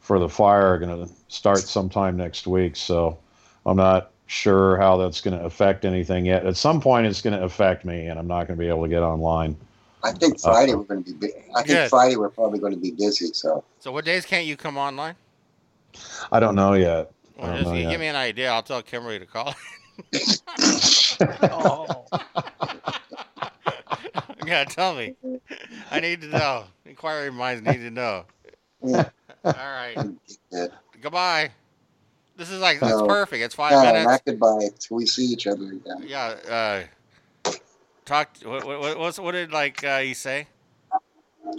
[0.00, 2.76] for the fire are going to start sometime next week.
[2.76, 3.18] So
[3.66, 6.46] I'm not sure how that's going to affect anything yet.
[6.46, 8.84] At some point, it's going to affect me, and I'm not going to be able
[8.84, 9.56] to get online.
[10.02, 11.28] I think Friday we're going to be.
[11.54, 11.90] I think Good.
[11.90, 13.26] Friday we're probably going to be busy.
[13.32, 15.16] So So, what days can't you come online?
[16.32, 17.10] I don't know yet.
[17.38, 17.90] I Well, don't just know you yet.
[17.90, 18.50] give me an idea.
[18.50, 19.54] I'll tell Kimberly to call.
[21.42, 22.04] Oh.
[24.46, 25.14] yeah, tell me.
[25.90, 26.64] I need to know.
[26.84, 28.24] Inquiry minds need to know.
[28.82, 29.04] All
[29.44, 29.96] right.
[31.00, 31.50] Goodbye.
[32.36, 33.42] This is like it's perfect.
[33.42, 34.06] It's five yeah, minutes.
[34.06, 36.04] not goodbye till we see each other again.
[36.04, 36.84] Yeah.
[37.46, 37.52] Uh,
[38.04, 38.36] talk.
[38.44, 40.48] What, what, what's, what did like uh, you say?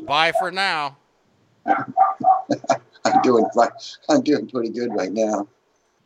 [0.06, 0.98] Bye for now.
[3.14, 3.46] I'm doing.
[4.10, 5.48] I'm doing pretty good right now.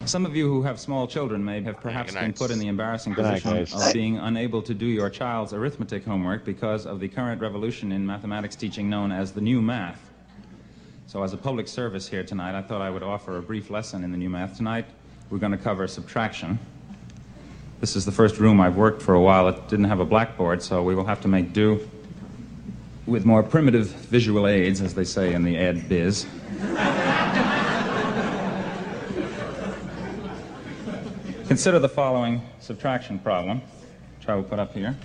[0.06, 3.14] Some of you who have small children may have perhaps been put in the embarrassing
[3.14, 7.92] position of being unable to do your child's arithmetic homework because of the current revolution
[7.92, 10.10] in mathematics teaching known as the new math.
[11.06, 14.04] So, as a public service here tonight, I thought I would offer a brief lesson
[14.04, 14.58] in the new math.
[14.58, 14.86] Tonight,
[15.30, 16.58] we're going to cover subtraction.
[17.80, 19.48] This is the first room I've worked for a while.
[19.50, 21.88] It didn't have a blackboard, so we will have to make do
[23.12, 26.26] with more primitive visual aids, as they say in the ed biz.
[31.48, 33.62] Consider the following subtraction problem,
[34.18, 34.96] which I will put up here.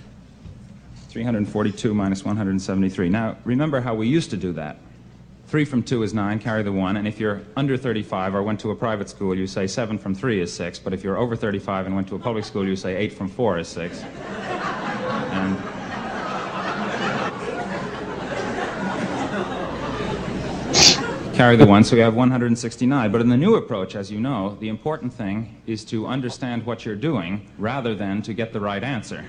[1.09, 3.09] 342 minus 173.
[3.09, 4.77] Now, remember how we used to do that.
[5.47, 8.59] 3 from 2 is 9, carry the 1, and if you're under 35 or went
[8.61, 11.35] to a private school, you say 7 from 3 is 6, but if you're over
[11.35, 14.01] 35 and went to a public school, you say 8 from 4 is 6.
[14.01, 15.76] And
[21.37, 23.11] carry the one, so we have 169.
[23.11, 26.83] But in the new approach, as you know, the important thing is to understand what
[26.83, 29.23] you're doing rather than to get the right answer.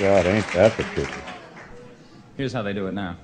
[0.00, 1.22] God, ain't that the truth?
[2.36, 3.16] Here's how they do it now.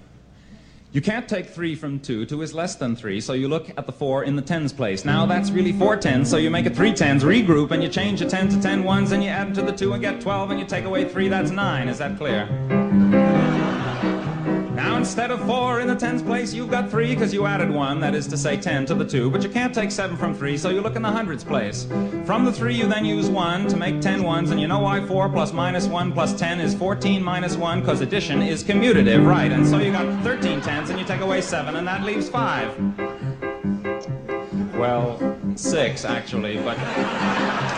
[0.93, 2.25] You can't take 3 from 2.
[2.27, 5.05] 2 is less than 3, so you look at the 4 in the tens place.
[5.05, 8.23] Now that's really 4 tens, so you make it 3 tens, regroup, and you change
[8.23, 10.53] a 10 to 10 ones, and you add them to the 2 and get 12,
[10.53, 11.89] and you take away 3, that's 9.
[11.89, 12.76] Is that clear?
[15.07, 18.13] Instead of 4 in the tens place, you've got 3 because you added 1, that
[18.13, 20.69] is to say 10 to the 2, but you can't take 7 from 3, so
[20.69, 21.87] you look in the hundreds place.
[22.25, 25.07] From the 3, you then use 1 to make ten ones, and you know why
[25.07, 29.53] 4 plus minus 1 plus 10 is 14 minus 1, because addition is commutative, right?
[29.53, 34.75] And so you got thirteen tens, and you take away 7, and that leaves 5.
[34.75, 36.77] Well, 6 actually, but.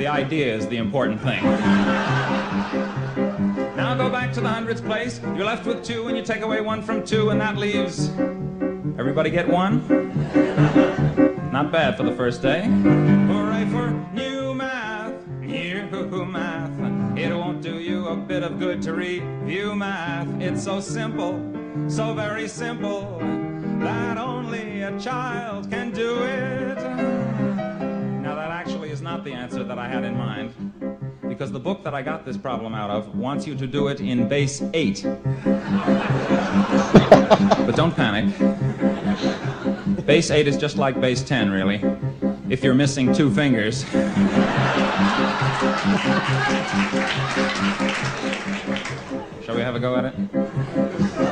[0.00, 1.44] The idea is the important thing.
[4.00, 5.20] Go back to the hundreds place.
[5.36, 8.08] You're left with two, and you take away one from two, and that leaves.
[8.98, 9.86] Everybody get one?
[11.52, 12.62] Not bad for the first day.
[12.62, 17.18] Hooray for new math, new math.
[17.18, 20.28] It won't do you a bit of good to review math.
[20.40, 21.38] It's so simple,
[21.86, 23.18] so very simple,
[23.80, 26.78] that only a child can do it.
[28.22, 30.54] Now, that actually is not the answer that I had in mind
[31.40, 34.02] because the book that I got this problem out of wants you to do it
[34.02, 35.02] in base 8.
[37.64, 38.26] but don't panic.
[40.04, 41.80] Base 8 is just like base 10, really,
[42.50, 43.84] if you're missing two fingers.
[49.42, 51.29] Shall we have a go at it?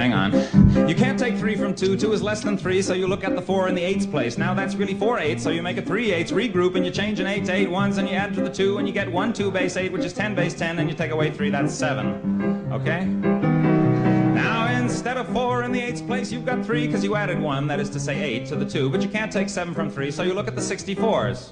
[0.00, 0.88] Hang on.
[0.88, 1.94] You can't take 3 from 2.
[1.94, 4.38] 2 is less than 3, so you look at the 4 in the 8s place.
[4.38, 7.20] Now that's really 4 8s, so you make it 3 8s, regroup, and you change
[7.20, 9.34] an 8 to 8 ones, and you add to the 2, and you get 1
[9.34, 12.72] 2 base 8, which is 10 base 10, and you take away 3, that's 7.
[12.72, 13.04] Okay?
[13.04, 17.66] Now instead of 4 in the 8s place, you've got 3 because you added 1,
[17.66, 20.10] that is to say 8, to the 2, but you can't take 7 from 3,
[20.10, 21.50] so you look at the 64s.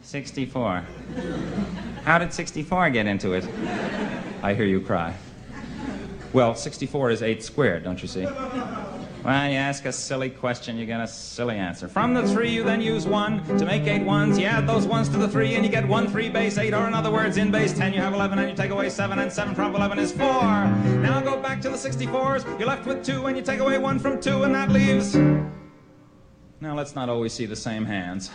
[0.00, 0.82] 64.
[2.04, 3.46] How did 64 get into it?
[4.42, 5.14] I hear you cry.
[6.36, 8.24] Well, 64 is 8 squared, don't you see?
[8.26, 11.88] Well, you ask a silly question, you get a silly answer.
[11.88, 14.38] From the 3, you then use 1 to make 8 ones.
[14.38, 16.86] You add those ones to the 3, and you get 1 3 base 8, or
[16.88, 19.32] in other words, in base 10, you have 11, and you take away 7, and
[19.32, 20.26] 7 from 11 is 4.
[20.26, 22.44] Now go back to the 64s.
[22.58, 25.14] You're left with 2, and you take away 1 from 2, and that leaves.
[26.60, 28.30] Now let's not always see the same hands.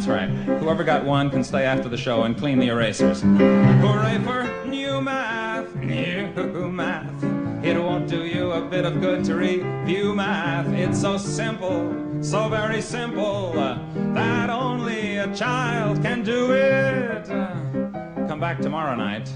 [0.00, 0.30] That's right.
[0.60, 3.20] Whoever got one can stay after the show and clean the erasers.
[3.20, 7.22] Hooray for new math, new math.
[7.62, 10.68] It won't do you a bit of good to review math.
[10.68, 17.26] It's so simple, so very simple, that only a child can do it.
[18.26, 19.30] Come back tomorrow night.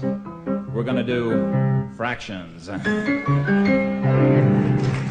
[0.73, 2.69] We're gonna do fractions.